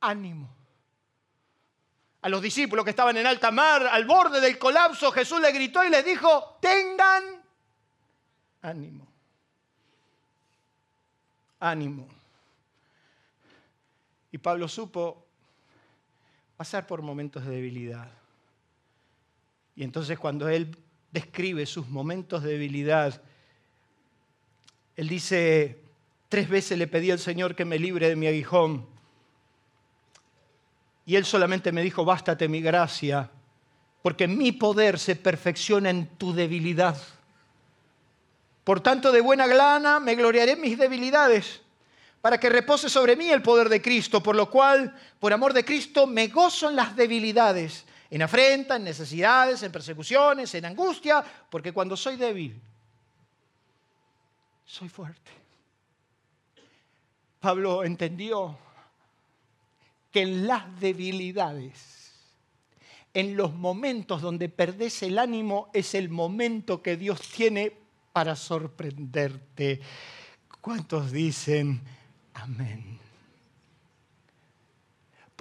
ánimo. 0.00 0.56
A 2.22 2.28
los 2.28 2.40
discípulos 2.40 2.84
que 2.84 2.90
estaban 2.90 3.16
en 3.18 3.26
alta 3.26 3.50
mar, 3.50 3.86
al 3.86 4.04
borde 4.04 4.40
del 4.40 4.58
colapso, 4.58 5.12
Jesús 5.12 5.40
le 5.40 5.52
gritó 5.52 5.84
y 5.84 5.90
les 5.90 6.04
dijo, 6.04 6.58
tengan 6.60 7.44
ánimo. 8.62 9.11
Ánimo. 11.62 12.08
Y 14.32 14.38
Pablo 14.38 14.66
supo 14.66 15.24
pasar 16.56 16.86
por 16.86 17.02
momentos 17.02 17.44
de 17.44 17.52
debilidad. 17.52 18.10
Y 19.76 19.84
entonces 19.84 20.18
cuando 20.18 20.48
él 20.48 20.76
describe 21.12 21.64
sus 21.66 21.88
momentos 21.88 22.42
de 22.42 22.50
debilidad, 22.52 23.22
él 24.96 25.08
dice, 25.08 25.78
tres 26.28 26.48
veces 26.48 26.78
le 26.78 26.88
pedí 26.88 27.10
al 27.10 27.18
Señor 27.18 27.54
que 27.54 27.64
me 27.64 27.78
libre 27.78 28.08
de 28.08 28.16
mi 28.16 28.26
aguijón. 28.26 28.86
Y 31.06 31.16
él 31.16 31.24
solamente 31.24 31.70
me 31.70 31.82
dijo, 31.82 32.04
bástate 32.04 32.48
mi 32.48 32.60
gracia, 32.60 33.30
porque 34.02 34.26
mi 34.26 34.50
poder 34.50 34.98
se 34.98 35.14
perfecciona 35.14 35.90
en 35.90 36.06
tu 36.16 36.32
debilidad. 36.32 36.96
Por 38.64 38.80
tanto, 38.80 39.12
de 39.12 39.20
buena 39.20 39.46
glana 39.46 40.00
me 40.00 40.14
gloriaré 40.14 40.52
en 40.52 40.60
mis 40.60 40.78
debilidades, 40.78 41.60
para 42.20 42.38
que 42.38 42.48
repose 42.48 42.88
sobre 42.88 43.16
mí 43.16 43.30
el 43.30 43.42
poder 43.42 43.68
de 43.68 43.82
Cristo, 43.82 44.22
por 44.22 44.36
lo 44.36 44.48
cual, 44.48 44.96
por 45.18 45.32
amor 45.32 45.52
de 45.52 45.64
Cristo, 45.64 46.06
me 46.06 46.28
gozo 46.28 46.70
en 46.70 46.76
las 46.76 46.94
debilidades 46.94 47.84
en 48.12 48.20
afrenta, 48.20 48.76
en 48.76 48.84
necesidades, 48.84 49.62
en 49.62 49.72
persecuciones, 49.72 50.54
en 50.54 50.66
angustia, 50.66 51.24
porque 51.48 51.72
cuando 51.72 51.96
soy 51.96 52.16
débil, 52.16 52.60
soy 54.66 54.90
fuerte. 54.90 55.30
Pablo 57.40 57.84
entendió 57.84 58.58
que 60.10 60.20
en 60.20 60.46
las 60.46 60.78
debilidades, 60.78 62.12
en 63.14 63.34
los 63.34 63.54
momentos 63.54 64.20
donde 64.20 64.50
perdés 64.50 65.02
el 65.02 65.18
ánimo, 65.18 65.70
es 65.72 65.94
el 65.94 66.10
momento 66.10 66.82
que 66.82 66.98
Dios 66.98 67.18
tiene 67.34 67.72
para 68.12 68.36
sorprenderte. 68.36 69.80
¿Cuántos 70.60 71.10
dicen 71.10 71.80
amén? 72.34 73.02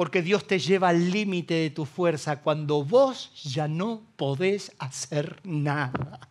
porque 0.01 0.23
Dios 0.23 0.47
te 0.47 0.57
lleva 0.57 0.89
al 0.89 1.11
límite 1.11 1.53
de 1.53 1.69
tu 1.69 1.85
fuerza 1.85 2.41
cuando 2.41 2.83
vos 2.83 3.31
ya 3.43 3.67
no 3.67 4.01
podés 4.15 4.71
hacer 4.79 5.39
nada. 5.43 6.27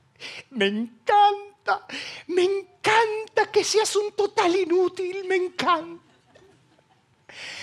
Me 0.51 0.66
encanta, 0.66 1.86
me 2.26 2.43
encanta 2.43 3.51
que 3.53 3.62
seas 3.62 3.95
un 3.95 4.11
total 4.12 4.57
inútil, 4.57 5.24
me 5.28 5.36
encanta. 5.36 6.10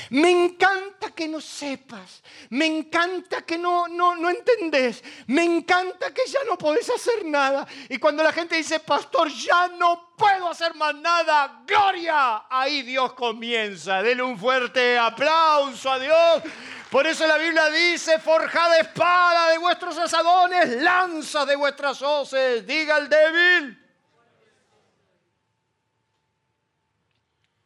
Me 0.09 0.29
encanta 0.31 1.11
que 1.11 1.27
no 1.27 1.41
sepas, 1.41 2.23
me 2.49 2.65
encanta 2.65 3.41
que 3.41 3.57
no, 3.57 3.87
no, 3.87 4.15
no 4.15 4.29
entendés, 4.29 5.03
me 5.27 5.43
encanta 5.43 6.13
que 6.13 6.21
ya 6.27 6.39
no 6.47 6.57
podés 6.57 6.89
hacer 6.89 7.25
nada. 7.25 7.67
Y 7.89 7.97
cuando 7.97 8.23
la 8.23 8.31
gente 8.31 8.55
dice, 8.55 8.79
pastor, 8.79 9.29
ya 9.29 9.67
no 9.69 10.15
puedo 10.17 10.49
hacer 10.49 10.75
más 10.75 10.95
nada, 10.95 11.63
gloria, 11.65 12.43
ahí 12.49 12.81
Dios 12.81 13.13
comienza. 13.13 14.01
Denle 14.01 14.23
un 14.23 14.37
fuerte 14.37 14.97
aplauso 14.97 15.91
a 15.91 15.99
Dios. 15.99 16.43
Por 16.89 17.05
eso 17.05 17.27
la 17.27 17.37
Biblia 17.37 17.69
dice, 17.69 18.17
forjada 18.19 18.79
espada 18.79 19.49
de 19.49 19.57
vuestros 19.57 19.97
asadones, 19.97 20.69
lanzas 20.81 21.45
de 21.45 21.55
vuestras 21.55 22.01
hoces, 22.01 22.65
diga 22.65 22.97
el 22.97 23.09
débil. 23.09 23.86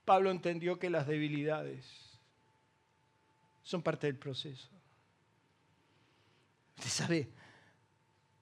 Pablo 0.06 0.32
entendió 0.32 0.80
que 0.80 0.90
las 0.90 1.08
debilidades 1.08 1.86
son 3.64 3.82
parte 3.82 4.08
del 4.08 4.18
proceso. 4.18 4.70
Usted 6.78 6.90
sabe, 6.90 7.30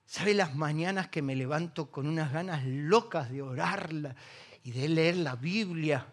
sabe 0.06 0.34
las 0.34 0.54
mañanas 0.54 1.08
que 1.08 1.22
me 1.22 1.36
levanto 1.36 1.90
con 1.90 2.06
unas 2.06 2.32
ganas 2.32 2.64
locas 2.64 3.30
de 3.30 3.42
orarla 3.42 4.16
y 4.64 4.72
de 4.72 4.88
leer 4.88 5.16
la 5.16 5.36
Biblia. 5.36 6.06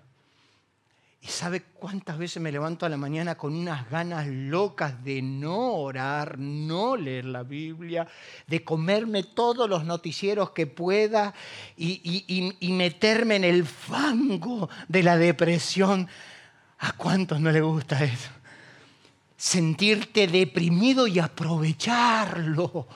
¿Y 1.21 1.27
sabe 1.27 1.61
cuántas 1.61 2.17
veces 2.17 2.41
me 2.41 2.51
levanto 2.51 2.85
a 2.85 2.89
la 2.89 2.97
mañana 2.97 3.35
con 3.35 3.55
unas 3.55 3.89
ganas 3.89 4.27
locas 4.27 5.03
de 5.03 5.21
no 5.21 5.73
orar, 5.73 6.37
no 6.37 6.95
leer 6.95 7.25
la 7.25 7.43
Biblia, 7.43 8.07
de 8.45 8.63
comerme 8.63 9.23
todos 9.23 9.67
los 9.69 9.83
noticieros 9.83 10.51
que 10.51 10.67
pueda 10.67 11.33
y, 11.75 12.55
y 12.59 12.71
meterme 12.71 13.35
en 13.37 13.43
el 13.43 13.65
fango 13.65 14.69
de 14.87 15.03
la 15.03 15.17
depresión? 15.17 16.07
¿A 16.79 16.93
cuántos 16.93 17.41
no 17.41 17.51
le 17.51 17.61
gusta 17.61 18.03
eso? 18.03 18.29
sentirte 19.37 20.27
deprimido 20.27 21.05
y 21.05 21.19
aprovecharlo. 21.19 22.87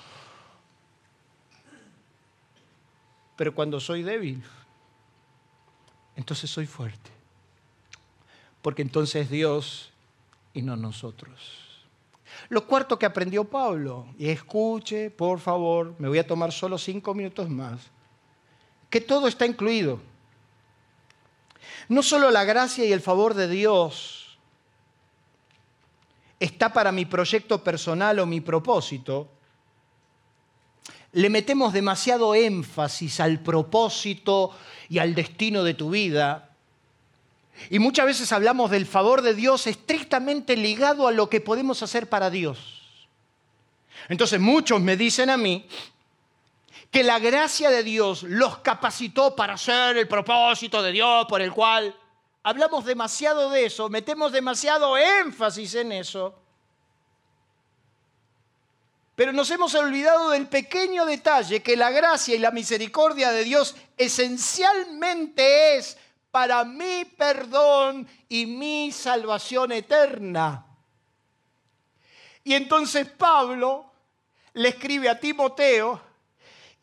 Pero 3.37 3.55
cuando 3.55 3.79
soy 3.79 4.03
débil, 4.03 4.43
entonces 6.15 6.49
soy 6.49 6.65
fuerte. 6.65 7.20
Porque 8.61 8.81
entonces 8.81 9.29
Dios 9.29 9.91
y 10.53 10.61
no 10.61 10.75
nosotros. 10.75 11.39
Lo 12.49 12.65
cuarto 12.65 12.97
que 12.97 13.05
aprendió 13.05 13.43
Pablo, 13.43 14.07
y 14.17 14.29
escuche, 14.29 15.09
por 15.09 15.39
favor, 15.39 15.95
me 15.99 16.07
voy 16.07 16.19
a 16.19 16.27
tomar 16.27 16.51
solo 16.51 16.77
cinco 16.77 17.13
minutos 17.13 17.49
más, 17.49 17.81
que 18.89 19.01
todo 19.01 19.27
está 19.27 19.45
incluido. 19.45 19.99
No 21.87 22.03
solo 22.03 22.31
la 22.31 22.43
gracia 22.43 22.85
y 22.85 22.91
el 22.91 23.01
favor 23.01 23.33
de 23.33 23.47
Dios, 23.47 24.37
está 26.39 26.73
para 26.73 26.91
mi 26.91 27.05
proyecto 27.05 27.63
personal 27.63 28.19
o 28.19 28.25
mi 28.25 28.41
propósito, 28.41 29.29
le 31.13 31.29
metemos 31.29 31.73
demasiado 31.73 32.33
énfasis 32.33 33.19
al 33.19 33.39
propósito 33.41 34.51
y 34.89 34.99
al 34.99 35.13
destino 35.13 35.63
de 35.63 35.73
tu 35.73 35.89
vida. 35.89 36.50
Y 37.69 37.79
muchas 37.79 38.05
veces 38.05 38.31
hablamos 38.31 38.71
del 38.71 38.85
favor 38.85 39.21
de 39.21 39.33
Dios 39.33 39.67
estrictamente 39.67 40.57
ligado 40.57 41.07
a 41.07 41.11
lo 41.11 41.29
que 41.29 41.41
podemos 41.41 41.83
hacer 41.83 42.09
para 42.09 42.29
Dios. 42.29 42.81
Entonces 44.09 44.39
muchos 44.39 44.81
me 44.81 44.97
dicen 44.97 45.29
a 45.29 45.37
mí 45.37 45.67
que 46.89 47.03
la 47.03 47.19
gracia 47.19 47.69
de 47.69 47.83
Dios 47.83 48.23
los 48.23 48.57
capacitó 48.57 49.35
para 49.35 49.53
hacer 49.53 49.97
el 49.97 50.07
propósito 50.07 50.81
de 50.81 50.91
Dios 50.91 51.25
por 51.27 51.41
el 51.41 51.51
cual 51.51 51.95
hablamos 52.43 52.83
demasiado 52.85 53.49
de 53.49 53.65
eso, 53.65 53.89
metemos 53.89 54.31
demasiado 54.31 54.97
énfasis 54.97 55.75
en 55.75 55.91
eso, 55.93 56.35
pero 59.15 59.31
nos 59.31 59.51
hemos 59.51 59.75
olvidado 59.75 60.31
del 60.31 60.47
pequeño 60.47 61.05
detalle 61.05 61.61
que 61.61 61.77
la 61.77 61.91
gracia 61.91 62.35
y 62.35 62.39
la 62.39 62.51
misericordia 62.51 63.31
de 63.31 63.43
Dios 63.43 63.75
esencialmente 63.97 65.77
es 65.77 65.97
para 66.31 66.63
mi 66.63 67.05
perdón 67.05 68.07
y 68.29 68.45
mi 68.45 68.91
salvación 68.91 69.73
eterna. 69.73 70.65
Y 72.43 72.53
entonces 72.53 73.07
Pablo 73.07 73.91
le 74.53 74.69
escribe 74.69 75.09
a 75.09 75.19
Timoteo 75.19 76.01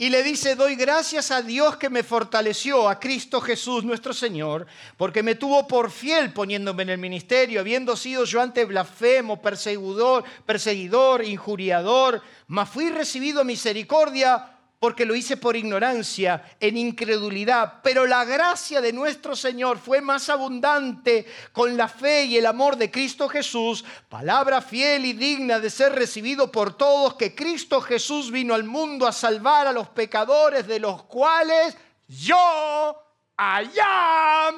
y 0.00 0.10
le 0.10 0.22
dice, 0.22 0.54
doy 0.54 0.76
gracias 0.76 1.32
a 1.32 1.42
Dios 1.42 1.76
que 1.76 1.90
me 1.90 2.04
fortaleció, 2.04 2.88
a 2.88 3.00
Cristo 3.00 3.40
Jesús 3.40 3.82
nuestro 3.82 4.14
Señor, 4.14 4.66
porque 4.96 5.24
me 5.24 5.34
tuvo 5.34 5.66
por 5.66 5.90
fiel 5.90 6.32
poniéndome 6.32 6.84
en 6.84 6.90
el 6.90 6.98
ministerio, 6.98 7.58
habiendo 7.58 7.96
sido 7.96 8.24
yo 8.24 8.40
antes 8.40 8.68
blasfemo, 8.68 9.42
perseguidor, 9.42 10.22
perseguidor, 10.46 11.24
injuriador, 11.24 12.22
mas 12.46 12.68
fui 12.68 12.90
recibido 12.90 13.42
misericordia 13.42 14.57
porque 14.78 15.04
lo 15.04 15.16
hice 15.16 15.36
por 15.36 15.56
ignorancia, 15.56 16.56
en 16.60 16.76
incredulidad, 16.76 17.80
pero 17.82 18.06
la 18.06 18.24
gracia 18.24 18.80
de 18.80 18.92
nuestro 18.92 19.34
Señor 19.34 19.78
fue 19.78 20.00
más 20.00 20.28
abundante 20.28 21.26
con 21.52 21.76
la 21.76 21.88
fe 21.88 22.24
y 22.24 22.36
el 22.36 22.46
amor 22.46 22.76
de 22.76 22.90
Cristo 22.90 23.28
Jesús, 23.28 23.84
palabra 24.08 24.60
fiel 24.60 25.04
y 25.04 25.14
digna 25.14 25.58
de 25.58 25.70
ser 25.70 25.94
recibido 25.94 26.52
por 26.52 26.76
todos, 26.76 27.14
que 27.14 27.34
Cristo 27.34 27.80
Jesús 27.80 28.30
vino 28.30 28.54
al 28.54 28.64
mundo 28.64 29.06
a 29.06 29.12
salvar 29.12 29.66
a 29.66 29.72
los 29.72 29.88
pecadores, 29.88 30.66
de 30.68 30.78
los 30.78 31.02
cuales 31.04 31.76
yo 32.06 32.96
allá. 33.36 34.52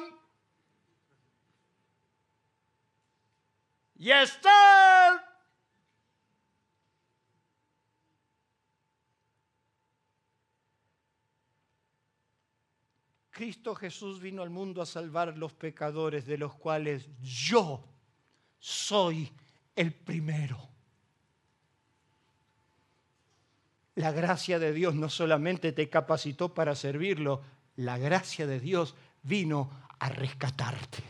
Y 3.95 4.11
Esther 4.11 5.30
Cristo 13.41 13.73
Jesús 13.73 14.21
vino 14.21 14.43
al 14.43 14.51
mundo 14.51 14.83
a 14.83 14.85
salvar 14.85 15.35
los 15.35 15.51
pecadores, 15.51 16.27
de 16.27 16.37
los 16.37 16.53
cuales 16.53 17.09
yo 17.23 17.83
soy 18.59 19.31
el 19.75 19.91
primero. 19.95 20.59
La 23.95 24.11
gracia 24.11 24.59
de 24.59 24.71
Dios 24.71 24.93
no 24.93 25.09
solamente 25.09 25.71
te 25.71 25.89
capacitó 25.89 26.53
para 26.53 26.75
servirlo, 26.75 27.41
la 27.77 27.97
gracia 27.97 28.45
de 28.45 28.59
Dios 28.59 28.93
vino 29.23 29.71
a 29.97 30.09
rescatarte. 30.09 31.01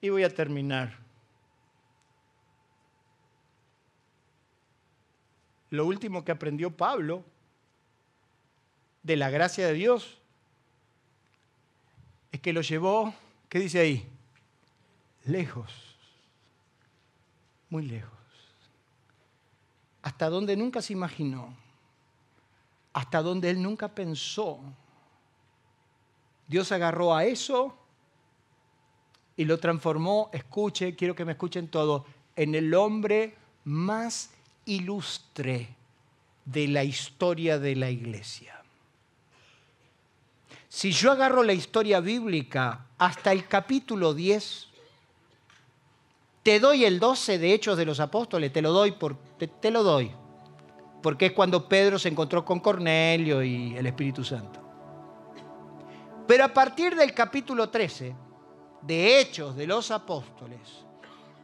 Y 0.00 0.08
voy 0.08 0.24
a 0.24 0.34
terminar. 0.34 0.98
Lo 5.68 5.84
último 5.84 6.24
que 6.24 6.32
aprendió 6.32 6.74
Pablo 6.74 7.26
de 9.02 9.16
la 9.16 9.30
gracia 9.30 9.66
de 9.66 9.74
Dios 9.74 10.18
es 12.30 12.40
que 12.40 12.52
lo 12.52 12.62
llevó, 12.62 13.14
¿qué 13.48 13.58
dice 13.58 13.80
ahí? 13.80 14.08
Lejos, 15.24 15.72
muy 17.68 17.86
lejos, 17.86 18.10
hasta 20.02 20.28
donde 20.28 20.56
nunca 20.56 20.80
se 20.82 20.94
imaginó, 20.94 21.54
hasta 22.92 23.22
donde 23.22 23.50
él 23.50 23.62
nunca 23.62 23.88
pensó. 23.88 24.58
Dios 26.48 26.72
agarró 26.72 27.14
a 27.14 27.24
eso 27.24 27.76
y 29.36 29.44
lo 29.44 29.58
transformó, 29.58 30.30
escuche, 30.32 30.96
quiero 30.96 31.14
que 31.14 31.24
me 31.24 31.32
escuchen 31.32 31.68
todo, 31.68 32.04
en 32.36 32.54
el 32.54 32.74
hombre 32.74 33.36
más 33.64 34.30
ilustre 34.64 35.76
de 36.44 36.68
la 36.68 36.84
historia 36.84 37.58
de 37.58 37.76
la 37.76 37.90
iglesia. 37.90 38.61
Si 40.72 40.90
yo 40.90 41.12
agarro 41.12 41.42
la 41.42 41.52
historia 41.52 42.00
bíblica 42.00 42.86
hasta 42.96 43.30
el 43.30 43.46
capítulo 43.46 44.14
10, 44.14 44.68
te 46.42 46.60
doy 46.60 46.86
el 46.86 46.98
12 46.98 47.36
de 47.36 47.52
Hechos 47.52 47.76
de 47.76 47.84
los 47.84 48.00
Apóstoles, 48.00 48.50
te 48.54 48.62
lo 48.62 48.72
doy, 48.72 48.96
te, 49.60 49.70
lo 49.70 49.82
doy, 49.82 50.10
porque 51.02 51.26
es 51.26 51.32
cuando 51.32 51.68
Pedro 51.68 51.98
se 51.98 52.08
encontró 52.08 52.42
con 52.42 52.60
Cornelio 52.60 53.42
y 53.42 53.76
el 53.76 53.84
Espíritu 53.84 54.24
Santo. 54.24 54.62
Pero 56.26 56.42
a 56.42 56.48
partir 56.48 56.96
del 56.96 57.12
capítulo 57.12 57.68
13 57.68 58.16
de 58.80 59.20
Hechos 59.20 59.54
de 59.54 59.66
los 59.66 59.90
Apóstoles 59.90 60.86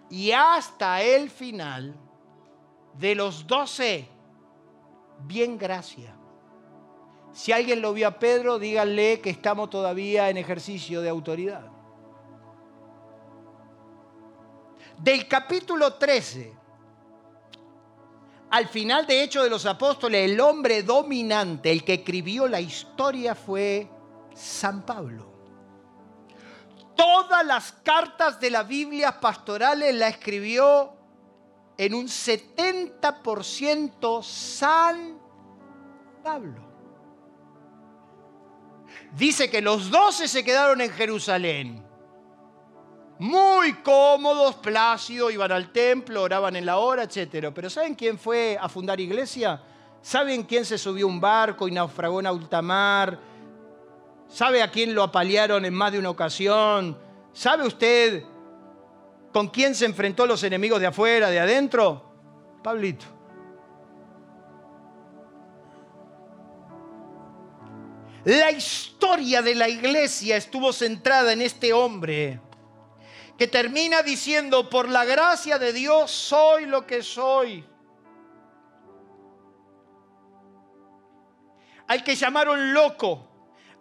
y 0.09 0.33
hasta 0.33 1.03
el 1.03 1.29
final 1.29 1.95
de 2.95 3.15
los 3.15 3.47
12, 3.47 4.09
bien 5.27 5.59
gracia. 5.59 6.19
Si 7.33 7.53
alguien 7.53 7.81
lo 7.81 7.93
vio 7.93 8.09
a 8.09 8.19
Pedro, 8.19 8.59
díganle 8.59 9.21
que 9.21 9.31
estamos 9.31 9.71
todavía 9.71 10.31
en 10.31 10.37
ejercicio 10.37 11.03
de 11.03 11.09
autoridad. 11.09 11.67
Del 14.99 15.29
capítulo 15.29 15.95
13 15.95 16.59
al 18.51 18.69
final 18.69 19.07
de 19.07 19.23
Hechos 19.23 19.45
de 19.45 19.51
los 19.51 19.67
Apóstoles, 19.67 20.31
el 20.31 20.41
hombre 20.41 20.83
dominante, 20.83 21.71
el 21.71 21.85
que 21.85 21.95
escribió 21.95 22.49
la 22.49 22.61
historia 22.61 23.35
fue 23.35 23.91
San 24.35 24.87
Pablo. 24.87 25.27
Todas 26.97 27.45
las 27.45 27.73
cartas 27.73 28.41
de 28.41 28.51
la 28.51 28.63
Biblia 28.63 29.21
pastorales 29.21 29.95
la 29.95 30.09
escribió 30.09 30.95
en 31.77 31.95
un 31.95 32.07
70% 32.07 34.23
San 34.23 35.19
Pablo. 36.25 36.68
Dice 39.19 39.51
que 39.51 39.61
los 39.61 39.91
doce 39.91 40.29
se 40.29 40.45
quedaron 40.45 40.81
en 40.81 40.91
Jerusalén 40.91 41.89
muy 43.19 43.73
cómodos, 43.83 44.55
plácidos, 44.57 45.33
iban 45.33 45.51
al 45.51 45.73
templo, 45.73 46.23
oraban 46.23 46.55
en 46.55 46.65
la 46.65 46.79
hora, 46.79 47.03
etc. 47.03 47.49
Pero 47.53 47.69
¿saben 47.69 47.95
quién 47.95 48.17
fue 48.19 48.57
a 48.61 48.69
fundar 48.69 49.01
iglesia? 49.01 49.61
¿Saben 50.01 50.45
quién 50.45 50.65
se 50.65 50.79
subió 50.79 51.07
a 51.07 51.09
un 51.09 51.21
barco 51.21 51.67
y 51.67 51.73
naufragó 51.73 52.21
en 52.21 52.27
alta 52.27 52.63
mar? 52.63 53.19
¿Sabe 54.29 54.63
a 54.63 54.71
quién 54.71 54.95
lo 54.95 55.03
apalearon 55.03 55.65
en 55.65 55.75
más 55.75 55.91
de 55.91 55.99
una 55.99 56.11
ocasión? 56.11 56.97
¿Sabe 57.33 57.67
usted 57.67 58.23
con 59.33 59.49
quién 59.49 59.75
se 59.75 59.87
enfrentó 59.87 60.25
los 60.25 60.45
enemigos 60.45 60.81
de 60.81 60.87
afuera, 60.87 61.29
de 61.29 61.41
adentro? 61.41 62.05
Pablito. 62.63 63.18
La 68.29 68.51
historia 68.51 69.41
de 69.41 69.55
la 69.55 69.71
iglesia 69.71 70.37
estuvo 70.37 70.71
centrada 70.71 71.33
en 71.33 71.41
este 71.41 71.73
hombre 71.73 72.39
que 73.39 73.47
termina 73.47 74.03
diciendo, 74.03 74.69
por 74.69 74.87
la 74.87 75.07
gracia 75.07 75.59
de 75.59 75.73
Dios 75.73 76.11
soy 76.11 76.67
lo 76.67 76.87
que 76.87 77.03
soy. 77.03 77.65
Al 81.87 82.05
que 82.05 82.15
llamaron 82.17 82.75
loco, 82.75 83.27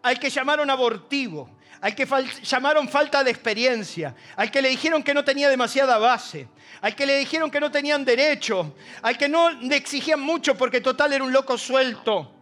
al 0.01 0.17
que 0.17 0.29
llamaron 0.29 0.69
abortivo, 0.69 1.49
al 1.81 1.93
que 1.93 2.07
llamaron 2.43 2.87
falta 2.87 3.25
de 3.25 3.31
experiencia, 3.31 4.15
al 4.37 4.49
que 4.49 4.61
le 4.61 4.69
dijeron 4.69 5.03
que 5.03 5.13
no 5.13 5.25
tenía 5.25 5.49
demasiada 5.49 5.97
base, 5.97 6.47
al 6.79 6.95
que 6.95 7.05
le 7.05 7.17
dijeron 7.17 7.51
que 7.51 7.59
no 7.59 7.69
tenían 7.69 8.05
derecho, 8.05 8.77
al 9.01 9.17
que 9.17 9.27
no 9.27 9.49
le 9.49 9.75
exigían 9.75 10.21
mucho 10.21 10.55
porque 10.55 10.79
total 10.79 11.11
era 11.11 11.25
un 11.25 11.33
loco 11.33 11.57
suelto. 11.57 12.36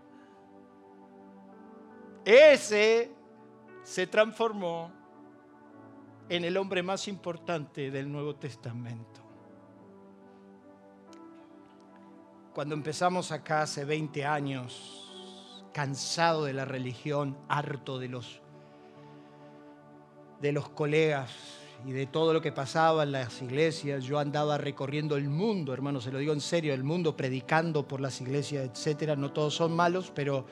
Ese 2.25 3.11
se 3.83 4.07
transformó 4.07 4.91
en 6.27 6.43
el 6.43 6.57
hombre 6.57 6.81
más 6.81 7.07
importante 7.07 7.91
del 7.91 8.11
Nuevo 8.11 8.35
Testamento. 8.35 9.21
Cuando 12.51 12.73
empezamos 12.73 13.31
acá 13.31 13.61
hace 13.61 13.85
20 13.85 14.25
años, 14.25 15.69
cansado 15.71 16.45
de 16.45 16.53
la 16.53 16.65
religión, 16.65 17.37
harto 17.47 17.99
de 17.99 18.07
los, 18.07 18.41
de 20.41 20.51
los 20.51 20.69
colegas 20.69 21.31
y 21.85 21.91
de 21.91 22.07
todo 22.07 22.33
lo 22.33 22.41
que 22.41 22.51
pasaba 22.51 23.03
en 23.03 23.11
las 23.11 23.39
iglesias, 23.43 24.03
yo 24.03 24.17
andaba 24.17 24.57
recorriendo 24.57 25.15
el 25.15 25.29
mundo, 25.29 25.73
hermano, 25.73 26.01
se 26.01 26.11
lo 26.11 26.17
digo 26.17 26.33
en 26.33 26.41
serio, 26.41 26.73
el 26.73 26.83
mundo 26.83 27.15
predicando 27.15 27.87
por 27.87 28.01
las 28.01 28.19
iglesias, 28.19 28.67
etcétera. 28.67 29.15
No 29.15 29.31
todos 29.31 29.53
son 29.53 29.75
malos, 29.75 30.11
pero 30.15 30.47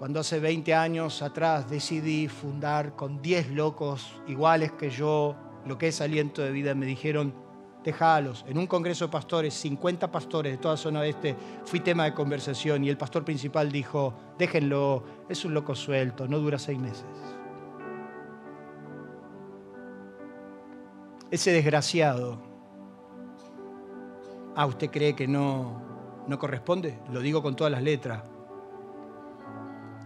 cuando 0.00 0.20
hace 0.20 0.40
20 0.40 0.72
años 0.72 1.20
atrás 1.20 1.68
decidí 1.68 2.26
fundar 2.26 2.96
con 2.96 3.20
10 3.20 3.50
locos 3.50 4.18
iguales 4.26 4.72
que 4.72 4.88
yo 4.88 5.36
lo 5.66 5.76
que 5.76 5.88
es 5.88 6.00
aliento 6.00 6.40
de 6.40 6.50
vida, 6.52 6.74
me 6.74 6.86
dijeron, 6.86 7.34
dejalos. 7.84 8.46
En 8.48 8.56
un 8.56 8.66
congreso 8.66 9.04
de 9.04 9.12
pastores, 9.12 9.52
50 9.52 10.10
pastores 10.10 10.52
de 10.52 10.56
toda 10.56 10.78
zona 10.78 11.00
oeste, 11.00 11.36
fui 11.66 11.80
tema 11.80 12.04
de 12.04 12.14
conversación 12.14 12.82
y 12.82 12.88
el 12.88 12.96
pastor 12.96 13.26
principal 13.26 13.70
dijo, 13.70 14.14
déjenlo, 14.38 15.04
es 15.28 15.44
un 15.44 15.52
loco 15.52 15.74
suelto, 15.74 16.26
no 16.26 16.38
dura 16.38 16.58
seis 16.58 16.78
meses. 16.78 17.04
Ese 21.30 21.52
desgraciado, 21.52 22.40
¿ah, 24.56 24.64
usted 24.64 24.90
cree 24.90 25.14
que 25.14 25.28
no, 25.28 26.24
no 26.26 26.38
corresponde? 26.38 26.98
Lo 27.12 27.20
digo 27.20 27.42
con 27.42 27.54
todas 27.54 27.70
las 27.70 27.82
letras 27.82 28.29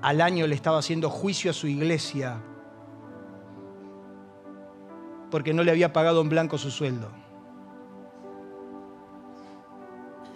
al 0.05 0.21
año 0.21 0.47
le 0.47 0.55
estaba 0.55 0.79
haciendo 0.79 1.09
juicio 1.09 1.51
a 1.51 1.55
su 1.55 1.67
iglesia 1.67 2.39
porque 5.31 5.55
no 5.55 5.63
le 5.63 5.71
había 5.71 5.95
pagado 5.95 6.21
en 6.21 6.29
blanco 6.29 6.59
su 6.59 6.71
sueldo. 6.71 7.09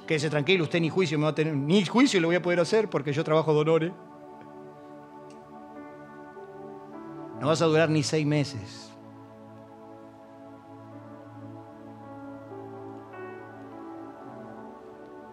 Quédese 0.06 0.30
tranquilo, 0.30 0.64
usted 0.64 0.80
ni 0.80 0.88
juicio 0.88 1.18
me 1.18 1.24
va 1.24 1.32
a 1.32 1.34
tener, 1.34 1.54
ni 1.54 1.84
juicio 1.84 2.18
le 2.18 2.26
voy 2.26 2.36
a 2.36 2.42
poder 2.42 2.60
hacer 2.60 2.88
porque 2.88 3.12
yo 3.12 3.22
trabajo 3.22 3.52
de 3.52 3.60
honores. 3.60 3.92
No 7.38 7.48
vas 7.48 7.60
a 7.60 7.66
durar 7.66 7.90
ni 7.90 8.02
seis 8.02 8.26
meses. 8.26 8.90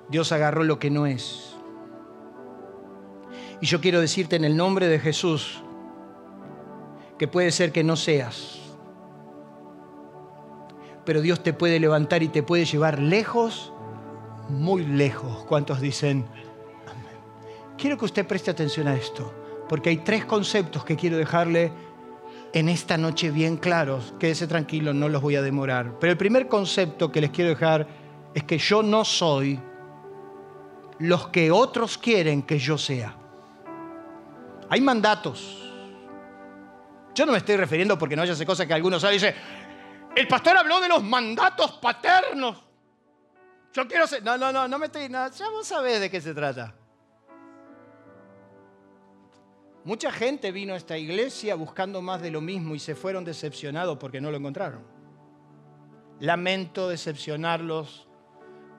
Dios 0.09 0.29
agarró 0.33 0.65
lo 0.65 0.77
que 0.77 0.91
no 0.91 1.05
es 1.05 1.54
y 3.65 3.67
yo 3.67 3.81
quiero 3.81 3.99
decirte 3.99 4.35
en 4.35 4.45
el 4.45 4.55
nombre 4.55 4.87
de 4.87 4.99
Jesús 4.99 5.59
que 7.17 7.27
puede 7.27 7.49
ser 7.49 7.71
que 7.71 7.83
no 7.83 7.95
seas, 7.95 8.59
pero 11.03 11.19
Dios 11.19 11.41
te 11.41 11.51
puede 11.51 11.79
levantar 11.79 12.21
y 12.21 12.27
te 12.27 12.43
puede 12.43 12.65
llevar 12.65 12.99
lejos, 12.99 13.73
muy 14.49 14.85
lejos. 14.85 15.45
¿Cuántos 15.45 15.81
dicen? 15.81 16.25
Amén. 16.85 17.17
Quiero 17.75 17.97
que 17.97 18.05
usted 18.05 18.27
preste 18.27 18.51
atención 18.51 18.87
a 18.87 18.93
esto, 18.93 19.33
porque 19.67 19.89
hay 19.89 19.97
tres 19.97 20.25
conceptos 20.25 20.85
que 20.85 20.95
quiero 20.95 21.17
dejarle 21.17 21.71
en 22.53 22.69
esta 22.69 22.99
noche 22.99 23.31
bien 23.31 23.57
claros. 23.57 24.13
Quédese 24.19 24.45
tranquilo, 24.45 24.93
no 24.93 25.09
los 25.09 25.23
voy 25.23 25.37
a 25.37 25.41
demorar. 25.41 25.97
Pero 25.99 26.11
el 26.11 26.17
primer 26.19 26.47
concepto 26.47 27.11
que 27.11 27.19
les 27.19 27.31
quiero 27.31 27.49
dejar 27.49 27.87
es 28.35 28.43
que 28.43 28.59
yo 28.59 28.83
no 28.83 29.03
soy 29.03 29.59
los 30.99 31.29
que 31.29 31.49
otros 31.49 31.97
quieren 31.97 32.43
que 32.43 32.59
yo 32.59 32.77
sea. 32.77 33.24
Hay 34.69 34.81
mandatos. 34.81 35.61
Yo 37.13 37.25
no 37.25 37.31
me 37.31 37.37
estoy 37.37 37.55
refiriendo 37.55 37.97
porque 37.97 38.15
no 38.15 38.23
haya 38.23 38.33
esa 38.33 38.45
cosa 38.45 38.65
que 38.65 38.73
algunos 38.73 39.01
saben 39.01 39.15
dice, 39.15 39.35
el 40.15 40.27
pastor 40.27 40.57
habló 40.57 40.81
de 40.81 40.89
los 40.89 41.03
mandatos 41.03 41.73
paternos. 41.73 42.63
Yo 43.73 43.87
quiero 43.87 44.07
ser... 44.07 44.23
No, 44.23 44.37
no, 44.37 44.51
no, 44.51 44.67
no 44.67 44.79
me 44.79 44.87
estoy... 44.87 45.09
ya 45.09 45.49
vos 45.49 45.67
sabés 45.67 45.99
de 45.99 46.09
qué 46.09 46.19
se 46.21 46.33
trata. 46.33 46.73
Mucha 49.85 50.11
gente 50.11 50.51
vino 50.51 50.73
a 50.73 50.77
esta 50.77 50.97
iglesia 50.97 51.53
buscando 51.55 52.01
más 52.01 52.21
de 52.21 52.31
lo 52.31 52.41
mismo 52.41 52.73
y 52.73 52.79
se 52.79 52.95
fueron 52.95 53.23
decepcionados 53.23 53.97
porque 53.97 54.19
no 54.19 54.31
lo 54.31 54.37
encontraron. 54.37 54.83
Lamento 56.19 56.89
decepcionarlos. 56.89 58.04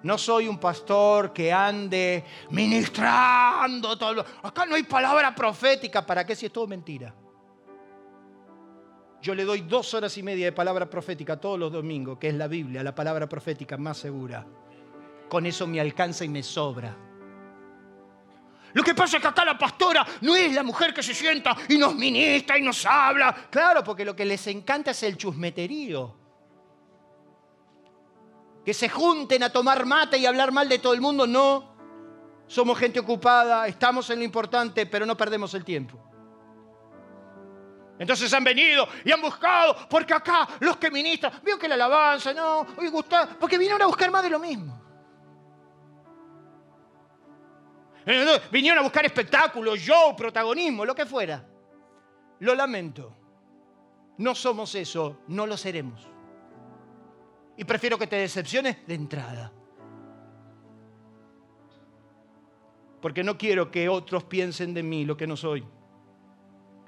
No 0.06 0.16
soy 0.16 0.46
un 0.46 0.58
pastor 0.58 1.32
que 1.32 1.52
ande 1.52 2.24
ministrando 2.50 3.98
todo. 3.98 4.24
Acá 4.44 4.64
no 4.64 4.76
hay 4.76 4.84
palabra 4.84 5.34
profética. 5.34 6.06
¿Para 6.06 6.24
qué 6.24 6.36
si 6.36 6.46
es 6.46 6.52
todo 6.52 6.68
mentira? 6.68 7.12
Yo 9.20 9.34
le 9.34 9.44
doy 9.44 9.62
dos 9.62 9.92
horas 9.94 10.16
y 10.16 10.22
media 10.22 10.44
de 10.44 10.52
palabra 10.52 10.88
profética 10.88 11.40
todos 11.40 11.58
los 11.58 11.72
domingos, 11.72 12.18
que 12.18 12.28
es 12.28 12.34
la 12.36 12.46
Biblia, 12.46 12.84
la 12.84 12.94
palabra 12.94 13.28
profética 13.28 13.76
más 13.76 13.98
segura. 13.98 14.46
Con 15.28 15.44
eso 15.44 15.66
me 15.66 15.80
alcanza 15.80 16.24
y 16.24 16.28
me 16.28 16.44
sobra. 16.44 16.96
Lo 18.74 18.84
que 18.84 18.94
pasa 18.94 19.16
es 19.16 19.22
que 19.22 19.28
acá 19.28 19.44
la 19.44 19.58
pastora 19.58 20.06
no 20.20 20.36
es 20.36 20.52
la 20.52 20.62
mujer 20.62 20.94
que 20.94 21.02
se 21.02 21.14
sienta 21.14 21.56
y 21.68 21.78
nos 21.78 21.96
ministra 21.96 22.56
y 22.56 22.62
nos 22.62 22.86
habla. 22.86 23.48
Claro, 23.50 23.82
porque 23.82 24.04
lo 24.04 24.14
que 24.14 24.24
les 24.24 24.46
encanta 24.46 24.92
es 24.92 25.02
el 25.02 25.16
chusmeterío. 25.16 26.25
Que 28.66 28.74
se 28.74 28.88
junten 28.88 29.44
a 29.44 29.50
tomar 29.50 29.86
mate 29.86 30.18
y 30.18 30.26
hablar 30.26 30.50
mal 30.50 30.68
de 30.68 30.80
todo 30.80 30.92
el 30.92 31.00
mundo, 31.00 31.24
no. 31.24 31.76
Somos 32.48 32.76
gente 32.76 32.98
ocupada, 32.98 33.68
estamos 33.68 34.10
en 34.10 34.18
lo 34.18 34.24
importante, 34.24 34.86
pero 34.86 35.06
no 35.06 35.16
perdemos 35.16 35.54
el 35.54 35.64
tiempo. 35.64 35.96
Entonces 37.96 38.32
han 38.34 38.42
venido 38.42 38.88
y 39.04 39.12
han 39.12 39.22
buscado, 39.22 39.76
porque 39.88 40.12
acá 40.12 40.48
los 40.58 40.78
que 40.78 40.90
ministran, 40.90 41.40
veo 41.44 41.56
que 41.56 41.68
la 41.68 41.76
alabanza, 41.76 42.34
no, 42.34 42.66
hoy 42.76 42.92
porque 43.38 43.56
vinieron 43.56 43.80
a 43.82 43.86
buscar 43.86 44.10
más 44.10 44.24
de 44.24 44.30
lo 44.30 44.40
mismo. 44.40 44.82
Vinieron 48.50 48.80
a 48.80 48.82
buscar 48.82 49.06
espectáculos, 49.06 49.78
show, 49.78 50.16
protagonismo, 50.16 50.84
lo 50.84 50.94
que 50.94 51.06
fuera. 51.06 51.44
Lo 52.40 52.52
lamento. 52.52 53.16
No 54.18 54.34
somos 54.34 54.74
eso, 54.74 55.20
no 55.28 55.46
lo 55.46 55.56
seremos. 55.56 56.15
Y 57.56 57.64
prefiero 57.64 57.98
que 57.98 58.06
te 58.06 58.16
decepciones 58.16 58.86
de 58.86 58.94
entrada. 58.94 59.52
Porque 63.00 63.22
no 63.22 63.38
quiero 63.38 63.70
que 63.70 63.88
otros 63.88 64.24
piensen 64.24 64.74
de 64.74 64.82
mí 64.82 65.04
lo 65.04 65.16
que 65.16 65.26
no 65.26 65.36
soy. 65.36 65.64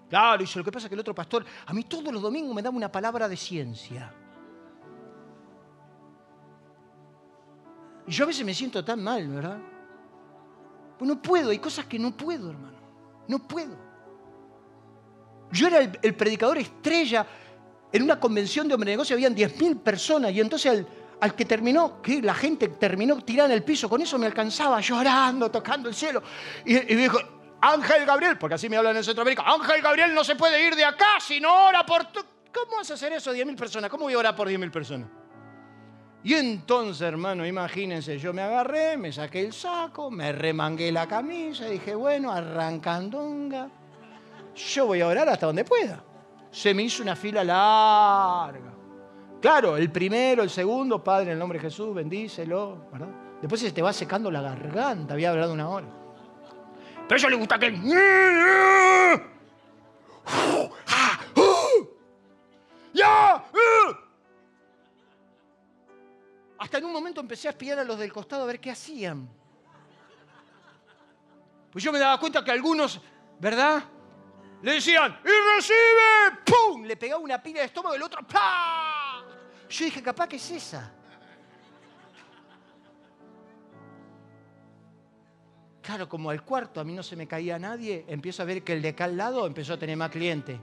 Claro, 0.08 0.42
y 0.42 0.48
lo 0.54 0.64
que 0.64 0.72
pasa 0.72 0.86
es 0.86 0.88
que 0.88 0.94
el 0.94 1.00
otro 1.00 1.14
pastor, 1.14 1.44
a 1.66 1.72
mí 1.72 1.84
todos 1.84 2.12
los 2.12 2.22
domingos 2.22 2.54
me 2.54 2.62
da 2.62 2.70
una 2.70 2.90
palabra 2.90 3.28
de 3.28 3.36
ciencia. 3.36 4.12
Y 8.06 8.10
yo 8.10 8.24
a 8.24 8.26
veces 8.26 8.44
me 8.44 8.54
siento 8.54 8.82
tan 8.82 9.02
mal, 9.02 9.28
¿verdad? 9.28 9.58
Pues 10.98 11.08
no 11.08 11.20
puedo, 11.20 11.50
hay 11.50 11.58
cosas 11.58 11.84
que 11.84 11.98
no 11.98 12.16
puedo, 12.16 12.50
hermano. 12.50 12.78
No 13.28 13.38
puedo. 13.46 13.76
Yo 15.52 15.66
era 15.66 15.80
el, 15.80 16.14
predicador 16.14 16.58
estrella 16.58 17.26
en 17.92 18.02
una 18.02 18.20
convención 18.20 18.68
de 18.68 18.74
hombre 18.74 18.90
de 18.90 18.96
negocio, 18.96 19.14
habían 19.14 19.34
10.000 19.34 19.80
personas 19.80 20.32
y 20.32 20.40
entonces 20.40 20.84
al, 21.20 21.34
que 21.34 21.44
terminó, 21.44 22.00
que 22.02 22.22
la 22.22 22.34
gente 22.34 22.68
terminó 22.68 23.16
tirada 23.22 23.48
en 23.48 23.54
el 23.54 23.64
piso, 23.64 23.88
con 23.88 24.02
eso 24.02 24.18
me 24.18 24.26
alcanzaba 24.26 24.80
llorando, 24.80 25.50
tocando 25.50 25.88
el 25.88 25.94
cielo. 25.94 26.22
Y, 26.64 26.76
y 26.76 26.96
dijo, 26.96 27.18
Ángel 27.60 28.06
Gabriel, 28.06 28.38
porque 28.38 28.54
así 28.54 28.68
me 28.68 28.76
hablan 28.76 28.96
en 28.96 29.04
Centroamérica, 29.04 29.42
Ángel 29.44 29.82
Gabriel 29.82 30.14
no 30.14 30.22
se 30.22 30.36
puede 30.36 30.64
ir 30.64 30.76
de 30.76 30.84
acá 30.84 31.18
si 31.20 31.40
no 31.40 31.66
ora 31.66 31.84
por... 31.84 32.06
¿Cómo 32.52 32.76
vas 32.76 32.90
a 32.90 32.94
hacer 32.94 33.12
eso 33.12 33.32
10.000 33.34 33.56
personas? 33.56 33.90
¿Cómo 33.90 34.04
voy 34.04 34.14
a 34.14 34.18
orar 34.18 34.36
por 34.36 34.48
10.000 34.48 34.70
personas? 34.70 35.08
Y 36.24 36.34
entonces, 36.34 37.02
hermano, 37.02 37.46
imagínense, 37.46 38.18
yo 38.18 38.32
me 38.32 38.42
agarré, 38.42 38.96
me 38.96 39.12
saqué 39.12 39.40
el 39.40 39.52
saco, 39.52 40.10
me 40.10 40.32
remangué 40.32 40.90
la 40.90 41.06
camisa 41.06 41.68
y 41.68 41.72
dije, 41.72 41.94
bueno, 41.94 42.32
arrancandonga, 42.32 43.68
yo 44.54 44.86
voy 44.86 45.00
a 45.00 45.06
orar 45.06 45.28
hasta 45.28 45.46
donde 45.46 45.64
pueda. 45.64 46.02
Se 46.50 46.74
me 46.74 46.82
hizo 46.82 47.02
una 47.02 47.14
fila 47.14 47.44
larga. 47.44 48.72
Claro, 49.40 49.76
el 49.76 49.90
primero, 49.92 50.42
el 50.42 50.50
segundo, 50.50 51.02
Padre, 51.02 51.26
en 51.26 51.32
el 51.32 51.38
nombre 51.38 51.58
de 51.58 51.64
Jesús, 51.64 51.94
bendícelo, 51.94 52.88
¿verdad? 52.90 53.08
Después 53.40 53.60
se 53.60 53.70
te 53.70 53.82
va 53.82 53.92
secando 53.92 54.30
la 54.30 54.40
garganta, 54.40 55.14
había 55.14 55.30
hablado 55.30 55.52
una 55.52 55.68
hora. 55.68 55.86
Pero 57.06 57.14
a 57.14 57.18
ellos 57.18 57.30
les 57.30 57.38
gusta 57.38 57.58
que... 57.58 57.72
¡Ya! 62.92 63.44
Hasta 66.58 66.78
en 66.78 66.84
un 66.84 66.92
momento 66.92 67.20
empecé 67.20 67.46
a 67.46 67.52
espiar 67.52 67.78
a 67.78 67.84
los 67.84 67.98
del 67.98 68.12
costado 68.12 68.42
a 68.42 68.46
ver 68.46 68.58
qué 68.58 68.72
hacían. 68.72 69.28
Pues 71.70 71.84
yo 71.84 71.92
me 71.92 72.00
daba 72.00 72.18
cuenta 72.18 72.42
que 72.42 72.50
algunos, 72.50 73.00
¿verdad? 73.38 73.84
Le 74.62 74.72
decían, 74.72 75.20
¡y 75.24 75.56
recibe! 75.56 76.42
¡Pum! 76.44 76.84
Le 76.84 76.96
pegaba 76.96 77.22
una 77.22 77.40
pila 77.42 77.60
de 77.60 77.66
estómago 77.66 77.94
y 77.94 77.96
el 77.96 78.02
otro, 78.02 78.26
¡pah! 78.26 79.22
Yo 79.68 79.84
dije, 79.84 80.02
capaz 80.02 80.28
que 80.28 80.36
es 80.36 80.50
esa. 80.50 80.92
Claro, 85.82 86.08
como 86.08 86.30
al 86.30 86.42
cuarto 86.42 86.80
a 86.80 86.84
mí 86.84 86.92
no 86.92 87.02
se 87.02 87.16
me 87.16 87.26
caía 87.26 87.58
nadie, 87.58 88.04
empiezo 88.08 88.42
a 88.42 88.44
ver 88.44 88.62
que 88.62 88.74
el 88.74 88.82
de 88.82 88.90
acá 88.90 89.04
al 89.04 89.16
lado 89.16 89.46
empezó 89.46 89.74
a 89.74 89.78
tener 89.78 89.96
más 89.96 90.10
cliente. 90.10 90.60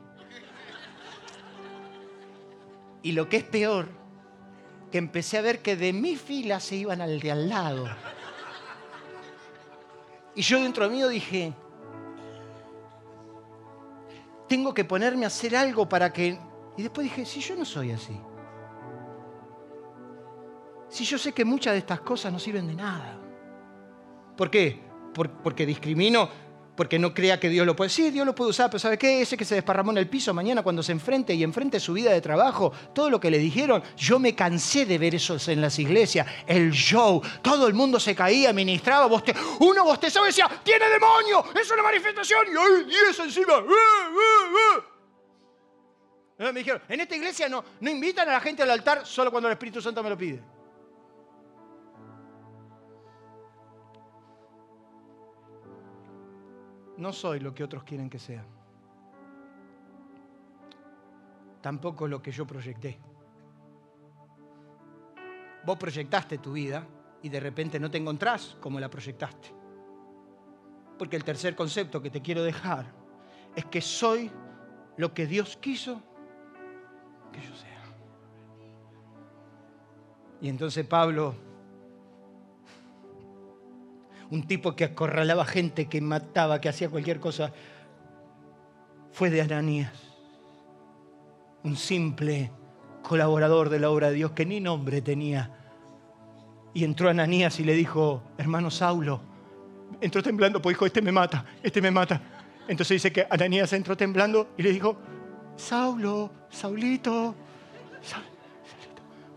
Y 3.01 3.11
lo 3.13 3.29
que 3.29 3.37
es 3.37 3.43
peor, 3.43 3.87
que 4.91 4.97
empecé 4.97 5.37
a 5.37 5.41
ver 5.41 5.61
que 5.61 5.75
de 5.75 5.93
mi 5.93 6.15
fila 6.15 6.59
se 6.59 6.75
iban 6.75 7.01
al 7.01 7.19
de 7.19 7.31
al 7.31 7.49
lado. 7.49 7.87
Y 10.35 10.41
yo 10.41 10.61
dentro 10.61 10.89
mío 10.89 11.07
dije, 11.07 11.53
tengo 14.47 14.73
que 14.73 14.85
ponerme 14.85 15.25
a 15.25 15.27
hacer 15.27 15.55
algo 15.55 15.87
para 15.87 16.11
que... 16.11 16.39
Y 16.77 16.83
después 16.83 17.05
dije, 17.05 17.25
si 17.25 17.39
yo 17.39 17.55
no 17.55 17.65
soy 17.65 17.91
así. 17.91 18.19
Si 20.89 21.03
yo 21.03 21.17
sé 21.17 21.33
que 21.33 21.45
muchas 21.45 21.73
de 21.73 21.79
estas 21.79 22.01
cosas 22.01 22.31
no 22.31 22.39
sirven 22.39 22.67
de 22.67 22.75
nada. 22.75 23.19
¿Por 24.35 24.49
qué? 24.51 24.85
porque 25.15 25.65
discrimino 25.65 26.27
porque 26.75 26.99
no 26.99 27.13
crea 27.13 27.39
que 27.39 27.49
Dios 27.49 27.65
lo 27.65 27.75
puede. 27.75 27.89
Sí, 27.89 28.11
Dios 28.11 28.25
lo 28.25 28.35
puede 28.35 28.49
usar, 28.49 28.69
pero 28.69 28.79
¿sabe 28.79 28.97
qué? 28.97 29.21
Ese 29.21 29.37
que 29.37 29.45
se 29.45 29.55
desparramó 29.55 29.91
en 29.91 29.97
el 29.97 30.07
piso 30.07 30.33
mañana 30.33 30.63
cuando 30.63 30.83
se 30.83 30.91
enfrente 30.91 31.33
y 31.33 31.43
enfrente 31.43 31.79
su 31.79 31.93
vida 31.93 32.11
de 32.11 32.21
trabajo, 32.21 32.71
todo 32.93 33.09
lo 33.09 33.19
que 33.19 33.31
le 33.31 33.37
dijeron, 33.37 33.83
yo 33.97 34.19
me 34.19 34.35
cansé 34.35 34.85
de 34.85 34.97
ver 34.97 35.15
eso 35.15 35.37
en 35.47 35.61
las 35.61 35.79
iglesias, 35.79 36.27
el 36.47 36.71
show, 36.71 37.21
todo 37.41 37.67
el 37.67 37.73
mundo 37.73 37.99
se 37.99 38.15
caía, 38.15 38.53
ministraba, 38.53 39.05
boste... 39.07 39.33
uno 39.59 39.83
bostezaba 39.83 40.25
y 40.25 40.29
decía, 40.29 40.49
tiene 40.63 40.89
demonio, 40.89 41.45
es 41.59 41.69
una 41.71 41.83
manifestación, 41.83 42.47
y 42.47 42.93
hay 42.93 43.25
encima. 43.25 43.63
Me 46.37 46.51
dijeron, 46.51 46.81
en 46.89 46.99
esta 46.99 47.15
iglesia 47.15 47.47
no, 47.47 47.63
no 47.79 47.89
invitan 47.89 48.27
a 48.27 48.33
la 48.33 48.39
gente 48.41 48.63
al 48.63 48.71
altar 48.71 49.05
solo 49.05 49.31
cuando 49.31 49.47
el 49.47 49.53
Espíritu 49.53 49.81
Santo 49.81 50.03
me 50.03 50.09
lo 50.09 50.17
pide. 50.17 50.41
No 57.05 57.13
soy 57.13 57.39
lo 57.39 57.53
que 57.53 57.63
otros 57.63 57.83
quieren 57.83 58.09
que 58.09 58.17
sea. 58.17 58.43
Tampoco 61.61 62.07
lo 62.07 62.19
que 62.19 62.31
yo 62.31 62.47
proyecté. 62.47 62.97
Vos 65.63 65.77
proyectaste 65.77 66.39
tu 66.39 66.53
vida 66.53 66.83
y 67.21 67.29
de 67.29 67.39
repente 67.39 67.79
no 67.79 67.91
te 67.91 67.99
encontrás 67.99 68.57
como 68.59 68.79
la 68.79 68.89
proyectaste. 68.89 69.53
Porque 70.97 71.15
el 71.15 71.23
tercer 71.23 71.55
concepto 71.55 72.01
que 72.01 72.09
te 72.09 72.23
quiero 72.23 72.41
dejar 72.41 72.91
es 73.55 73.65
que 73.65 73.81
soy 73.81 74.31
lo 74.97 75.13
que 75.13 75.27
Dios 75.27 75.57
quiso 75.57 76.01
que 77.31 77.39
yo 77.39 77.53
sea. 77.53 77.83
Y 80.41 80.49
entonces 80.49 80.87
Pablo 80.87 81.35
un 84.31 84.47
tipo 84.47 84.75
que 84.75 84.85
acorralaba 84.85 85.45
gente, 85.45 85.87
que 85.87 86.01
mataba, 86.01 86.59
que 86.61 86.69
hacía 86.69 86.89
cualquier 86.89 87.19
cosa, 87.19 87.51
fue 89.11 89.29
de 89.29 89.41
Ananías, 89.41 89.93
un 91.63 91.77
simple 91.77 92.51
colaborador 93.01 93.69
de 93.69 93.79
la 93.79 93.89
obra 93.89 94.09
de 94.09 94.15
Dios 94.15 94.31
que 94.31 94.45
ni 94.45 94.59
nombre 94.59 95.01
tenía. 95.01 95.51
Y 96.73 96.83
entró 96.83 97.09
Ananías 97.09 97.59
y 97.59 97.63
le 97.63 97.73
dijo, 97.73 98.23
hermano 98.37 98.69
Saulo, 98.69 99.21
entró 100.01 100.21
temblando, 100.21 100.61
pues 100.61 100.75
dijo, 100.75 100.85
este 100.85 101.01
me 101.01 101.11
mata, 101.11 101.45
este 101.63 101.81
me 101.81 101.91
mata. 101.91 102.21
Entonces 102.67 102.95
dice 102.95 103.13
que 103.13 103.25
Ananías 103.29 103.71
entró 103.73 103.95
temblando 103.95 104.49
y 104.57 104.63
le 104.63 104.71
dijo, 104.71 104.97
Saulo, 105.55 106.31
Saulito, 106.49 107.35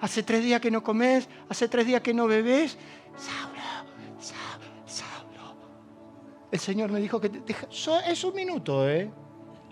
hace 0.00 0.22
tres 0.22 0.42
días 0.42 0.60
que 0.60 0.70
no 0.70 0.82
comes, 0.82 1.28
hace 1.48 1.68
tres 1.68 1.86
días 1.86 2.00
que 2.00 2.14
no 2.14 2.26
bebes. 2.26 2.76
Saulo, 3.16 3.57
El 6.50 6.58
Señor 6.58 6.90
me 6.90 7.00
dijo 7.00 7.20
que 7.20 7.28
te 7.28 7.40
deja- 7.40 7.66
so- 7.70 8.00
es 8.00 8.24
un 8.24 8.34
minuto, 8.34 8.88
¿eh? 8.88 9.10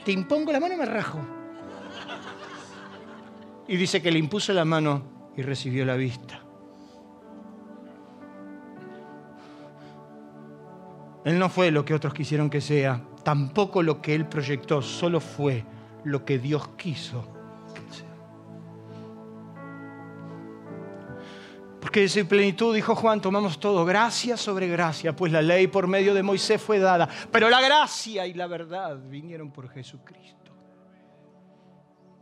Te 0.04 0.12
impongo 0.12 0.52
la 0.52 0.60
mano 0.60 0.74
y 0.74 0.76
me 0.76 0.84
rajo. 0.86 1.18
Y 3.68 3.76
dice 3.76 4.00
que 4.02 4.10
le 4.10 4.18
impuso 4.18 4.52
la 4.52 4.64
mano 4.64 5.02
y 5.36 5.42
recibió 5.42 5.84
la 5.84 5.96
vista. 5.96 6.40
Él 11.24 11.38
no 11.38 11.48
fue 11.48 11.70
lo 11.72 11.84
que 11.84 11.94
otros 11.94 12.14
quisieron 12.14 12.48
que 12.50 12.60
sea, 12.60 13.02
tampoco 13.24 13.82
lo 13.82 14.00
que 14.00 14.14
él 14.14 14.26
proyectó, 14.26 14.80
solo 14.82 15.18
fue 15.18 15.64
lo 16.04 16.24
que 16.24 16.38
Dios 16.38 16.68
quiso 16.76 17.26
Porque 21.96 22.02
de 22.02 22.08
su 22.10 22.28
plenitud, 22.28 22.74
dijo 22.74 22.94
Juan, 22.94 23.22
tomamos 23.22 23.58
todo, 23.58 23.86
gracia 23.86 24.36
sobre 24.36 24.68
gracia, 24.68 25.16
pues 25.16 25.32
la 25.32 25.40
ley 25.40 25.66
por 25.66 25.86
medio 25.86 26.12
de 26.12 26.22
Moisés 26.22 26.60
fue 26.60 26.78
dada, 26.78 27.08
pero 27.32 27.48
la 27.48 27.62
gracia 27.62 28.26
y 28.26 28.34
la 28.34 28.46
verdad 28.46 28.98
vinieron 29.08 29.50
por 29.50 29.70
Jesucristo. 29.70 30.52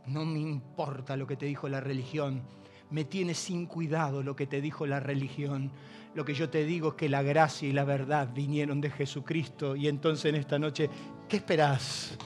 No 0.05 0.23
me 0.23 0.39
importa 0.39 1.17
lo 1.17 1.27
que 1.27 1.35
te 1.35 1.45
dijo 1.45 1.67
la 1.67 1.81
religión, 1.81 2.43
me 2.89 3.03
tiene 3.03 3.33
sin 3.33 3.65
cuidado 3.65 4.23
lo 4.23 4.33
que 4.33 4.47
te 4.47 4.61
dijo 4.61 4.85
la 4.85 5.01
religión. 5.01 5.73
Lo 6.13 6.23
que 6.23 6.33
yo 6.33 6.49
te 6.49 6.63
digo 6.63 6.91
es 6.91 6.95
que 6.95 7.09
la 7.09 7.21
gracia 7.21 7.67
y 7.67 7.73
la 7.73 7.83
verdad 7.83 8.29
vinieron 8.33 8.79
de 8.79 8.89
Jesucristo. 8.91 9.75
Y 9.75 9.89
entonces 9.89 10.33
en 10.33 10.35
esta 10.35 10.57
noche. 10.57 10.89
¿Qué 11.27 11.35
esperás? 11.35 12.17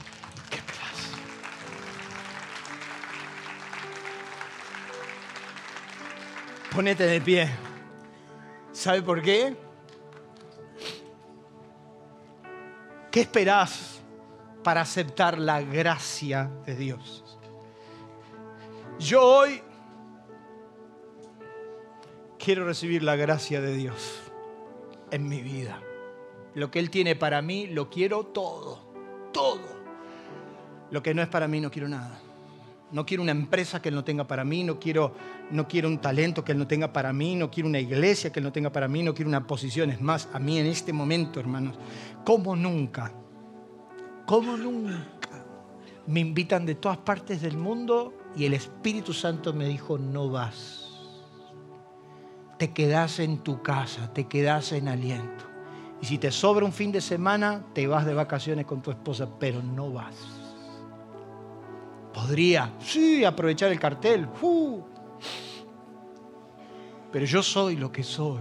Ponete 6.74 7.04
de 7.04 7.20
pie. 7.20 7.50
¿Sabe 8.72 9.02
por 9.02 9.20
qué? 9.20 9.56
¿Qué 13.10 13.20
esperás 13.20 14.00
para 14.62 14.82
aceptar 14.82 15.36
la 15.38 15.62
gracia 15.62 16.48
de 16.64 16.76
Dios? 16.76 17.38
Yo 19.00 19.20
hoy 19.20 19.62
quiero 22.38 22.64
recibir 22.64 23.02
la 23.02 23.16
gracia 23.16 23.60
de 23.60 23.74
Dios 23.74 24.20
en 25.10 25.28
mi 25.28 25.40
vida. 25.40 25.82
Lo 26.54 26.70
que 26.70 26.78
Él 26.78 26.90
tiene 26.90 27.16
para 27.16 27.42
mí, 27.42 27.66
lo 27.66 27.90
quiero 27.90 28.26
todo, 28.26 28.80
todo. 29.32 29.80
Lo 30.92 31.02
que 31.02 31.14
no 31.14 31.22
es 31.22 31.28
para 31.28 31.48
mí, 31.48 31.60
no 31.60 31.70
quiero 31.70 31.88
nada. 31.88 32.20
No 32.92 33.06
quiero 33.06 33.22
una 33.22 33.32
empresa 33.32 33.80
que 33.80 33.88
Él 33.90 33.94
no 33.94 34.04
tenga 34.04 34.26
para 34.26 34.44
mí, 34.44 34.64
no 34.64 34.78
quiero, 34.80 35.14
no 35.50 35.68
quiero 35.68 35.88
un 35.88 35.98
talento 35.98 36.44
que 36.44 36.52
Él 36.52 36.58
no 36.58 36.66
tenga 36.66 36.92
para 36.92 37.12
mí, 37.12 37.36
no 37.36 37.50
quiero 37.50 37.68
una 37.68 37.78
iglesia 37.78 38.32
que 38.32 38.40
Él 38.40 38.44
no 38.44 38.52
tenga 38.52 38.70
para 38.70 38.88
mí, 38.88 39.02
no 39.02 39.14
quiero 39.14 39.28
una 39.28 39.46
posición. 39.46 39.90
Es 39.90 40.00
más, 40.00 40.28
a 40.32 40.38
mí 40.38 40.58
en 40.58 40.66
este 40.66 40.92
momento, 40.92 41.38
hermanos, 41.38 41.78
como 42.24 42.56
nunca, 42.56 43.12
como 44.26 44.56
nunca, 44.56 45.44
me 46.06 46.20
invitan 46.20 46.66
de 46.66 46.74
todas 46.74 46.98
partes 46.98 47.40
del 47.40 47.56
mundo 47.56 48.14
y 48.36 48.44
el 48.44 48.54
Espíritu 48.54 49.12
Santo 49.12 49.52
me 49.52 49.66
dijo, 49.66 49.98
no 49.98 50.28
vas 50.30 50.90
te 52.60 52.72
quedas 52.72 53.20
en 53.20 53.38
tu 53.38 53.62
casa, 53.62 54.12
te 54.12 54.28
quedas 54.28 54.72
en 54.72 54.88
aliento. 54.88 55.46
Y 56.02 56.04
si 56.04 56.18
te 56.18 56.30
sobra 56.30 56.66
un 56.66 56.74
fin 56.74 56.92
de 56.92 57.00
semana, 57.00 57.64
te 57.72 57.86
vas 57.86 58.04
de 58.04 58.12
vacaciones 58.12 58.66
con 58.66 58.82
tu 58.82 58.90
esposa, 58.90 59.26
pero 59.38 59.62
no 59.62 59.90
vas. 59.90 60.39
Podría, 62.12 62.72
sí, 62.80 63.24
aprovechar 63.24 63.70
el 63.70 63.78
cartel. 63.78 64.28
Pero 67.12 67.24
yo 67.26 67.42
soy 67.42 67.76
lo 67.76 67.90
que 67.90 68.02
soy 68.02 68.40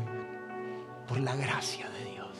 por 1.07 1.19
la 1.19 1.35
gracia 1.35 1.89
de 1.89 2.11
Dios. 2.11 2.37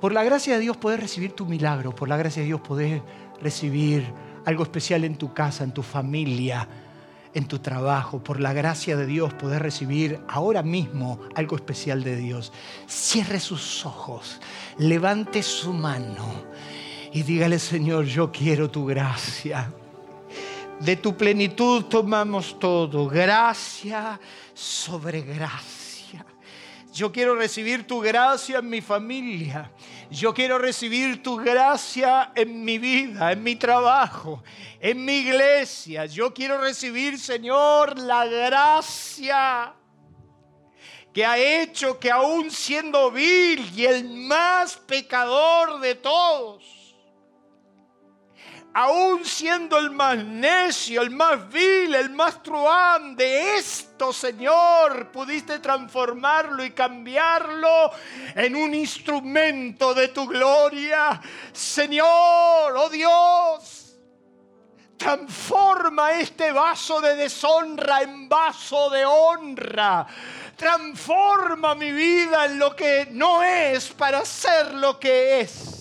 Por 0.00 0.12
la 0.12 0.24
gracia 0.24 0.54
de 0.54 0.60
Dios 0.60 0.76
podés 0.76 1.00
recibir 1.00 1.32
tu 1.32 1.46
milagro, 1.46 1.94
por 1.94 2.08
la 2.08 2.16
gracia 2.16 2.42
de 2.42 2.46
Dios 2.46 2.60
podés 2.60 3.02
recibir 3.40 4.06
algo 4.44 4.62
especial 4.62 5.04
en 5.04 5.16
tu 5.16 5.32
casa, 5.34 5.64
en 5.64 5.72
tu 5.72 5.82
familia, 5.82 6.68
en 7.34 7.46
tu 7.46 7.58
trabajo. 7.58 8.22
Por 8.22 8.40
la 8.40 8.52
gracia 8.52 8.96
de 8.96 9.06
Dios 9.06 9.34
podés 9.34 9.60
recibir 9.60 10.20
ahora 10.28 10.62
mismo 10.62 11.20
algo 11.34 11.56
especial 11.56 12.02
de 12.02 12.16
Dios. 12.16 12.52
Cierre 12.86 13.40
sus 13.40 13.84
ojos, 13.84 14.40
levante 14.78 15.42
su 15.42 15.72
mano 15.72 16.46
y 17.12 17.22
dígale, 17.22 17.58
Señor, 17.58 18.04
yo 18.04 18.30
quiero 18.30 18.70
tu 18.70 18.86
gracia. 18.86 19.72
De 20.80 20.96
tu 20.96 21.16
plenitud 21.16 21.84
tomamos 21.84 22.58
todo, 22.58 23.06
gracia 23.06 24.20
sobre 24.52 25.22
gracia. 25.22 26.26
Yo 26.92 27.12
quiero 27.12 27.34
recibir 27.34 27.86
tu 27.86 28.00
gracia 28.00 28.58
en 28.58 28.68
mi 28.68 28.80
familia. 28.80 29.70
Yo 30.10 30.32
quiero 30.32 30.58
recibir 30.58 31.22
tu 31.22 31.36
gracia 31.36 32.32
en 32.34 32.64
mi 32.64 32.78
vida, 32.78 33.32
en 33.32 33.42
mi 33.42 33.56
trabajo, 33.56 34.42
en 34.80 35.04
mi 35.04 35.18
iglesia. 35.18 36.06
Yo 36.06 36.32
quiero 36.32 36.58
recibir, 36.58 37.18
Señor, 37.18 37.98
la 37.98 38.24
gracia 38.26 39.74
que 41.12 41.24
ha 41.24 41.38
hecho 41.38 41.98
que 41.98 42.10
aún 42.10 42.50
siendo 42.50 43.10
vil 43.10 43.72
y 43.74 43.86
el 43.86 44.04
más 44.04 44.76
pecador 44.76 45.80
de 45.80 45.94
todos, 45.94 46.62
aún 48.76 49.24
siendo 49.24 49.78
el 49.78 49.90
más 49.90 50.22
necio, 50.22 51.00
el 51.00 51.08
más 51.08 51.48
vil, 51.48 51.94
el 51.94 52.10
más 52.10 52.42
truán 52.42 53.16
de 53.16 53.56
esto, 53.56 54.12
Señor, 54.12 55.10
pudiste 55.12 55.60
transformarlo 55.60 56.62
y 56.62 56.72
cambiarlo 56.72 57.90
en 58.34 58.54
un 58.54 58.74
instrumento 58.74 59.94
de 59.94 60.08
tu 60.08 60.26
gloria. 60.26 61.18
Señor, 61.54 62.76
oh 62.76 62.90
Dios, 62.90 63.96
transforma 64.98 66.12
este 66.20 66.52
vaso 66.52 67.00
de 67.00 67.16
deshonra 67.16 68.02
en 68.02 68.28
vaso 68.28 68.90
de 68.90 69.06
honra. 69.06 70.06
Transforma 70.54 71.74
mi 71.74 71.92
vida 71.92 72.44
en 72.44 72.58
lo 72.58 72.76
que 72.76 73.08
no 73.10 73.42
es 73.42 73.88
para 73.88 74.22
ser 74.26 74.74
lo 74.74 75.00
que 75.00 75.40
es. 75.40 75.75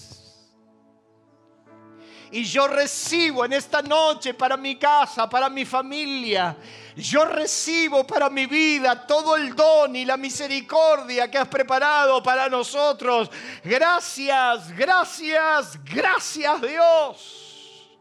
Y 2.32 2.44
yo 2.44 2.68
recibo 2.68 3.46
en 3.46 3.54
esta 3.54 3.82
noche 3.82 4.34
para 4.34 4.58
mi 4.58 4.78
casa, 4.78 5.30
para 5.30 5.50
mi 5.50 5.66
familia. 5.66 6.58
Yo 6.96 7.26
recibo 7.26 8.06
para 8.08 8.30
mi 8.30 8.46
vida 8.46 9.06
todo 9.06 9.36
el 9.36 9.56
don 9.56 9.96
y 9.96 10.06
la 10.06 10.18
misericordia 10.18 11.30
que 11.30 11.38
has 11.38 11.48
preparado 11.48 12.24
para 12.24 12.50
nosotros. 12.50 13.30
Gracias, 13.64 14.76
gracias, 14.76 15.84
gracias 15.84 16.62
Dios. 16.62 17.98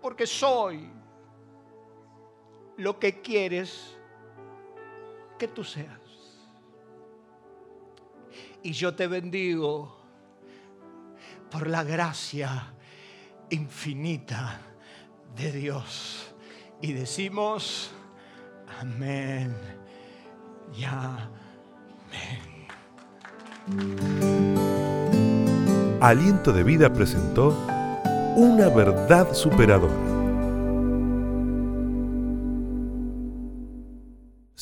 Porque 0.00 0.26
soy 0.26 0.90
lo 2.78 2.98
que 2.98 3.20
quieres 3.20 3.96
que 5.38 5.48
tú 5.48 5.62
seas. 5.62 5.98
Y 8.62 8.72
yo 8.72 8.94
te 8.94 9.06
bendigo 9.06 9.97
por 11.50 11.66
la 11.68 11.82
gracia 11.82 12.72
infinita 13.50 14.60
de 15.36 15.52
Dios. 15.52 16.34
Y 16.80 16.92
decimos, 16.92 17.90
amén 18.80 19.54
y 20.76 20.84
amén. 20.84 21.28
Aliento 26.00 26.52
de 26.52 26.62
Vida 26.62 26.92
presentó 26.92 27.50
Una 28.36 28.68
verdad 28.68 29.32
superadora. 29.34 30.07